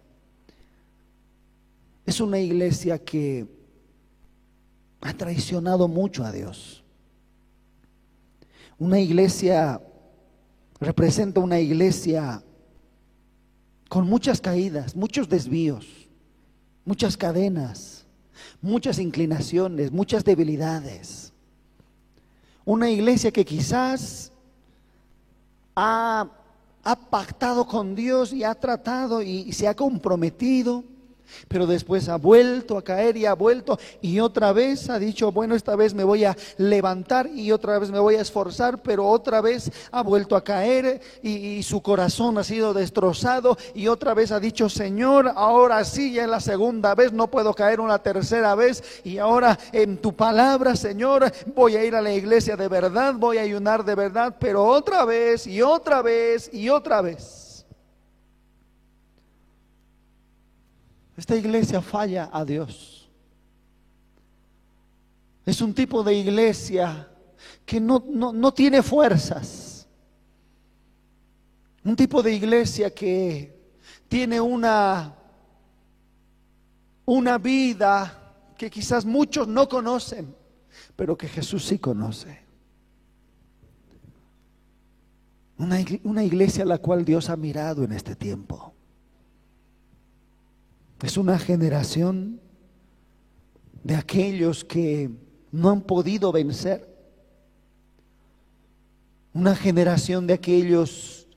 es 2.06 2.20
una 2.20 2.40
iglesia 2.40 2.98
que 3.00 3.48
ha 5.02 5.14
traicionado 5.14 5.88
mucho 5.88 6.24
a 6.26 6.32
Dios. 6.32 6.84
Una 8.78 9.00
iglesia 9.00 9.82
representa 10.80 11.40
una 11.40 11.60
iglesia 11.60 12.44
con 13.88 14.08
muchas 14.08 14.42
caídas, 14.42 14.96
muchos 14.96 15.30
desvíos, 15.30 15.86
muchas 16.84 17.16
cadenas, 17.16 18.06
muchas 18.62 19.00
inclinaciones, 19.00 19.92
muchas 19.92 20.26
debilidades. 20.26 21.32
Una 22.66 22.90
iglesia 22.90 23.32
que 23.32 23.46
quizás 23.46 24.33
ha, 25.76 26.30
pactado 27.10 27.66
con 27.66 27.96
Dios 27.96 28.34
y 28.34 28.44
ha 28.44 28.56
tratado 28.56 29.22
y 29.22 29.52
se 29.54 29.68
ha 29.68 29.76
comprometido 29.76 30.84
pero 31.48 31.66
después 31.66 32.10
ha 32.10 32.18
vuelto 32.18 32.78
a 32.78 32.84
caer 32.84 33.18
y 33.18 33.26
ha 33.26 33.34
vuelto 33.34 33.80
y 34.02 34.20
otra 34.20 34.54
vez 34.54 34.90
ha 34.90 35.00
dicho, 35.00 35.32
bueno, 35.32 35.56
esta 35.56 35.76
vez 35.76 35.94
me 35.94 36.04
voy 36.04 36.26
a 36.26 36.36
levantar 36.58 37.28
y 37.28 37.52
otra 37.52 37.80
vez 37.80 37.92
me 37.92 38.00
voy 38.00 38.16
a 38.16 38.22
esforzar, 38.22 38.82
pero 38.82 39.08
otra 39.08 39.42
vez 39.42 39.72
ha 39.92 40.02
vuelto 40.02 40.36
a 40.36 40.44
caer 40.44 41.02
y, 41.22 41.62
su 41.64 41.82
corazón 41.82 42.38
ha 42.38 42.44
sido 42.44 42.74
destrozado 42.74 43.58
y 43.74 43.88
otra 43.88 44.14
vez 44.14 44.32
ha 44.32 44.40
dicho, 44.40 44.70
Señor, 44.70 45.32
ahora 45.36 45.84
sí, 45.86 46.14
ya 46.14 46.24
en 46.24 46.32
la 46.32 46.40
segunda 46.40 46.94
vez 46.94 47.14
no 47.14 47.28
puedo 47.28 47.54
caer 47.54 47.80
una 47.80 48.00
tercera 48.00 48.56
vez 48.56 48.84
y 49.04 49.18
ahora 49.18 49.58
en 49.72 49.98
tu 49.98 50.14
palabra, 50.14 50.76
Señor, 50.76 51.32
voy 51.56 51.76
a 51.76 51.86
ir 51.86 51.96
a 51.96 52.02
la 52.02 52.12
iglesia 52.12 52.58
de 52.58 52.68
verdad, 52.68 53.14
voy 53.16 53.38
a 53.38 53.42
ayunar 53.42 53.86
de 53.86 53.96
verdad, 53.96 54.36
pero 54.40 54.66
otra 54.66 55.06
vez 55.06 55.48
y 55.48 55.62
otra 55.62 56.02
vez 56.02 56.50
y 56.52 56.70
otra 56.70 57.02
vez. 57.02 57.43
Esta 61.16 61.36
iglesia 61.36 61.82
falla 61.82 62.30
a 62.32 62.44
Dios. 62.44 63.10
Es 65.46 65.62
un 65.62 65.74
tipo 65.74 66.04
de 66.04 66.16
iglesia 66.16 67.10
que 67.66 67.80
no, 67.80 68.04
no, 68.08 68.54
tiene 68.54 68.82
fuerzas. 68.82 69.88
Un 71.84 71.96
tipo 71.96 72.24
de 72.24 72.34
iglesia 72.34 72.94
que 72.94 73.54
tiene 74.08 74.40
una, 74.40 75.14
una 77.06 77.38
vida 77.38 78.54
que 78.58 78.70
quizás 78.70 79.06
muchos 79.06 79.48
no 79.48 79.68
conocen, 79.68 80.34
pero 80.96 81.18
que 81.18 81.28
Jesús 81.28 81.66
sí 81.66 81.78
conoce. 81.78 82.42
Una 85.58 86.24
iglesia 86.24 86.64
a 86.64 86.68
la 86.68 86.78
cual 86.78 87.06
Dios 87.06 87.30
ha 87.30 87.36
mirado 87.36 87.84
en 87.84 87.92
este 87.92 88.16
tiempo. 88.16 88.73
Es 91.04 91.18
una 91.18 91.38
generación 91.38 92.40
de 93.84 93.96
aquellos 93.96 94.64
que 94.64 95.12
no 95.52 95.70
han 95.70 95.82
podido 95.82 96.32
vencer. 96.32 96.88
Una 99.34 99.54
generación 99.54 100.26
de 100.26 100.36
aquellos 100.36 101.28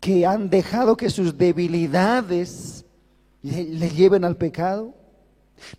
que 0.00 0.24
han 0.24 0.48
dejado 0.48 0.96
que 0.96 1.10
sus 1.10 1.36
debilidades 1.36 2.84
les 3.42 3.96
lleven 3.96 4.24
al 4.24 4.36
pecado, 4.36 4.94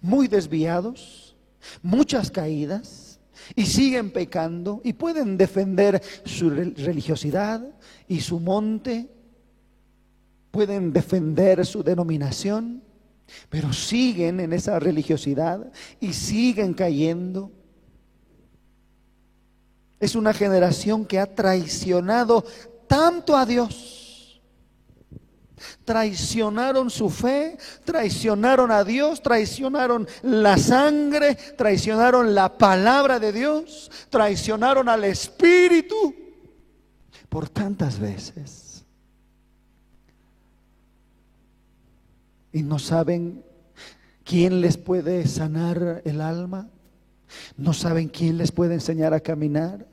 muy 0.02 0.28
desviados, 0.28 1.38
muchas 1.82 2.30
caídas, 2.30 3.22
y 3.56 3.68
siguen 3.68 4.12
pecando 4.12 4.82
y 4.84 4.92
pueden 4.92 5.38
defender 5.38 6.02
su 6.26 6.50
religiosidad 6.50 7.66
y 8.10 8.20
su 8.20 8.38
monte 8.38 9.21
pueden 10.52 10.92
defender 10.92 11.66
su 11.66 11.82
denominación, 11.82 12.84
pero 13.50 13.72
siguen 13.72 14.42
en 14.42 14.54
esa 14.54 14.78
religiosidad 14.80 15.72
y 16.00 16.14
siguen 16.14 16.74
cayendo. 16.74 17.52
Es 20.00 20.16
una 20.16 20.34
generación 20.34 21.06
que 21.06 21.20
ha 21.20 21.34
traicionado 21.34 22.44
tanto 22.88 23.38
a 23.38 23.46
Dios. 23.46 24.42
Traicionaron 25.86 26.90
su 26.90 27.10
fe, 27.10 27.58
traicionaron 27.86 28.72
a 28.72 28.84
Dios, 28.84 29.22
traicionaron 29.22 30.08
la 30.24 30.58
sangre, 30.58 31.36
traicionaron 31.56 32.34
la 32.34 32.58
palabra 32.58 33.20
de 33.20 33.32
Dios, 33.32 33.92
traicionaron 34.10 34.90
al 34.90 35.04
Espíritu 35.04 36.16
por 37.30 37.48
tantas 37.48 38.00
veces. 38.00 38.71
Y 42.54 42.64
no 42.64 42.80
saben 42.80 43.44
quién 44.24 44.62
les 44.62 44.78
puede 44.78 45.26
sanar 45.28 46.02
el 46.06 46.22
alma, 46.22 46.70
no 47.58 47.74
saben 47.74 48.10
quién 48.10 48.38
les 48.38 48.52
puede 48.52 48.74
enseñar 48.74 49.14
a 49.14 49.20
caminar. 49.20 49.88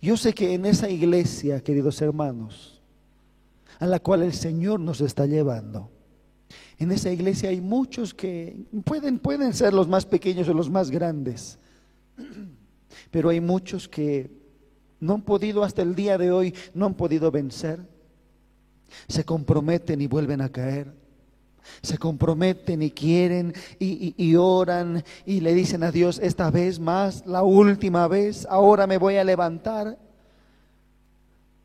Yo 0.00 0.16
sé 0.16 0.32
que 0.32 0.54
en 0.54 0.66
esa 0.66 0.88
iglesia, 0.88 1.62
queridos 1.62 2.00
hermanos, 2.00 2.80
a 3.78 3.86
la 3.86 3.98
cual 4.00 4.22
el 4.22 4.32
Señor 4.32 4.80
nos 4.80 5.00
está 5.00 5.26
llevando, 5.26 5.90
en 6.78 6.90
esa 6.90 7.10
iglesia 7.10 7.50
hay 7.50 7.60
muchos 7.60 8.14
que 8.14 8.64
pueden, 8.84 9.18
pueden 9.18 9.52
ser 9.54 9.72
los 9.72 9.88
más 9.88 10.06
pequeños 10.06 10.48
o 10.48 10.54
los 10.54 10.70
más 10.70 10.90
grandes, 10.90 11.58
pero 13.10 13.28
hay 13.28 13.40
muchos 13.40 13.88
que 13.88 14.30
no 15.00 15.14
han 15.14 15.22
podido 15.22 15.64
hasta 15.64 15.82
el 15.82 15.94
día 15.94 16.16
de 16.18 16.30
hoy, 16.30 16.54
no 16.74 16.86
han 16.86 16.94
podido 16.94 17.30
vencer 17.30 17.91
se 19.08 19.24
comprometen 19.24 20.00
y 20.00 20.06
vuelven 20.06 20.40
a 20.40 20.48
caer. 20.48 20.92
Se 21.80 21.98
comprometen 21.98 22.82
y 22.82 22.90
quieren 22.90 23.54
y, 23.78 24.34
oran 24.36 25.04
y 25.24 25.40
le 25.40 25.54
dicen 25.54 25.82
a 25.84 25.92
Dios, 25.92 26.18
esta 26.18 26.50
vez 26.50 26.80
más, 26.80 27.24
la 27.26 27.42
última 27.42 28.08
vez, 28.08 28.46
ahora 28.50 28.86
me 28.86 28.98
voy 28.98 29.16
a 29.16 29.24
levantar. 29.24 29.98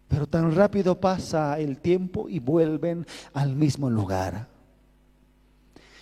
Pero 0.08 0.28
tan 0.28 0.56
rápido 0.56 1.00
pasa 1.00 1.60
el 1.60 1.80
tiempo 1.80 2.30
y 2.30 2.40
vuelven 2.40 3.06
al 3.34 3.56
mismo 3.56 3.90
lugar. 3.90 4.48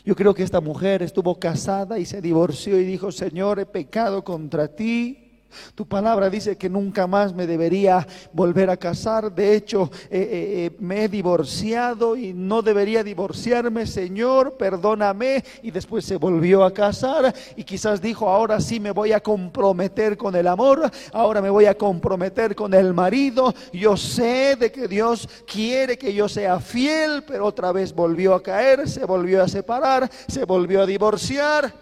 Yo 0.04 0.16
creo 0.16 0.36
que 0.36 0.44
esta 0.44 0.62
mujer 0.62 1.02
estuvo 1.02 1.40
casada 1.40 1.98
y 1.98 2.06
se 2.06 2.22
divorció 2.22 2.80
y 2.80 2.86
dijo, 2.86 3.12
Señor, 3.12 3.60
he 3.60 3.66
pecado 3.66 4.24
contra 4.24 4.68
ti 4.68 5.25
tu 5.74 5.88
palabra 5.88 6.30
dice 6.30 6.58
que 6.58 6.70
nunca 6.70 7.08
más 7.08 7.34
me 7.34 7.48
debería 7.48 8.06
volver 8.34 8.70
a 8.70 8.78
casar. 8.78 9.34
De 9.34 9.56
hecho, 9.56 9.90
eh, 10.10 10.20
eh, 10.20 10.66
eh, 10.66 10.78
me 10.80 11.04
he 11.04 11.10
divorciado 11.10 12.16
y 12.16 12.34
no 12.34 12.62
debería 12.62 13.04
divorciarme. 13.04 13.86
Señor, 13.86 14.58
perdóname. 14.58 15.44
Y 15.64 15.72
después 15.72 16.06
se 16.06 16.18
volvió 16.18 16.64
a 16.64 16.74
casar 16.74 17.34
y 17.56 17.64
quizás 17.64 18.02
dijo, 18.02 18.30
ahora 18.30 18.60
sí 18.60 18.80
me 18.80 18.92
voy 18.92 19.12
a 19.12 19.20
comprometer 19.20 20.18
con 20.18 20.36
el 20.36 20.48
amor. 20.48 20.90
Ahora 21.14 21.42
me 21.42 21.50
voy 21.50 21.66
a 21.66 21.78
comprometer 21.78 22.56
con 22.56 22.74
el 22.74 22.94
marido. 22.94 23.54
Yo 23.74 23.98
sé 23.98 24.56
de 24.56 24.72
que 24.72 24.88
Dios 24.88 25.28
quiere 25.46 25.98
que 25.98 26.14
yo 26.14 26.30
sea 26.30 26.60
fiel, 26.60 27.24
pero 27.26 27.46
otra 27.46 27.72
vez 27.72 27.94
volvió 27.94 28.34
a 28.34 28.44
caer, 28.44 28.88
se 28.90 29.06
volvió 29.06 29.44
a 29.44 29.48
separar, 29.48 30.10
se 30.28 30.46
volvió 30.46 30.82
a 30.82 30.86
divorciar. 30.86 31.74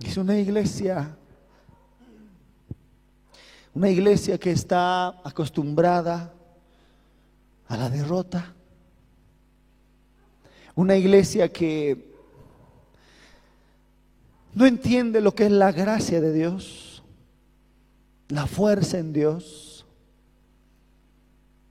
Es 0.00 0.16
una 0.16 0.38
iglesia 0.38 1.16
una 3.74 3.90
iglesia 3.90 4.38
que 4.38 4.52
está 4.52 5.08
acostumbrada 5.24 6.32
a 7.66 7.76
la 7.76 7.90
derrota. 7.90 8.54
Una 10.76 10.96
iglesia 10.96 11.52
que 11.52 12.14
no 14.54 14.66
entiende 14.66 15.20
lo 15.20 15.34
que 15.34 15.46
es 15.46 15.52
la 15.52 15.72
gracia 15.72 16.20
de 16.20 16.32
Dios, 16.32 17.02
la 18.28 18.46
fuerza 18.46 18.98
en 18.98 19.12
Dios. 19.12 19.84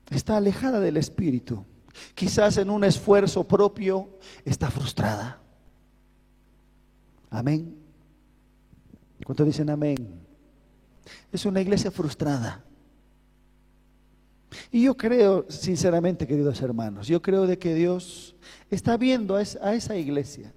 Está 0.09 0.37
alejada 0.37 0.81
del 0.81 0.97
Espíritu. 0.97 1.65
Quizás 2.13 2.57
en 2.57 2.69
un 2.69 2.83
esfuerzo 2.83 3.47
propio 3.47 4.19
está 4.43 4.69
frustrada. 4.69 5.39
Amén. 7.29 7.77
¿Cuántos 9.23 9.47
dicen 9.47 9.69
amén? 9.69 10.22
Es 11.33 11.47
una 11.47 11.59
iglesia 11.59 11.89
frustrada. 11.89 12.63
Y 14.71 14.83
yo 14.83 14.95
creo, 14.95 15.45
sinceramente, 15.49 16.27
queridos 16.27 16.61
hermanos, 16.61 17.07
yo 17.07 17.21
creo 17.23 17.47
de 17.47 17.57
que 17.57 17.73
Dios 17.73 18.35
está 18.69 18.97
viendo 18.97 19.35
a 19.35 19.41
esa, 19.41 19.97
iglesia. 19.97 20.53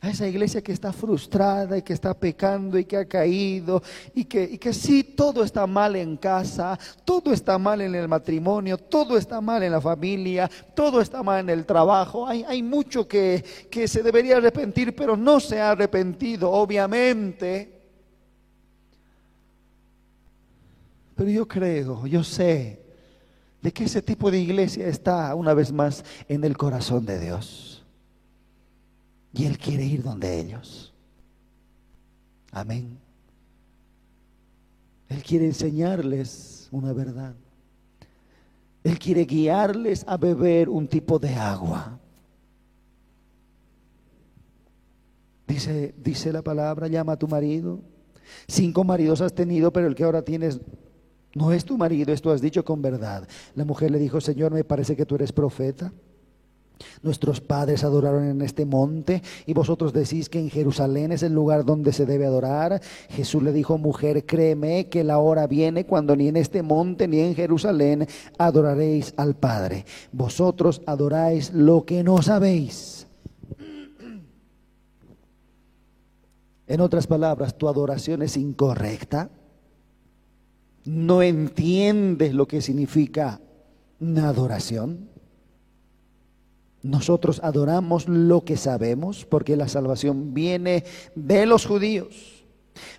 a 0.00 0.08
esa 0.08 0.26
iglesia 0.26 0.62
que 0.62 0.72
está 0.72 0.90
frustrada 0.90 1.76
y 1.76 1.82
que 1.82 1.92
está 1.92 2.14
pecando 2.14 2.78
y 2.78 2.86
que 2.86 2.96
ha 2.96 3.04
caído 3.04 3.82
y 4.14 4.24
que, 4.24 4.72
sí, 4.72 5.04
todo 5.04 5.44
está 5.44 5.66
mal 5.66 5.94
en 5.96 6.16
casa, 6.16 6.78
todo 7.04 7.30
está 7.30 7.58
mal 7.58 7.82
en 7.82 7.94
el 7.94 8.08
matrimonio, 8.08 8.78
todo 8.78 9.18
está 9.18 9.42
mal 9.42 9.62
en 9.62 9.72
la 9.72 9.82
familia, 9.82 10.50
todo 10.74 11.02
está 11.02 11.22
mal 11.22 11.40
en 11.40 11.50
el 11.50 11.66
trabajo. 11.66 12.26
Hay, 12.26 12.62
mucho 12.62 13.06
que 13.06 13.44
se 13.86 14.02
debería 14.02 14.38
arrepentir, 14.38 14.96
pero 14.96 15.14
no 15.14 15.40
se 15.40 15.60
ha 15.60 15.72
arrepentido, 15.72 16.50
obviamente. 16.50 17.81
Pero 21.14 21.30
yo 21.30 21.46
creo, 21.46 22.06
yo 22.06 22.24
sé 22.24 22.82
de 23.60 23.72
que 23.72 23.84
ese 23.84 24.02
tipo 24.02 24.30
de 24.30 24.40
iglesia 24.40 24.88
está 24.88 25.34
una 25.34 25.54
vez 25.54 25.72
más 25.72 26.04
en 26.28 26.44
el 26.44 26.56
corazón 26.56 27.06
de 27.06 27.20
Dios. 27.20 27.84
Y 29.32 29.46
Él 29.46 29.56
quiere 29.56 29.84
ir 29.84 30.02
donde 30.02 30.38
ellos. 30.38 30.92
Amén. 32.50 32.98
Él 35.08 35.22
quiere 35.22 35.46
enseñarles 35.46 36.68
una 36.70 36.92
verdad. 36.92 37.34
Él 38.82 38.98
quiere 38.98 39.24
guiarles 39.24 40.04
a 40.08 40.16
beber 40.16 40.68
un 40.68 40.88
tipo 40.88 41.18
de 41.18 41.34
agua. 41.34 41.98
Dice, 45.46 45.94
dice 45.98 46.32
la 46.32 46.42
palabra, 46.42 46.88
llama 46.88 47.12
a 47.12 47.18
tu 47.18 47.28
marido. 47.28 47.80
Cinco 48.48 48.84
maridos 48.84 49.20
has 49.20 49.34
tenido, 49.34 49.72
pero 49.72 49.86
el 49.86 49.94
que 49.94 50.04
ahora 50.04 50.22
tienes 50.22 50.60
no 51.34 51.52
es 51.52 51.64
tu 51.64 51.78
marido, 51.78 52.12
esto 52.12 52.30
has 52.30 52.40
dicho 52.40 52.64
con 52.64 52.82
verdad. 52.82 53.26
La 53.54 53.64
mujer 53.64 53.90
le 53.90 53.98
dijo, 53.98 54.20
Señor, 54.20 54.52
me 54.52 54.64
parece 54.64 54.96
que 54.96 55.06
tú 55.06 55.14
eres 55.14 55.32
profeta. 55.32 55.92
Nuestros 57.02 57.40
padres 57.40 57.84
adoraron 57.84 58.24
en 58.24 58.42
este 58.42 58.66
monte 58.66 59.22
y 59.46 59.52
vosotros 59.52 59.92
decís 59.92 60.28
que 60.28 60.40
en 60.40 60.50
Jerusalén 60.50 61.12
es 61.12 61.22
el 61.22 61.32
lugar 61.32 61.64
donde 61.64 61.92
se 61.92 62.06
debe 62.06 62.26
adorar. 62.26 62.80
Jesús 63.10 63.42
le 63.42 63.52
dijo, 63.52 63.78
mujer, 63.78 64.26
créeme 64.26 64.88
que 64.88 65.04
la 65.04 65.18
hora 65.18 65.46
viene 65.46 65.86
cuando 65.86 66.16
ni 66.16 66.28
en 66.28 66.36
este 66.36 66.62
monte 66.62 67.08
ni 67.08 67.20
en 67.20 67.34
Jerusalén 67.34 68.06
adoraréis 68.38 69.14
al 69.16 69.36
Padre. 69.36 69.84
Vosotros 70.12 70.82
adoráis 70.86 71.52
lo 71.52 71.84
que 71.84 72.02
no 72.02 72.20
sabéis. 72.20 73.06
En 76.66 76.80
otras 76.80 77.06
palabras, 77.06 77.56
tu 77.58 77.68
adoración 77.68 78.22
es 78.22 78.36
incorrecta. 78.36 79.30
No 80.84 81.22
entiendes 81.22 82.34
lo 82.34 82.46
que 82.46 82.60
significa 82.60 83.40
una 84.00 84.28
adoración. 84.28 85.08
Nosotros 86.82 87.40
adoramos 87.44 88.08
lo 88.08 88.44
que 88.44 88.56
sabemos 88.56 89.24
porque 89.24 89.56
la 89.56 89.68
salvación 89.68 90.34
viene 90.34 90.84
de 91.14 91.46
los 91.46 91.66
judíos. 91.66 92.44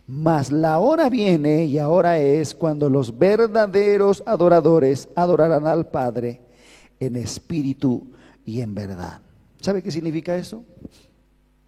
Mas 0.08 0.52
la 0.52 0.80
hora 0.80 1.10
viene 1.10 1.66
y 1.66 1.78
ahora 1.80 2.20
es 2.20 2.56
cuando 2.56 2.90
los 2.90 3.18
verdaderos 3.18 4.24
adoradores 4.26 5.10
adorarán 5.16 5.68
al 5.68 5.88
Padre 5.88 6.42
en 7.00 7.18
espíritu 7.18 8.08
y 8.46 8.62
en 8.62 8.74
verdad. 8.74 9.22
¿Sabe 9.60 9.82
qué 9.82 9.92
significa 9.92 10.36
eso? 10.36 10.64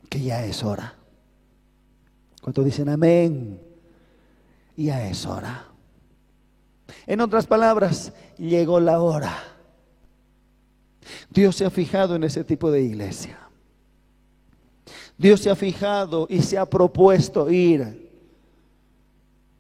Que 0.09 0.21
ya 0.21 0.45
es 0.45 0.63
hora. 0.63 0.95
Cuando 2.41 2.63
dicen 2.63 2.89
amén, 2.89 3.59
ya 4.77 5.07
es 5.07 5.25
hora. 5.25 5.74
En 7.07 7.21
otras 7.21 7.47
palabras, 7.47 8.13
llegó 8.37 8.79
la 8.79 8.99
hora 9.01 9.55
Dios 11.29 11.55
se 11.55 11.65
ha 11.65 11.69
fijado 11.69 12.15
en 12.15 12.23
ese 12.23 12.43
tipo 12.43 12.71
de 12.71 12.81
iglesia. 12.81 13.37
Dios 15.17 15.41
se 15.41 15.49
ha 15.49 15.55
fijado 15.55 16.27
y 16.29 16.41
se 16.41 16.57
ha 16.57 16.65
propuesto 16.65 17.49
ir 17.49 18.11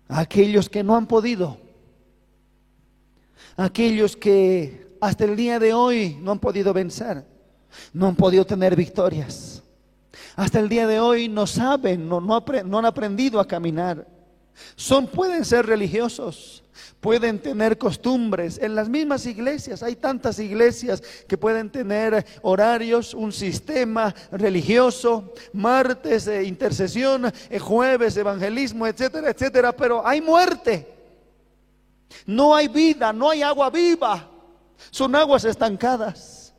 a 0.07 0.19
aquellos 0.19 0.69
que 0.69 0.83
no 0.83 0.95
han 0.95 1.07
podido, 1.07 1.57
aquellos 3.55 4.15
que 4.17 4.95
hasta 4.99 5.23
el 5.23 5.35
día 5.35 5.59
de 5.59 5.73
hoy 5.73 6.17
no 6.21 6.31
han 6.31 6.39
podido 6.39 6.73
vencer, 6.73 7.25
no 7.93 8.07
han 8.07 8.15
podido 8.15 8.45
tener 8.45 8.75
victorias. 8.75 9.63
Hasta 10.35 10.59
el 10.59 10.67
día 10.67 10.87
de 10.87 10.99
hoy 10.99 11.29
no 11.29 11.47
saben, 11.47 12.09
no, 12.09 12.19
no 12.19 12.77
han 12.79 12.85
aprendido 12.85 13.39
a 13.39 13.47
caminar. 13.47 14.05
Son, 14.75 15.07
pueden 15.07 15.45
ser 15.45 15.65
religiosos, 15.65 16.63
pueden 16.99 17.39
tener 17.39 17.77
costumbres. 17.77 18.57
En 18.61 18.75
las 18.75 18.89
mismas 18.89 19.25
iglesias, 19.25 19.83
hay 19.83 19.95
tantas 19.95 20.39
iglesias 20.39 21.01
que 21.27 21.37
pueden 21.37 21.69
tener 21.69 22.25
horarios, 22.41 23.13
un 23.13 23.31
sistema 23.31 24.13
religioso, 24.31 25.33
martes 25.53 26.25
de 26.25 26.43
intercesión, 26.45 27.31
eh, 27.49 27.59
jueves 27.59 28.17
evangelismo, 28.17 28.87
etcétera, 28.87 29.29
etcétera, 29.29 29.71
pero 29.75 30.05
hay 30.05 30.21
muerte. 30.21 30.93
No 32.25 32.55
hay 32.55 32.67
vida, 32.67 33.11
no 33.11 33.29
hay 33.29 33.41
agua 33.41 33.69
viva. 33.69 34.29
Son 34.89 35.15
aguas 35.15 35.45
estancadas. 35.45 36.53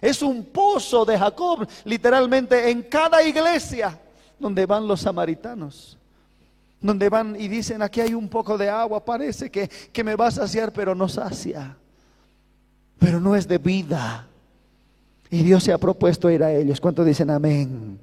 Es 0.00 0.20
un 0.22 0.44
pozo 0.44 1.04
de 1.04 1.18
Jacob, 1.18 1.66
literalmente 1.84 2.70
en 2.70 2.82
cada 2.82 3.22
iglesia 3.22 3.98
donde 4.38 4.66
van 4.66 4.86
los 4.86 5.00
samaritanos 5.00 5.95
donde 6.80 7.08
van 7.08 7.36
y 7.38 7.48
dicen, 7.48 7.82
aquí 7.82 8.00
hay 8.00 8.14
un 8.14 8.28
poco 8.28 8.58
de 8.58 8.68
agua, 8.68 9.04
parece 9.04 9.50
que, 9.50 9.68
que 9.68 10.04
me 10.04 10.14
va 10.16 10.28
a 10.28 10.30
saciar, 10.30 10.72
pero 10.72 10.94
no 10.94 11.08
sacia, 11.08 11.76
pero 12.98 13.20
no 13.20 13.34
es 13.34 13.48
de 13.48 13.58
vida. 13.58 14.26
Y 15.30 15.42
Dios 15.42 15.64
se 15.64 15.72
ha 15.72 15.78
propuesto 15.78 16.30
ir 16.30 16.42
a 16.42 16.52
ellos. 16.52 16.80
¿Cuántos 16.80 17.04
dicen 17.04 17.30
amén? 17.30 17.98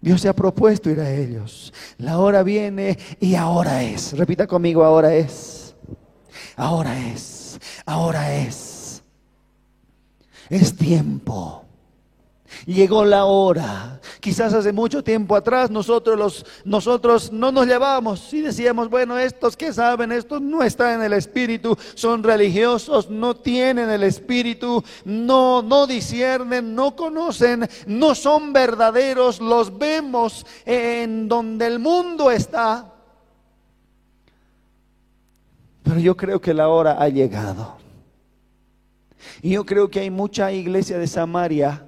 Dios 0.00 0.20
se 0.20 0.28
ha 0.28 0.32
propuesto 0.34 0.90
ir 0.90 1.00
a 1.00 1.10
ellos. 1.10 1.72
La 1.98 2.18
hora 2.18 2.42
viene 2.42 2.98
y 3.20 3.34
ahora 3.34 3.82
es. 3.82 4.16
Repita 4.16 4.46
conmigo, 4.46 4.84
ahora 4.84 5.14
es. 5.14 5.74
Ahora 6.56 6.98
es. 7.08 7.58
Ahora 7.86 8.34
es. 8.34 9.02
Es 10.48 10.76
tiempo. 10.76 11.61
Llegó 12.66 13.04
la 13.04 13.24
hora. 13.24 14.00
Quizás 14.20 14.54
hace 14.54 14.72
mucho 14.72 15.02
tiempo 15.02 15.34
atrás 15.34 15.70
nosotros, 15.70 16.18
los, 16.18 16.46
nosotros 16.64 17.32
no 17.32 17.50
nos 17.50 17.66
llevábamos 17.66 18.32
y 18.32 18.40
decíamos, 18.40 18.88
bueno, 18.88 19.18
estos 19.18 19.56
que 19.56 19.72
saben, 19.72 20.12
estos 20.12 20.40
no 20.40 20.62
están 20.62 21.00
en 21.00 21.06
el 21.06 21.12
espíritu, 21.12 21.76
son 21.94 22.22
religiosos, 22.22 23.10
no 23.10 23.34
tienen 23.34 23.90
el 23.90 24.02
espíritu, 24.04 24.82
no, 25.04 25.62
no 25.62 25.86
disciernen, 25.86 26.74
no 26.74 26.94
conocen, 26.94 27.68
no 27.86 28.14
son 28.14 28.52
verdaderos, 28.52 29.40
los 29.40 29.76
vemos 29.76 30.46
en 30.64 31.28
donde 31.28 31.66
el 31.66 31.78
mundo 31.78 32.30
está. 32.30 32.92
Pero 35.82 35.98
yo 35.98 36.16
creo 36.16 36.40
que 36.40 36.54
la 36.54 36.68
hora 36.68 36.96
ha 36.98 37.08
llegado. 37.08 37.76
Y 39.40 39.50
yo 39.50 39.64
creo 39.66 39.90
que 39.90 40.00
hay 40.00 40.10
mucha 40.10 40.52
iglesia 40.52 40.98
de 40.98 41.06
Samaria 41.06 41.86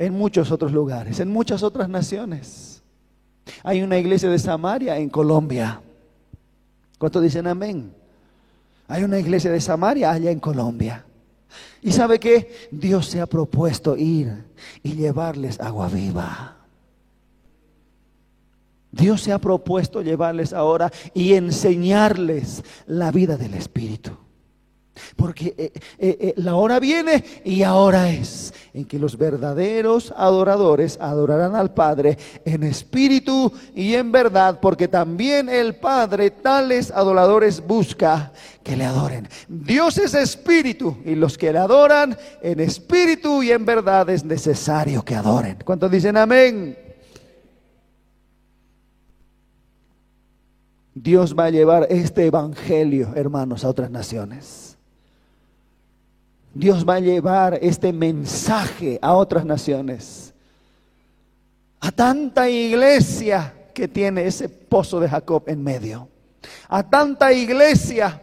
en 0.00 0.14
muchos 0.14 0.50
otros 0.50 0.72
lugares, 0.72 1.20
en 1.20 1.30
muchas 1.30 1.62
otras 1.62 1.86
naciones. 1.90 2.82
Hay 3.62 3.82
una 3.82 3.98
iglesia 3.98 4.30
de 4.30 4.38
Samaria 4.38 4.96
en 4.96 5.10
Colombia. 5.10 5.82
¿Cuántos 6.98 7.22
dicen 7.22 7.46
amén? 7.46 7.92
Hay 8.88 9.04
una 9.04 9.18
iglesia 9.18 9.52
de 9.52 9.60
Samaria 9.60 10.10
allá 10.10 10.30
en 10.30 10.40
Colombia. 10.40 11.04
¿Y 11.82 11.92
sabe 11.92 12.18
qué? 12.18 12.50
Dios 12.70 13.08
se 13.08 13.20
ha 13.20 13.26
propuesto 13.26 13.94
ir 13.94 14.46
y 14.82 14.94
llevarles 14.94 15.60
agua 15.60 15.88
viva. 15.88 16.56
Dios 18.90 19.20
se 19.20 19.32
ha 19.32 19.38
propuesto 19.38 20.00
llevarles 20.00 20.54
ahora 20.54 20.90
y 21.12 21.34
enseñarles 21.34 22.64
la 22.86 23.12
vida 23.12 23.36
del 23.36 23.52
Espíritu. 23.52 24.16
Porque 25.16 25.54
eh, 25.56 25.72
eh, 25.98 26.16
eh, 26.20 26.34
la 26.36 26.54
hora 26.54 26.80
viene 26.80 27.24
y 27.44 27.62
ahora 27.62 28.10
es 28.10 28.52
en 28.72 28.84
que 28.84 28.98
los 28.98 29.18
verdaderos 29.18 30.12
adoradores 30.16 30.98
adorarán 31.00 31.56
al 31.56 31.74
Padre 31.74 32.18
en 32.44 32.62
espíritu 32.62 33.52
y 33.74 33.94
en 33.94 34.12
verdad, 34.12 34.60
porque 34.60 34.88
también 34.88 35.48
el 35.48 35.74
Padre 35.76 36.30
tales 36.30 36.90
adoradores 36.90 37.66
busca 37.66 38.32
que 38.62 38.76
le 38.76 38.84
adoren. 38.84 39.28
Dios 39.48 39.98
es 39.98 40.14
espíritu 40.14 40.98
y 41.04 41.14
los 41.14 41.36
que 41.36 41.52
le 41.52 41.58
adoran 41.58 42.16
en 42.42 42.60
espíritu 42.60 43.42
y 43.42 43.50
en 43.50 43.64
verdad 43.64 44.08
es 44.10 44.24
necesario 44.24 45.04
que 45.04 45.14
adoren. 45.14 45.58
¿Cuántos 45.64 45.90
dicen 45.90 46.16
amén? 46.16 46.76
Dios 50.94 51.34
va 51.38 51.44
a 51.46 51.50
llevar 51.50 51.86
este 51.88 52.26
evangelio, 52.26 53.12
hermanos, 53.14 53.64
a 53.64 53.68
otras 53.68 53.90
naciones. 53.90 54.69
Dios 56.52 56.88
va 56.88 56.94
a 56.94 57.00
llevar 57.00 57.58
este 57.62 57.92
mensaje 57.92 58.98
a 59.00 59.14
otras 59.14 59.44
naciones. 59.44 60.34
A 61.80 61.90
tanta 61.92 62.50
iglesia 62.50 63.54
que 63.72 63.88
tiene 63.88 64.26
ese 64.26 64.48
pozo 64.48 65.00
de 65.00 65.08
Jacob 65.08 65.44
en 65.46 65.62
medio. 65.62 66.08
A 66.68 66.82
tanta 66.82 67.32
iglesia 67.32 68.20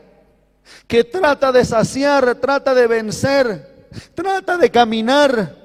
que 0.87 1.03
trata 1.03 1.51
de 1.51 1.63
saciar, 1.63 2.35
trata 2.35 2.73
de 2.73 2.87
vencer, 2.87 3.87
trata 4.13 4.57
de 4.57 4.69
caminar, 4.69 5.55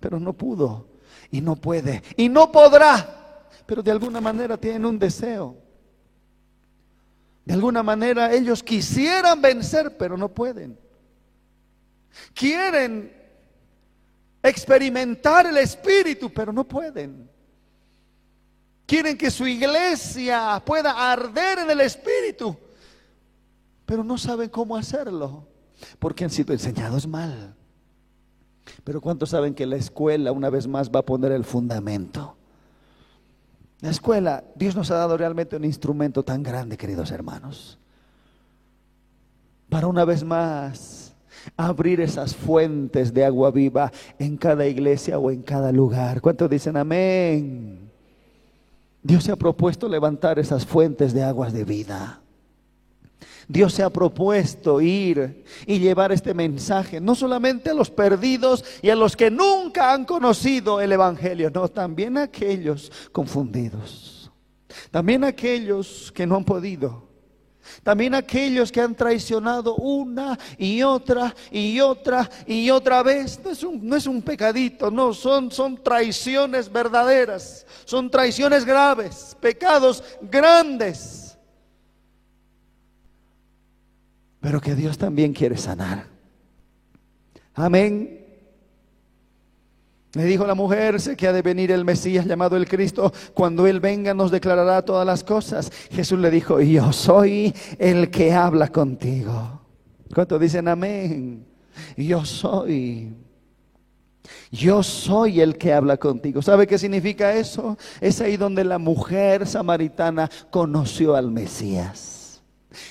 pero 0.00 0.20
no 0.20 0.32
pudo. 0.32 0.86
y 1.30 1.40
no 1.40 1.56
puede 1.56 2.02
y 2.16 2.28
no 2.28 2.50
podrá, 2.50 3.44
pero 3.66 3.82
de 3.82 3.90
alguna 3.90 4.20
manera 4.20 4.56
tienen 4.56 4.86
un 4.86 4.98
deseo. 4.98 5.56
De 7.44 7.54
alguna 7.54 7.82
manera 7.82 8.32
ellos 8.32 8.62
quisieran 8.62 9.40
vencer, 9.40 9.96
pero 9.96 10.16
no 10.16 10.28
pueden. 10.28 10.78
Quieren 12.34 13.12
experimentar 14.42 15.46
el 15.46 15.56
Espíritu, 15.58 16.32
pero 16.32 16.52
no 16.52 16.64
pueden. 16.64 17.28
Quieren 18.86 19.18
que 19.18 19.30
su 19.30 19.46
iglesia 19.46 20.62
pueda 20.64 21.12
arder 21.12 21.58
en 21.60 21.70
el 21.70 21.80
Espíritu, 21.80 22.56
pero 23.84 24.02
no 24.02 24.16
saben 24.16 24.48
cómo 24.48 24.76
hacerlo, 24.76 25.46
porque 25.98 26.24
han 26.24 26.30
sido 26.30 26.52
enseñados 26.52 27.06
mal. 27.06 27.54
Pero 28.84 29.00
¿cuántos 29.00 29.30
saben 29.30 29.54
que 29.54 29.66
la 29.66 29.76
escuela 29.76 30.32
una 30.32 30.50
vez 30.50 30.66
más 30.66 30.90
va 30.90 31.00
a 31.00 31.04
poner 31.04 31.32
el 31.32 31.44
fundamento? 31.44 32.36
La 33.80 33.90
escuela, 33.90 34.44
Dios 34.54 34.74
nos 34.74 34.90
ha 34.90 34.96
dado 34.96 35.16
realmente 35.16 35.56
un 35.56 35.64
instrumento 35.64 36.24
tan 36.24 36.42
grande, 36.42 36.76
queridos 36.76 37.10
hermanos, 37.10 37.78
para 39.68 39.86
una 39.86 40.04
vez 40.04 40.24
más 40.24 40.97
abrir 41.56 42.00
esas 42.00 42.34
fuentes 42.34 43.12
de 43.12 43.24
agua 43.24 43.50
viva 43.50 43.92
en 44.18 44.36
cada 44.36 44.66
iglesia 44.66 45.18
o 45.18 45.30
en 45.30 45.42
cada 45.42 45.72
lugar. 45.72 46.20
¿Cuántos 46.20 46.50
dicen 46.50 46.76
amén? 46.76 47.90
Dios 49.02 49.24
se 49.24 49.32
ha 49.32 49.36
propuesto 49.36 49.88
levantar 49.88 50.38
esas 50.38 50.66
fuentes 50.66 51.12
de 51.12 51.22
aguas 51.22 51.52
de 51.52 51.64
vida. 51.64 52.20
Dios 53.48 53.72
se 53.72 53.82
ha 53.82 53.88
propuesto 53.88 54.82
ir 54.82 55.44
y 55.66 55.78
llevar 55.78 56.12
este 56.12 56.34
mensaje, 56.34 57.00
no 57.00 57.14
solamente 57.14 57.70
a 57.70 57.74
los 57.74 57.90
perdidos 57.90 58.62
y 58.82 58.90
a 58.90 58.94
los 58.94 59.16
que 59.16 59.30
nunca 59.30 59.94
han 59.94 60.04
conocido 60.04 60.82
el 60.82 60.92
Evangelio, 60.92 61.50
no, 61.50 61.68
también 61.68 62.18
a 62.18 62.24
aquellos 62.24 62.92
confundidos, 63.10 64.30
también 64.90 65.24
a 65.24 65.28
aquellos 65.28 66.12
que 66.14 66.26
no 66.26 66.36
han 66.36 66.44
podido. 66.44 67.07
También 67.82 68.14
aquellos 68.14 68.70
que 68.72 68.80
han 68.80 68.94
traicionado 68.94 69.76
una 69.76 70.38
y 70.56 70.82
otra 70.82 71.34
y 71.50 71.80
otra 71.80 72.28
y 72.46 72.70
otra 72.70 73.02
vez. 73.02 73.40
No 73.44 73.50
es 73.50 73.62
un, 73.62 73.86
no 73.86 73.96
es 73.96 74.06
un 74.06 74.22
pecadito, 74.22 74.90
no, 74.90 75.12
son, 75.14 75.50
son 75.50 75.82
traiciones 75.82 76.70
verdaderas, 76.70 77.66
son 77.84 78.10
traiciones 78.10 78.64
graves, 78.64 79.36
pecados 79.40 80.02
grandes. 80.20 81.28
pero 84.40 84.60
que 84.60 84.74
Dios 84.74 84.96
también 84.98 85.32
quiere 85.32 85.56
sanar. 85.56 86.06
Amén. 87.54 88.27
Le 90.18 90.24
dijo 90.24 90.44
la 90.48 90.56
mujer, 90.56 91.00
sé 91.00 91.16
que 91.16 91.28
ha 91.28 91.32
de 91.32 91.42
venir 91.42 91.70
el 91.70 91.84
Mesías 91.84 92.26
llamado 92.26 92.56
el 92.56 92.66
Cristo, 92.66 93.12
cuando 93.34 93.68
Él 93.68 93.78
venga 93.78 94.14
nos 94.14 94.32
declarará 94.32 94.82
todas 94.82 95.06
las 95.06 95.22
cosas. 95.22 95.70
Jesús 95.92 96.18
le 96.18 96.28
dijo, 96.28 96.60
yo 96.60 96.92
soy 96.92 97.54
el 97.78 98.10
que 98.10 98.32
habla 98.32 98.66
contigo. 98.66 99.60
¿Cuántos 100.12 100.40
dicen 100.40 100.66
amén? 100.66 101.46
Yo 101.96 102.24
soy. 102.24 103.14
Yo 104.50 104.82
soy 104.82 105.40
el 105.40 105.56
que 105.56 105.72
habla 105.72 105.96
contigo. 105.98 106.42
¿Sabe 106.42 106.66
qué 106.66 106.78
significa 106.78 107.34
eso? 107.34 107.78
Es 108.00 108.20
ahí 108.20 108.36
donde 108.36 108.64
la 108.64 108.78
mujer 108.78 109.46
samaritana 109.46 110.28
conoció 110.50 111.14
al 111.14 111.30
Mesías. 111.30 112.17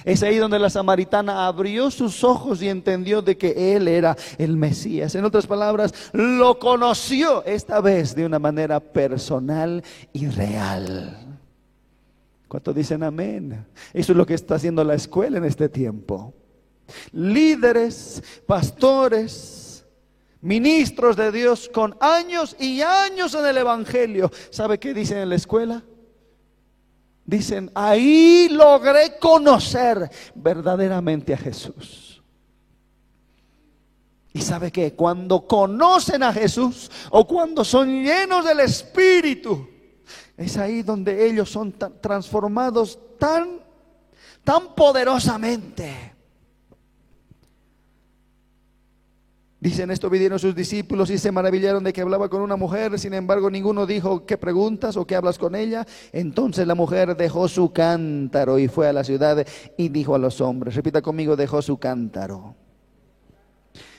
Es 0.03 0.23
ahí 0.23 0.37
donde 0.37 0.57
la 0.57 0.69
samaritana 0.69 1.45
abrió 1.45 1.91
sus 1.91 2.23
ojos 2.23 2.61
y 2.61 2.69
entendió 2.69 3.21
de 3.21 3.37
que 3.37 3.75
él 3.75 3.87
era 3.87 4.17
el 4.37 4.57
Mesías. 4.57 5.13
En 5.15 5.23
otras 5.23 5.45
palabras, 5.45 5.93
lo 6.13 6.57
conoció 6.57 7.45
esta 7.45 7.79
vez 7.79 8.15
de 8.15 8.25
una 8.25 8.39
manera 8.39 8.79
personal 8.79 9.83
y 10.13 10.27
real. 10.27 11.39
¿Cuántos 12.47 12.73
dicen 12.75 13.03
amén? 13.03 13.65
Eso 13.93 14.13
es 14.13 14.17
lo 14.17 14.25
que 14.25 14.33
está 14.33 14.55
haciendo 14.55 14.83
la 14.83 14.95
escuela 14.95 15.37
en 15.37 15.45
este 15.45 15.69
tiempo. 15.69 16.33
Líderes, 17.11 18.23
pastores, 18.47 19.85
ministros 20.41 21.15
de 21.17 21.31
Dios 21.31 21.69
con 21.71 21.95
años 21.99 22.55
y 22.59 22.81
años 22.81 23.35
en 23.35 23.45
el 23.45 23.57
Evangelio. 23.57 24.31
¿Sabe 24.49 24.79
qué 24.79 24.93
dicen 24.93 25.17
en 25.17 25.29
la 25.29 25.35
escuela? 25.35 25.83
Dicen, 27.27 27.69
ahí 27.75 28.47
logré 28.49 29.19
conocer 29.19 30.09
verdaderamente 30.33 31.33
a 31.33 31.37
Jesús. 31.37 32.23
Y 34.31 34.39
sabe 34.41 34.71
que 34.71 34.93
cuando 34.93 35.45
conocen 35.45 36.23
a 36.23 36.31
Jesús 36.31 36.89
o 37.09 37.27
cuando 37.27 37.65
son 37.65 38.01
llenos 38.01 38.45
del 38.45 38.61
Espíritu, 38.61 39.67
es 40.37 40.55
ahí 40.57 40.83
donde 40.83 41.27
ellos 41.27 41.49
son 41.49 41.73
transformados 41.99 42.97
tan, 43.19 43.59
tan 44.45 44.73
poderosamente 44.73 46.13
Dicen 49.59 49.89
esto 49.89 50.09
vinieron 50.09 50.37
sus 50.37 50.53
discípulos 50.53 51.09
y 51.09 51.17
se 51.17 51.31
maravillaron 51.31 51.83
de 51.83 51.91
que 51.91 52.01
hablaba 52.01 52.29
con 52.29 52.41
una 52.41 52.55
mujer, 52.55 52.99
sin 52.99 53.15
embargo 53.15 53.49
ninguno 53.49 53.87
dijo, 53.87 54.23
¿qué 54.25 54.37
preguntas 54.37 54.97
o 54.97 55.05
qué 55.05 55.15
hablas 55.15 55.39
con 55.39 55.55
ella? 55.55 55.85
Entonces 56.11 56.67
la 56.67 56.75
mujer 56.75 57.17
dejó 57.17 57.47
su 57.47 57.73
cántaro 57.73 58.59
y 58.59 58.67
fue 58.67 58.87
a 58.87 58.93
la 58.93 59.03
ciudad 59.03 59.47
y 59.75 59.89
dijo 59.89 60.13
a 60.13 60.19
los 60.19 60.41
hombres, 60.41 60.75
repita 60.75 61.01
conmigo, 61.01 61.35
dejó 61.35 61.63
su 61.63 61.77
cántaro. 61.77 62.66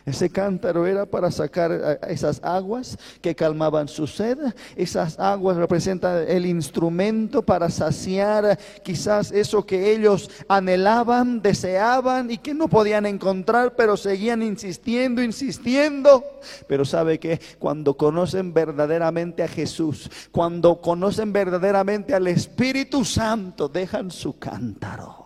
Ese 0.09 0.31
cántaro 0.31 0.87
era 0.87 1.05
para 1.05 1.31
sacar 1.31 2.01
esas 2.09 2.41
aguas 2.43 2.97
que 3.21 3.35
calmaban 3.35 3.89
su 3.89 4.07
sed. 4.07 4.39
Esas 4.75 5.19
aguas 5.19 5.59
representan 5.59 6.25
el 6.27 6.47
instrumento 6.47 7.43
para 7.43 7.69
saciar 7.69 8.59
quizás 8.83 9.31
eso 9.33 9.67
que 9.67 9.93
ellos 9.93 10.31
anhelaban, 10.49 11.43
deseaban 11.43 12.31
y 12.31 12.39
que 12.39 12.55
no 12.55 12.69
podían 12.69 13.05
encontrar, 13.05 13.77
pero 13.77 13.99
seguían 13.99 14.43
insistiendo, 14.43 15.23
insistiendo. 15.23 16.25
Pero 16.67 16.87
sabe 16.87 17.19
que 17.19 17.39
cuando 17.59 17.95
conocen 17.95 18.55
verdaderamente 18.55 19.43
a 19.43 19.49
Jesús, 19.49 20.11
cuando 20.33 20.81
conocen 20.81 21.35
verdaderamente 21.35 22.15
al 22.15 22.29
Espíritu 22.29 23.05
Santo, 23.05 23.69
dejan 23.69 24.11
su 24.11 24.39
cántaro 24.39 25.18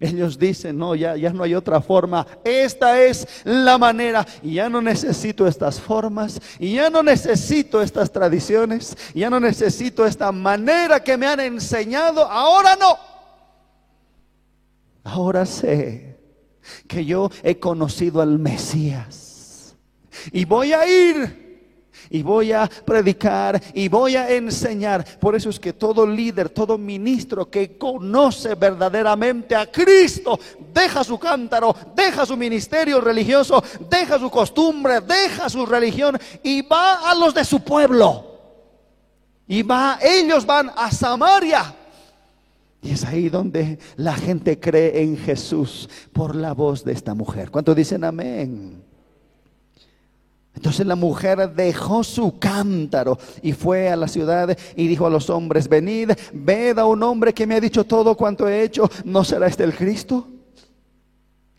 ellos 0.00 0.38
dicen, 0.38 0.78
no, 0.78 0.94
ya, 0.94 1.14
ya 1.14 1.30
no 1.30 1.42
hay 1.42 1.54
otra 1.54 1.82
forma. 1.82 2.26
Esta 2.42 3.02
es 3.02 3.28
la 3.44 3.76
manera. 3.76 4.26
Ya 4.42 4.70
no 4.70 4.80
necesito 4.80 5.46
estas 5.46 5.78
formas. 5.78 6.40
Ya 6.58 6.88
no 6.88 7.02
necesito 7.02 7.82
estas 7.82 8.10
tradiciones. 8.10 8.96
ya 9.14 9.28
no 9.28 9.38
necesito 9.38 10.06
esta 10.06 10.32
manera 10.32 11.04
que 11.04 11.18
me 11.18 11.26
han 11.26 11.40
enseñado. 11.40 12.24
Ahora 12.24 12.76
no. 12.76 12.98
Ahora 15.04 15.44
sé 15.44 16.18
que 16.88 17.04
yo 17.04 17.30
he 17.42 17.58
conocido 17.58 18.22
al 18.22 18.38
Mesías. 18.38 19.76
Y 20.32 20.46
voy 20.46 20.72
a 20.72 20.86
ir 20.86 21.49
y 22.08 22.22
voy 22.22 22.52
a 22.52 22.68
predicar 22.68 23.60
y 23.74 23.88
voy 23.88 24.16
a 24.16 24.30
enseñar. 24.30 25.04
Por 25.18 25.36
eso 25.36 25.50
es 25.50 25.60
que 25.60 25.72
todo 25.72 26.06
líder, 26.06 26.48
todo 26.48 26.78
ministro 26.78 27.50
que 27.50 27.76
conoce 27.76 28.54
verdaderamente 28.54 29.54
a 29.54 29.70
Cristo, 29.70 30.38
deja 30.72 31.04
su 31.04 31.18
cántaro, 31.18 31.74
deja 31.94 32.24
su 32.24 32.36
ministerio 32.36 33.00
religioso, 33.00 33.62
deja 33.88 34.18
su 34.18 34.30
costumbre, 34.30 35.00
deja 35.00 35.48
su 35.48 35.66
religión 35.66 36.18
y 36.42 36.62
va 36.62 37.10
a 37.10 37.14
los 37.14 37.34
de 37.34 37.44
su 37.44 37.60
pueblo. 37.60 38.26
Y 39.46 39.62
va, 39.62 39.98
ellos 40.00 40.46
van 40.46 40.70
a 40.76 40.92
Samaria. 40.92 41.74
Y 42.82 42.92
es 42.92 43.04
ahí 43.04 43.28
donde 43.28 43.78
la 43.96 44.14
gente 44.14 44.58
cree 44.58 45.02
en 45.02 45.18
Jesús 45.18 45.88
por 46.12 46.34
la 46.34 46.54
voz 46.54 46.84
de 46.84 46.92
esta 46.92 47.14
mujer. 47.14 47.50
¿Cuántos 47.50 47.76
dicen 47.76 48.04
amén? 48.04 48.79
Entonces 50.54 50.86
la 50.86 50.96
mujer 50.96 51.54
dejó 51.54 52.02
su 52.02 52.38
cántaro 52.38 53.18
y 53.42 53.52
fue 53.52 53.88
a 53.88 53.96
la 53.96 54.08
ciudad 54.08 54.56
y 54.76 54.88
dijo 54.88 55.06
a 55.06 55.10
los 55.10 55.30
hombres, 55.30 55.68
venid, 55.68 56.10
ved 56.32 56.78
a 56.78 56.86
un 56.86 57.02
hombre 57.02 57.32
que 57.32 57.46
me 57.46 57.54
ha 57.54 57.60
dicho 57.60 57.84
todo 57.84 58.16
cuanto 58.16 58.48
he 58.48 58.62
hecho, 58.62 58.90
¿no 59.04 59.24
será 59.24 59.46
este 59.46 59.64
el 59.64 59.74
Cristo? 59.74 60.26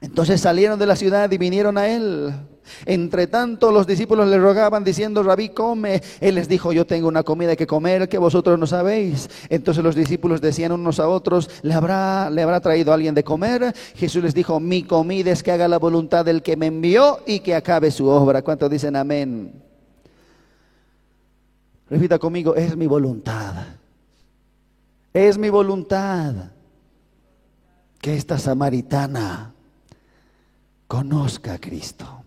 Entonces 0.01 0.41
salieron 0.41 0.77
de 0.77 0.85
la 0.85 0.95
ciudad 0.95 1.31
y 1.31 1.37
vinieron 1.37 1.77
a 1.77 1.87
él. 1.87 2.33
Entre 2.85 3.27
tanto 3.27 3.71
los 3.71 3.87
discípulos 3.87 4.27
le 4.27 4.37
rogaban 4.37 4.83
diciendo, 4.83 5.23
Rabí, 5.23 5.49
come. 5.49 6.01
Él 6.19 6.35
les 6.35 6.47
dijo, 6.47 6.71
yo 6.71 6.85
tengo 6.85 7.07
una 7.07 7.23
comida 7.23 7.55
que 7.55 7.67
comer 7.67 8.07
que 8.09 8.17
vosotros 8.17 8.57
no 8.57 8.67
sabéis. 8.67 9.29
Entonces 9.49 9.83
los 9.83 9.95
discípulos 9.95 10.41
decían 10.41 10.71
unos 10.71 10.99
a 10.99 11.07
otros, 11.07 11.49
¿le 11.63 11.73
habrá, 11.73 12.29
¿le 12.29 12.41
habrá 12.41 12.59
traído 12.59 12.93
alguien 12.93 13.15
de 13.15 13.23
comer? 13.23 13.73
Jesús 13.95 14.23
les 14.23 14.33
dijo, 14.33 14.59
mi 14.59 14.83
comida 14.83 15.31
es 15.31 15.43
que 15.43 15.51
haga 15.51 15.67
la 15.67 15.79
voluntad 15.79 16.25
del 16.25 16.41
que 16.41 16.55
me 16.55 16.67
envió 16.67 17.19
y 17.25 17.39
que 17.39 17.55
acabe 17.55 17.91
su 17.91 18.07
obra. 18.07 18.41
¿Cuántos 18.41 18.69
dicen 18.69 18.95
amén? 18.95 19.61
Repita 21.89 22.17
conmigo, 22.17 22.55
es 22.55 22.75
mi 22.77 22.87
voluntad. 22.87 23.65
Es 25.13 25.37
mi 25.37 25.49
voluntad 25.49 26.33
que 27.99 28.15
esta 28.15 28.37
samaritana 28.37 29.53
conozca 30.87 31.53
a 31.53 31.57
Cristo. 31.59 32.20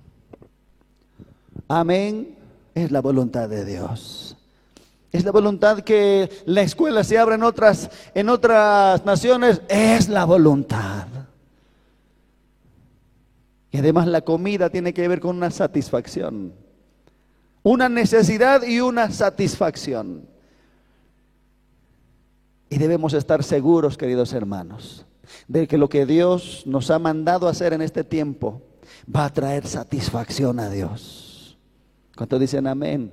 Amén. 1.68 2.36
Es 2.74 2.90
la 2.90 3.00
voluntad 3.00 3.48
de 3.48 3.64
Dios. 3.64 4.36
Es 5.12 5.24
la 5.24 5.30
voluntad 5.30 5.80
que 5.80 6.28
la 6.44 6.62
escuela 6.62 7.04
se 7.04 7.18
abra 7.18 7.36
en 7.36 7.44
otras, 7.44 7.88
en 8.14 8.28
otras 8.28 9.04
naciones. 9.04 9.62
Es 9.68 10.08
la 10.08 10.24
voluntad. 10.24 11.06
Y 13.70 13.78
además 13.78 14.08
la 14.08 14.22
comida 14.22 14.70
tiene 14.70 14.92
que 14.92 15.06
ver 15.06 15.20
con 15.20 15.36
una 15.36 15.50
satisfacción. 15.50 16.52
Una 17.62 17.88
necesidad 17.88 18.64
y 18.64 18.80
una 18.80 19.10
satisfacción. 19.10 20.28
Y 22.68 22.78
debemos 22.78 23.14
estar 23.14 23.44
seguros, 23.44 23.96
queridos 23.96 24.32
hermanos, 24.32 25.06
de 25.46 25.68
que 25.68 25.78
lo 25.78 25.88
que 25.88 26.06
Dios 26.06 26.64
nos 26.66 26.90
ha 26.90 26.98
mandado 26.98 27.46
hacer 27.46 27.72
en 27.72 27.82
este 27.82 28.02
tiempo 28.02 28.62
va 29.14 29.26
a 29.26 29.32
traer 29.32 29.66
satisfacción 29.66 30.58
a 30.58 30.70
Dios. 30.70 31.23
¿Cuántos 32.16 32.40
dicen 32.40 32.66
amén? 32.66 33.12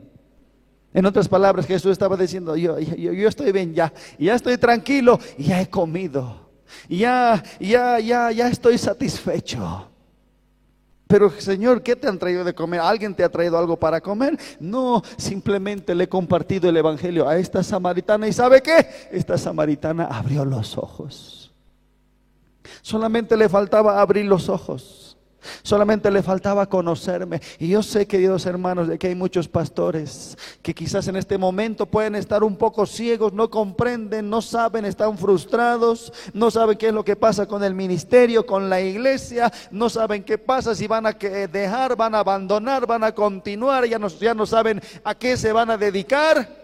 En 0.94 1.06
otras 1.06 1.28
palabras, 1.28 1.66
Jesús 1.66 1.92
estaba 1.92 2.18
diciendo, 2.18 2.56
yo, 2.56 2.78
yo, 2.80 3.14
yo 3.14 3.28
estoy 3.28 3.52
bien 3.52 3.74
ya, 3.74 3.94
ya 4.20 4.36
estoy 4.36 4.58
tranquilo, 4.58 5.20
ya 5.38 5.62
he 5.62 5.70
comido, 5.70 6.50
ya, 6.90 7.42
ya, 7.60 8.00
ya, 8.00 8.32
ya 8.32 8.48
estoy 8.50 8.78
satisfecho. 8.78 9.88
Pero 11.08 11.30
Señor, 11.30 11.82
¿qué 11.84 11.96
te 11.96 12.08
han 12.08 12.18
traído 12.18 12.44
de 12.44 12.54
comer? 12.54 12.80
¿Alguien 12.80 13.14
te 13.14 13.24
ha 13.24 13.30
traído 13.30 13.58
algo 13.58 13.78
para 13.78 14.00
comer? 14.00 14.38
No, 14.60 15.02
simplemente 15.18 15.94
le 15.94 16.06
he 16.06 16.10
compartido 16.10 16.70
el 16.70 16.78
Evangelio 16.78 17.28
a 17.28 17.38
esta 17.38 17.64
samaritana 17.64 18.30
y 18.30 18.34
¿sabe 18.34 18.62
qué? 18.62 18.88
Esta 19.12 19.38
samaritana 19.38 20.06
abrió 20.06 20.46
los 20.46 20.78
ojos. 20.78 21.52
Solamente 22.82 23.36
le 23.36 23.50
faltaba 23.50 24.02
abrir 24.02 24.26
los 24.26 24.48
ojos. 24.48 25.01
Solamente 25.64 26.12
le 26.12 26.22
faltaba 26.22 26.68
conocerme. 26.68 27.42
Y 27.60 27.70
yo 27.70 27.82
sé, 27.84 28.06
queridos 28.06 28.46
hermanos, 28.46 28.88
de 28.88 28.98
que 28.98 29.08
hay 29.08 29.16
muchos 29.16 29.48
pastores 29.48 30.38
que 30.62 30.74
quizás 30.74 31.08
en 31.08 31.16
este 31.16 31.38
momento 31.38 31.86
pueden 31.86 32.16
estar 32.16 32.44
un 32.44 32.56
poco 32.56 32.86
ciegos, 32.86 33.34
no 33.34 33.50
comprenden, 33.50 34.30
no 34.30 34.42
saben, 34.42 34.86
están 34.86 35.18
frustrados, 35.18 36.14
no 36.34 36.52
saben 36.52 36.78
qué 36.78 36.88
es 36.88 36.94
lo 36.94 37.04
que 37.04 37.16
pasa 37.16 37.48
con 37.48 37.64
el 37.64 37.74
ministerio, 37.74 38.46
con 38.46 38.70
la 38.70 38.82
iglesia, 38.82 39.52
no 39.72 39.90
saben 39.90 40.24
qué 40.24 40.38
pasa, 40.38 40.76
si 40.76 40.88
van 40.88 41.06
a 41.06 41.14
dejar, 41.14 41.96
van 41.96 42.16
a 42.16 42.20
abandonar, 42.20 42.86
van 42.86 43.04
a 43.04 43.14
continuar, 43.14 43.86
ya 43.86 43.98
no, 43.98 44.08
ya 44.08 44.34
no 44.34 44.46
saben 44.46 44.82
a 45.04 45.16
qué 45.16 45.38
se 45.38 45.52
van 45.52 45.72
a 45.72 45.78
dedicar. 45.78 46.62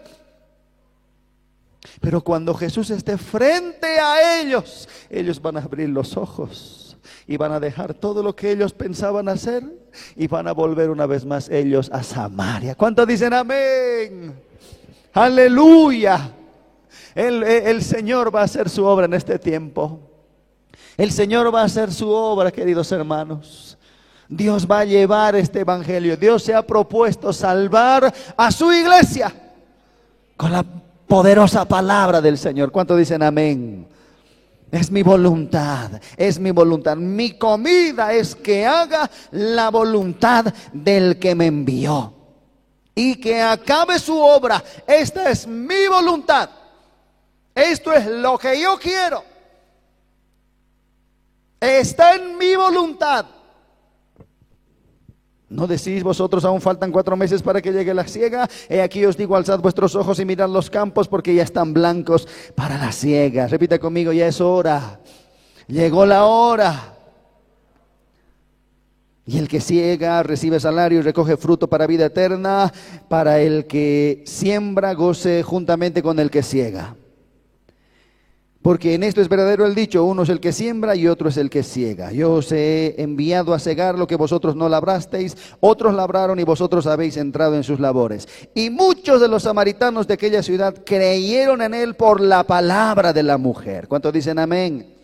Pero 2.00 2.20
cuando 2.22 2.54
Jesús 2.54 2.90
esté 2.90 3.18
frente 3.18 3.98
a 3.98 4.40
ellos, 4.40 4.88
ellos 5.10 5.40
van 5.40 5.56
a 5.56 5.60
abrir 5.60 5.88
los 5.88 6.16
ojos 6.16 6.87
y 7.26 7.36
van 7.36 7.52
a 7.52 7.60
dejar 7.60 7.94
todo 7.94 8.22
lo 8.22 8.34
que 8.34 8.50
ellos 8.50 8.72
pensaban 8.72 9.28
hacer 9.28 9.62
y 10.16 10.26
van 10.26 10.48
a 10.48 10.52
volver 10.52 10.90
una 10.90 11.06
vez 11.06 11.24
más 11.24 11.48
ellos 11.48 11.90
a 11.92 12.02
Samaria. 12.02 12.74
¿Cuántos 12.74 13.06
dicen 13.06 13.32
amén? 13.32 14.34
Aleluya. 15.12 16.32
El, 17.14 17.42
el, 17.42 17.82
Señor 17.82 18.34
va 18.34 18.42
a 18.42 18.44
hacer 18.44 18.68
su 18.68 18.84
obra 18.84 19.06
en 19.06 19.14
este 19.14 19.38
tiempo. 19.38 20.00
El 20.96 21.10
Señor 21.10 21.52
va 21.54 21.62
a 21.62 21.64
hacer 21.64 21.92
su 21.92 22.08
obra, 22.08 22.50
queridos 22.50 22.90
hermanos. 22.92 23.76
Dios 24.28 24.66
va 24.70 24.80
a 24.80 24.84
llevar 24.84 25.34
este 25.36 25.60
evangelio. 25.60 26.16
Dios 26.16 26.42
se 26.42 26.54
ha 26.54 26.62
propuesto 26.62 27.32
salvar 27.32 28.12
a 28.36 28.50
su 28.50 28.72
iglesia 28.72 29.34
con 30.36 30.52
la 30.52 30.64
poderosa 31.08 31.64
palabra 31.64 32.20
del 32.20 32.38
Señor. 32.38 32.70
¿Cuántos 32.70 32.98
dicen 32.98 33.22
amén? 33.22 33.86
Es 34.70 34.90
mi 34.90 35.02
voluntad, 35.02 35.90
es 36.16 36.38
mi 36.38 36.50
voluntad. 36.50 36.96
Mi 36.96 37.38
comida 37.38 38.12
es 38.12 38.34
que 38.34 38.66
haga 38.66 39.10
la 39.30 39.70
voluntad 39.70 40.52
del 40.72 41.18
que 41.18 41.34
me 41.34 41.46
envió 41.46 42.12
y 42.94 43.16
que 43.16 43.40
acabe 43.40 43.98
su 43.98 44.18
obra. 44.18 44.62
Esta 44.86 45.30
es 45.30 45.46
mi 45.46 45.86
voluntad. 45.88 46.50
Esto 47.54 47.92
es 47.92 48.06
lo 48.06 48.36
que 48.36 48.60
yo 48.60 48.78
quiero. 48.78 49.24
Está 51.60 52.14
en 52.14 52.36
mi 52.36 52.54
voluntad. 52.54 53.24
¿No 55.50 55.66
decís 55.66 56.02
vosotros 56.02 56.44
aún 56.44 56.60
faltan 56.60 56.92
cuatro 56.92 57.16
meses 57.16 57.40
para 57.40 57.62
que 57.62 57.72
llegue 57.72 57.94
la 57.94 58.06
siega? 58.06 58.48
He 58.68 58.82
aquí 58.82 59.04
os 59.06 59.16
digo, 59.16 59.34
alzad 59.34 59.60
vuestros 59.60 59.94
ojos 59.94 60.20
y 60.20 60.26
mirad 60.26 60.50
los 60.50 60.68
campos 60.68 61.08
porque 61.08 61.34
ya 61.34 61.42
están 61.42 61.72
blancos 61.72 62.28
para 62.54 62.76
la 62.76 62.92
siega. 62.92 63.46
Repita 63.46 63.78
conmigo, 63.78 64.12
ya 64.12 64.26
es 64.26 64.42
hora. 64.42 65.00
Llegó 65.66 66.04
la 66.04 66.26
hora. 66.26 66.94
Y 69.24 69.38
el 69.38 69.48
que 69.48 69.60
ciega 69.60 70.22
recibe 70.22 70.60
salario 70.60 70.98
y 70.98 71.02
recoge 71.02 71.36
fruto 71.36 71.68
para 71.68 71.86
vida 71.86 72.06
eterna, 72.06 72.72
para 73.08 73.40
el 73.40 73.66
que 73.66 74.22
siembra 74.26 74.94
goce 74.94 75.42
juntamente 75.42 76.02
con 76.02 76.18
el 76.18 76.30
que 76.30 76.42
ciega. 76.42 76.94
Porque 78.62 78.94
en 78.94 79.04
esto 79.04 79.20
es 79.20 79.28
verdadero 79.28 79.64
el 79.66 79.74
dicho, 79.74 80.04
uno 80.04 80.24
es 80.24 80.28
el 80.28 80.40
que 80.40 80.52
siembra 80.52 80.96
y 80.96 81.06
otro 81.06 81.28
es 81.28 81.36
el 81.36 81.48
que 81.48 81.62
ciega. 81.62 82.10
Yo 82.12 82.32
os 82.34 82.50
he 82.50 83.00
enviado 83.00 83.54
a 83.54 83.58
cegar 83.60 83.96
lo 83.96 84.06
que 84.06 84.16
vosotros 84.16 84.56
no 84.56 84.68
labrasteis, 84.68 85.36
otros 85.60 85.94
labraron 85.94 86.40
y 86.40 86.44
vosotros 86.44 86.86
habéis 86.86 87.16
entrado 87.16 87.54
en 87.54 87.62
sus 87.62 87.78
labores. 87.78 88.28
Y 88.54 88.70
muchos 88.70 89.20
de 89.20 89.28
los 89.28 89.44
samaritanos 89.44 90.08
de 90.08 90.14
aquella 90.14 90.42
ciudad 90.42 90.74
creyeron 90.84 91.62
en 91.62 91.72
él 91.72 91.94
por 91.94 92.20
la 92.20 92.42
palabra 92.42 93.12
de 93.12 93.22
la 93.22 93.38
mujer. 93.38 93.86
¿Cuántos 93.86 94.12
dicen 94.12 94.38
amén? 94.38 94.98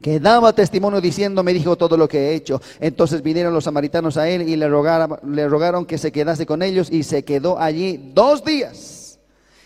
que 0.00 0.20
daba 0.20 0.52
testimonio 0.52 1.00
diciendo, 1.00 1.42
me 1.42 1.52
dijo 1.52 1.74
todo 1.74 1.96
lo 1.96 2.06
que 2.06 2.28
he 2.30 2.34
hecho. 2.34 2.60
Entonces 2.80 3.22
vinieron 3.22 3.52
los 3.52 3.64
samaritanos 3.64 4.16
a 4.16 4.28
él 4.28 4.42
y 4.48 4.54
le 4.54 4.68
le 4.68 5.48
rogaron 5.48 5.86
que 5.86 5.98
se 5.98 6.12
quedase 6.12 6.46
con 6.46 6.62
ellos 6.62 6.92
y 6.92 7.02
se 7.02 7.24
quedó 7.24 7.58
allí 7.58 8.12
dos 8.14 8.44
días. 8.44 8.95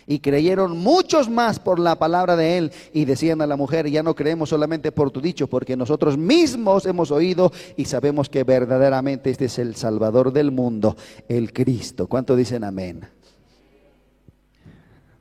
Y 0.07 0.19
creyeron 0.19 0.77
muchos 0.77 1.29
más 1.29 1.59
por 1.59 1.79
la 1.79 1.97
palabra 1.97 2.35
de 2.35 2.57
él 2.57 2.71
y 2.93 3.05
decían 3.05 3.41
a 3.41 3.47
la 3.47 3.55
mujer, 3.55 3.89
ya 3.89 4.03
no 4.03 4.15
creemos 4.15 4.49
solamente 4.49 4.91
por 4.91 5.11
tu 5.11 5.21
dicho, 5.21 5.47
porque 5.47 5.77
nosotros 5.77 6.17
mismos 6.17 6.85
hemos 6.85 7.11
oído 7.11 7.51
y 7.77 7.85
sabemos 7.85 8.29
que 8.29 8.43
verdaderamente 8.43 9.29
este 9.29 9.45
es 9.45 9.59
el 9.59 9.75
Salvador 9.75 10.31
del 10.33 10.51
mundo, 10.51 10.95
el 11.27 11.53
Cristo. 11.53 12.07
¿Cuánto 12.07 12.35
dicen 12.35 12.63
amén? 12.63 13.01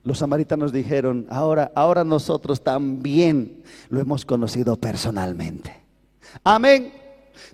Los 0.03 0.19
samaritanos 0.19 0.73
dijeron, 0.73 1.27
ahora, 1.29 1.73
ahora 1.75 2.05
nosotros 2.05 2.63
también 2.63 3.63
lo 3.91 4.01
hemos 4.01 4.25
conocido 4.25 4.77
personalmente. 4.77 5.75
Amén 6.43 7.00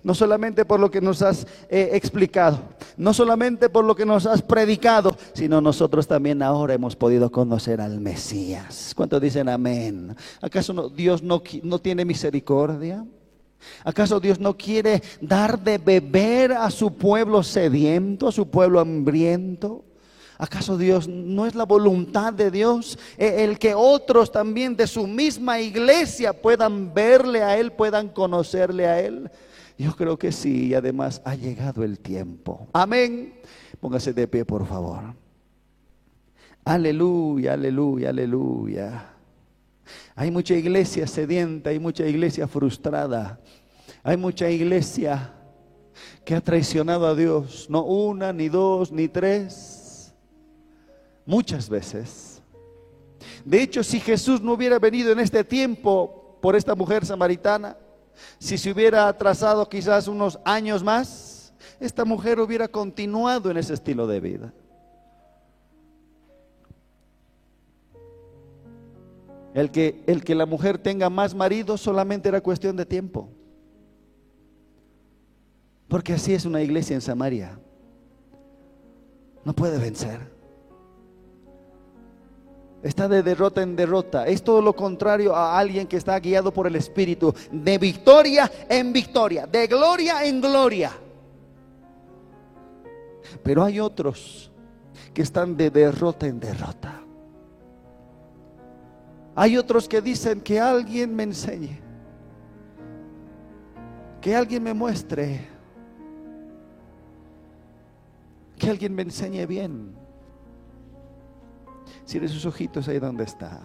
no 0.03 0.13
solamente 0.13 0.65
por 0.65 0.79
lo 0.79 0.91
que 0.91 1.01
nos 1.01 1.21
has 1.21 1.45
eh, 1.69 1.89
explicado, 1.93 2.59
no 2.97 3.13
solamente 3.13 3.69
por 3.69 3.85
lo 3.85 3.95
que 3.95 4.05
nos 4.05 4.25
has 4.25 4.41
predicado, 4.41 5.15
sino 5.33 5.61
nosotros 5.61 6.07
también 6.07 6.41
ahora 6.41 6.73
hemos 6.73 6.95
podido 6.95 7.31
conocer 7.31 7.81
al 7.81 7.99
Mesías. 7.99 8.93
¿Cuántos 8.95 9.21
dicen 9.21 9.49
amén? 9.49 10.15
¿Acaso 10.41 10.89
Dios 10.89 11.23
no, 11.23 11.41
no 11.63 11.79
tiene 11.79 12.05
misericordia? 12.05 13.05
¿Acaso 13.83 14.19
Dios 14.19 14.39
no 14.39 14.55
quiere 14.55 15.01
dar 15.21 15.59
de 15.59 15.77
beber 15.77 16.51
a 16.51 16.69
su 16.69 16.93
pueblo 16.93 17.43
sediento, 17.43 18.27
a 18.27 18.31
su 18.31 18.49
pueblo 18.49 18.79
hambriento? 18.79 19.83
¿Acaso 20.37 20.77
Dios 20.77 21.07
no 21.07 21.47
es 21.47 21.55
la 21.55 21.65
voluntad 21.65 22.31
de 22.31 22.51
Dios 22.51 22.99
e, 23.17 23.43
el 23.43 23.57
que 23.57 23.73
otros 23.73 24.31
también 24.31 24.75
de 24.75 24.85
su 24.85 25.07
misma 25.07 25.59
iglesia 25.59 26.31
puedan 26.33 26.93
verle 26.93 27.41
a 27.41 27.57
Él, 27.57 27.71
puedan 27.71 28.09
conocerle 28.09 28.85
a 28.85 28.99
Él? 28.99 29.31
Yo 29.77 29.95
creo 29.95 30.17
que 30.17 30.31
sí, 30.31 30.67
y 30.67 30.73
además 30.73 31.21
ha 31.23 31.35
llegado 31.35 31.83
el 31.83 31.99
tiempo. 31.99 32.67
Amén. 32.73 33.39
Póngase 33.79 34.11
de 34.11 34.27
pie, 34.27 34.43
por 34.43 34.65
favor. 34.65 35.13
Aleluya, 36.65 37.53
aleluya, 37.53 38.09
aleluya. 38.09 39.13
Hay 40.15 40.31
mucha 40.31 40.55
iglesia 40.55 41.05
sedienta, 41.07 41.69
hay 41.69 41.79
mucha 41.79 42.05
iglesia 42.05 42.47
frustrada, 42.47 43.39
hay 44.03 44.17
mucha 44.17 44.49
iglesia 44.49 45.33
que 46.25 46.35
ha 46.35 46.41
traicionado 46.41 47.07
a 47.07 47.15
Dios, 47.15 47.67
no 47.69 47.83
una, 47.83 48.33
ni 48.33 48.49
dos, 48.49 48.91
ni 48.91 49.07
tres, 49.07 50.13
muchas 51.25 51.69
veces. 51.69 52.41
De 53.45 53.61
hecho, 53.61 53.83
si 53.83 53.99
Jesús 53.99 54.41
no 54.41 54.53
hubiera 54.53 54.79
venido 54.79 55.11
en 55.11 55.19
este 55.19 55.43
tiempo 55.43 56.37
por 56.41 56.55
esta 56.55 56.75
mujer 56.75 57.05
samaritana, 57.05 57.77
si 58.39 58.57
se 58.57 58.71
hubiera 58.71 59.07
atrasado 59.07 59.67
quizás 59.67 60.07
unos 60.07 60.39
años 60.45 60.83
más, 60.83 61.53
esta 61.79 62.05
mujer 62.05 62.39
hubiera 62.39 62.67
continuado 62.67 63.51
en 63.51 63.57
ese 63.57 63.73
estilo 63.73 64.07
de 64.07 64.19
vida. 64.19 64.53
El 69.53 69.71
que, 69.71 70.03
el 70.05 70.23
que 70.23 70.35
la 70.35 70.45
mujer 70.45 70.77
tenga 70.77 71.09
más 71.09 71.33
maridos 71.33 71.81
solamente 71.81 72.29
era 72.29 72.41
cuestión 72.41 72.75
de 72.75 72.85
tiempo. 72.85 73.29
Porque 75.87 76.13
así 76.13 76.33
es 76.33 76.45
una 76.45 76.61
iglesia 76.61 76.93
en 76.93 77.01
Samaria. 77.01 77.59
No 79.43 79.53
puede 79.53 79.77
vencer 79.79 80.36
está 82.83 83.07
de 83.07 83.23
derrota 83.23 83.61
en 83.61 83.75
derrota. 83.75 84.27
Es 84.27 84.43
todo 84.43 84.61
lo 84.61 84.75
contrario 84.75 85.35
a 85.35 85.57
alguien 85.57 85.87
que 85.87 85.97
está 85.97 86.19
guiado 86.19 86.51
por 86.51 86.67
el 86.67 86.75
Espíritu, 86.75 87.33
de 87.51 87.77
victoria 87.77 88.51
en 88.69 88.93
victoria, 88.93 89.45
de 89.47 89.67
gloria 89.67 90.23
en 90.23 90.41
gloria. 90.41 90.91
Pero 93.43 93.63
hay 93.63 93.79
otros 93.79 94.51
que 95.13 95.21
están 95.21 95.57
de 95.57 95.69
derrota 95.69 96.27
en 96.27 96.39
derrota. 96.39 97.01
Hay 99.35 99.55
otros 99.57 99.87
que 99.87 100.01
dicen 100.01 100.41
que 100.41 100.59
alguien 100.59 101.15
me 101.15 101.23
enseñe, 101.23 101.79
que 104.19 104.35
alguien 104.35 104.63
me 104.63 104.73
muestre, 104.73 105.47
que 108.57 108.69
alguien 108.69 108.95
me 108.95 109.03
enseñe 109.03 109.45
bien. 109.45 110.06
Cierre 112.07 112.29
sus 112.29 112.45
ojitos 112.45 112.87
ahí 112.87 112.99
donde 112.99 113.25
está. 113.25 113.59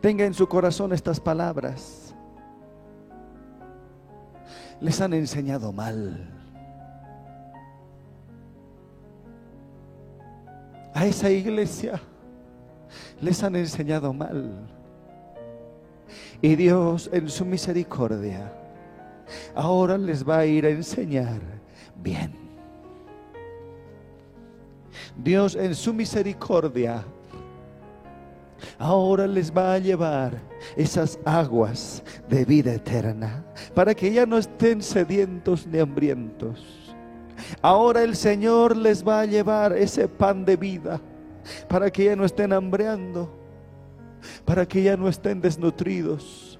Tenga 0.00 0.24
en 0.24 0.32
su 0.32 0.46
corazón 0.48 0.92
estas 0.92 1.18
palabras. 1.18 2.14
Les 4.80 5.00
han 5.00 5.12
enseñado 5.12 5.72
mal. 5.72 6.30
A 10.94 11.04
esa 11.04 11.30
iglesia 11.30 12.00
les 13.20 13.42
han 13.42 13.56
enseñado 13.56 14.12
mal. 14.12 14.68
Y 16.40 16.54
Dios 16.54 17.10
en 17.12 17.28
su 17.28 17.44
misericordia 17.44 18.52
ahora 19.56 19.98
les 19.98 20.26
va 20.26 20.38
a 20.38 20.46
ir 20.46 20.64
a 20.64 20.70
enseñar 20.70 21.40
bien. 21.96 22.43
Dios 25.16 25.54
en 25.54 25.74
su 25.74 25.94
misericordia 25.94 27.04
ahora 28.78 29.26
les 29.26 29.52
va 29.52 29.74
a 29.74 29.78
llevar 29.78 30.40
esas 30.76 31.18
aguas 31.24 32.02
de 32.28 32.44
vida 32.44 32.74
eterna 32.74 33.44
para 33.74 33.94
que 33.94 34.12
ya 34.12 34.26
no 34.26 34.38
estén 34.38 34.82
sedientos 34.82 35.66
ni 35.66 35.78
hambrientos. 35.78 36.94
Ahora 37.60 38.02
el 38.02 38.16
Señor 38.16 38.76
les 38.76 39.06
va 39.06 39.20
a 39.20 39.26
llevar 39.26 39.72
ese 39.76 40.08
pan 40.08 40.44
de 40.44 40.56
vida 40.56 41.00
para 41.68 41.90
que 41.90 42.04
ya 42.04 42.16
no 42.16 42.24
estén 42.24 42.52
hambreando, 42.52 43.30
para 44.44 44.66
que 44.66 44.82
ya 44.82 44.96
no 44.96 45.08
estén 45.08 45.40
desnutridos, 45.40 46.58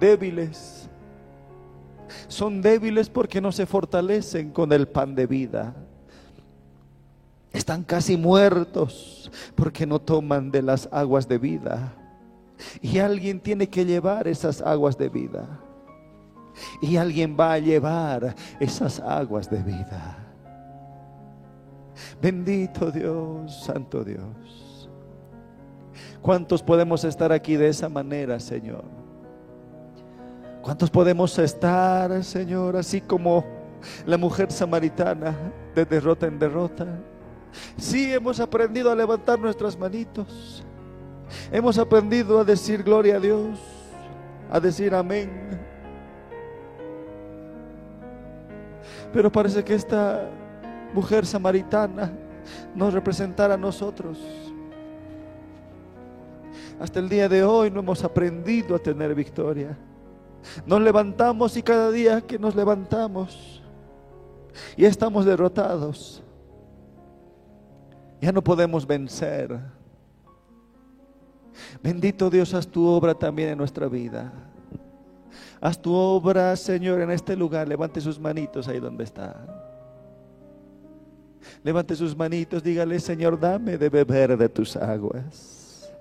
débiles. 0.00 0.88
Son 2.28 2.60
débiles 2.60 3.08
porque 3.08 3.40
no 3.40 3.52
se 3.52 3.66
fortalecen 3.66 4.50
con 4.50 4.72
el 4.72 4.88
pan 4.88 5.14
de 5.14 5.26
vida. 5.26 5.74
Están 7.54 7.84
casi 7.84 8.16
muertos 8.16 9.30
porque 9.54 9.86
no 9.86 10.00
toman 10.00 10.50
de 10.50 10.60
las 10.60 10.88
aguas 10.90 11.26
de 11.28 11.38
vida. 11.38 11.94
Y 12.82 12.98
alguien 12.98 13.40
tiene 13.40 13.68
que 13.68 13.84
llevar 13.84 14.26
esas 14.26 14.60
aguas 14.60 14.98
de 14.98 15.08
vida. 15.08 15.60
Y 16.82 16.96
alguien 16.96 17.36
va 17.38 17.52
a 17.54 17.58
llevar 17.58 18.34
esas 18.58 18.98
aguas 19.00 19.48
de 19.48 19.62
vida. 19.62 20.18
Bendito 22.20 22.90
Dios, 22.90 23.64
Santo 23.64 24.02
Dios. 24.02 24.90
¿Cuántos 26.20 26.60
podemos 26.60 27.04
estar 27.04 27.30
aquí 27.30 27.54
de 27.54 27.68
esa 27.68 27.88
manera, 27.88 28.40
Señor? 28.40 28.84
¿Cuántos 30.60 30.90
podemos 30.90 31.38
estar, 31.38 32.24
Señor, 32.24 32.76
así 32.76 33.00
como 33.00 33.44
la 34.06 34.18
mujer 34.18 34.50
samaritana 34.50 35.36
de 35.72 35.84
derrota 35.84 36.26
en 36.26 36.38
derrota? 36.38 36.86
Sí, 37.76 38.12
hemos 38.12 38.40
aprendido 38.40 38.90
a 38.90 38.94
levantar 38.94 39.38
nuestras 39.38 39.78
manitos. 39.78 40.64
Hemos 41.50 41.78
aprendido 41.78 42.38
a 42.38 42.44
decir 42.44 42.82
gloria 42.82 43.16
a 43.16 43.20
Dios, 43.20 43.58
a 44.50 44.60
decir 44.60 44.94
amén. 44.94 45.60
Pero 49.12 49.30
parece 49.30 49.62
que 49.62 49.74
esta 49.74 50.28
mujer 50.92 51.24
samaritana 51.24 52.12
nos 52.74 52.92
representara 52.92 53.54
a 53.54 53.56
nosotros. 53.56 54.18
Hasta 56.80 56.98
el 56.98 57.08
día 57.08 57.28
de 57.28 57.44
hoy 57.44 57.70
no 57.70 57.80
hemos 57.80 58.02
aprendido 58.02 58.74
a 58.74 58.78
tener 58.78 59.14
victoria. 59.14 59.78
Nos 60.66 60.80
levantamos 60.80 61.56
y 61.56 61.62
cada 61.62 61.90
día 61.90 62.20
que 62.20 62.38
nos 62.38 62.54
levantamos 62.54 63.62
y 64.76 64.84
estamos 64.84 65.24
derrotados. 65.24 66.23
Ya 68.24 68.32
no 68.32 68.42
podemos 68.42 68.86
vencer. 68.86 69.60
Bendito 71.82 72.30
Dios, 72.30 72.54
haz 72.54 72.66
tu 72.66 72.86
obra 72.86 73.12
también 73.12 73.50
en 73.50 73.58
nuestra 73.58 73.86
vida. 73.86 74.32
Haz 75.60 75.78
tu 75.78 75.92
obra, 75.92 76.56
Señor, 76.56 77.02
en 77.02 77.10
este 77.10 77.36
lugar. 77.36 77.68
Levante 77.68 78.00
sus 78.00 78.18
manitos 78.18 78.66
ahí 78.66 78.80
donde 78.80 79.04
está. 79.04 79.36
Levante 81.62 81.94
sus 81.94 82.16
manitos, 82.16 82.62
dígale, 82.62 82.98
Señor, 82.98 83.38
dame 83.38 83.76
de 83.76 83.90
beber 83.90 84.38
de 84.38 84.48
tus 84.48 84.74
aguas. 84.74 85.92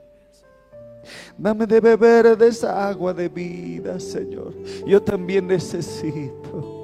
Dame 1.37 1.67
de 1.67 1.81
beber 1.81 2.37
de 2.37 2.47
esa 2.47 2.87
agua 2.87 3.13
de 3.13 3.27
vida, 3.27 3.99
Señor. 3.99 4.53
Yo 4.87 5.03
también 5.03 5.45
necesito. 5.45 6.82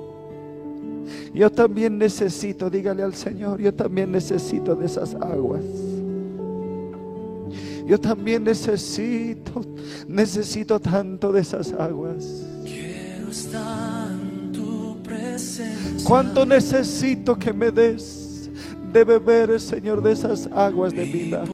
Yo 1.34 1.52
también 1.52 1.98
necesito, 1.98 2.70
dígale 2.70 3.04
al 3.04 3.14
Señor, 3.14 3.60
yo 3.62 3.74
también 3.74 4.12
necesito 4.12 4.76
de 4.76 4.86
esas 4.86 5.16
aguas. 5.16 5.64
Yo 7.86 8.00
también 8.00 8.44
necesito, 8.44 9.66
necesito 10.08 10.80
tanto 10.80 11.32
de 11.32 11.42
esas 11.42 11.74
aguas. 11.74 12.46
Quiero 12.64 13.32
estar 13.32 14.12
en 14.12 14.52
tu 14.52 15.02
presencia. 15.02 16.08
¿Cuánto 16.08 16.46
necesito 16.46 17.38
que 17.38 17.52
me 17.52 17.72
des 17.72 18.50
de 18.94 19.04
beber, 19.04 19.60
Señor, 19.60 20.04
de 20.04 20.12
esas 20.12 20.48
aguas 20.54 20.94
de 20.94 21.06
vida? 21.06 21.46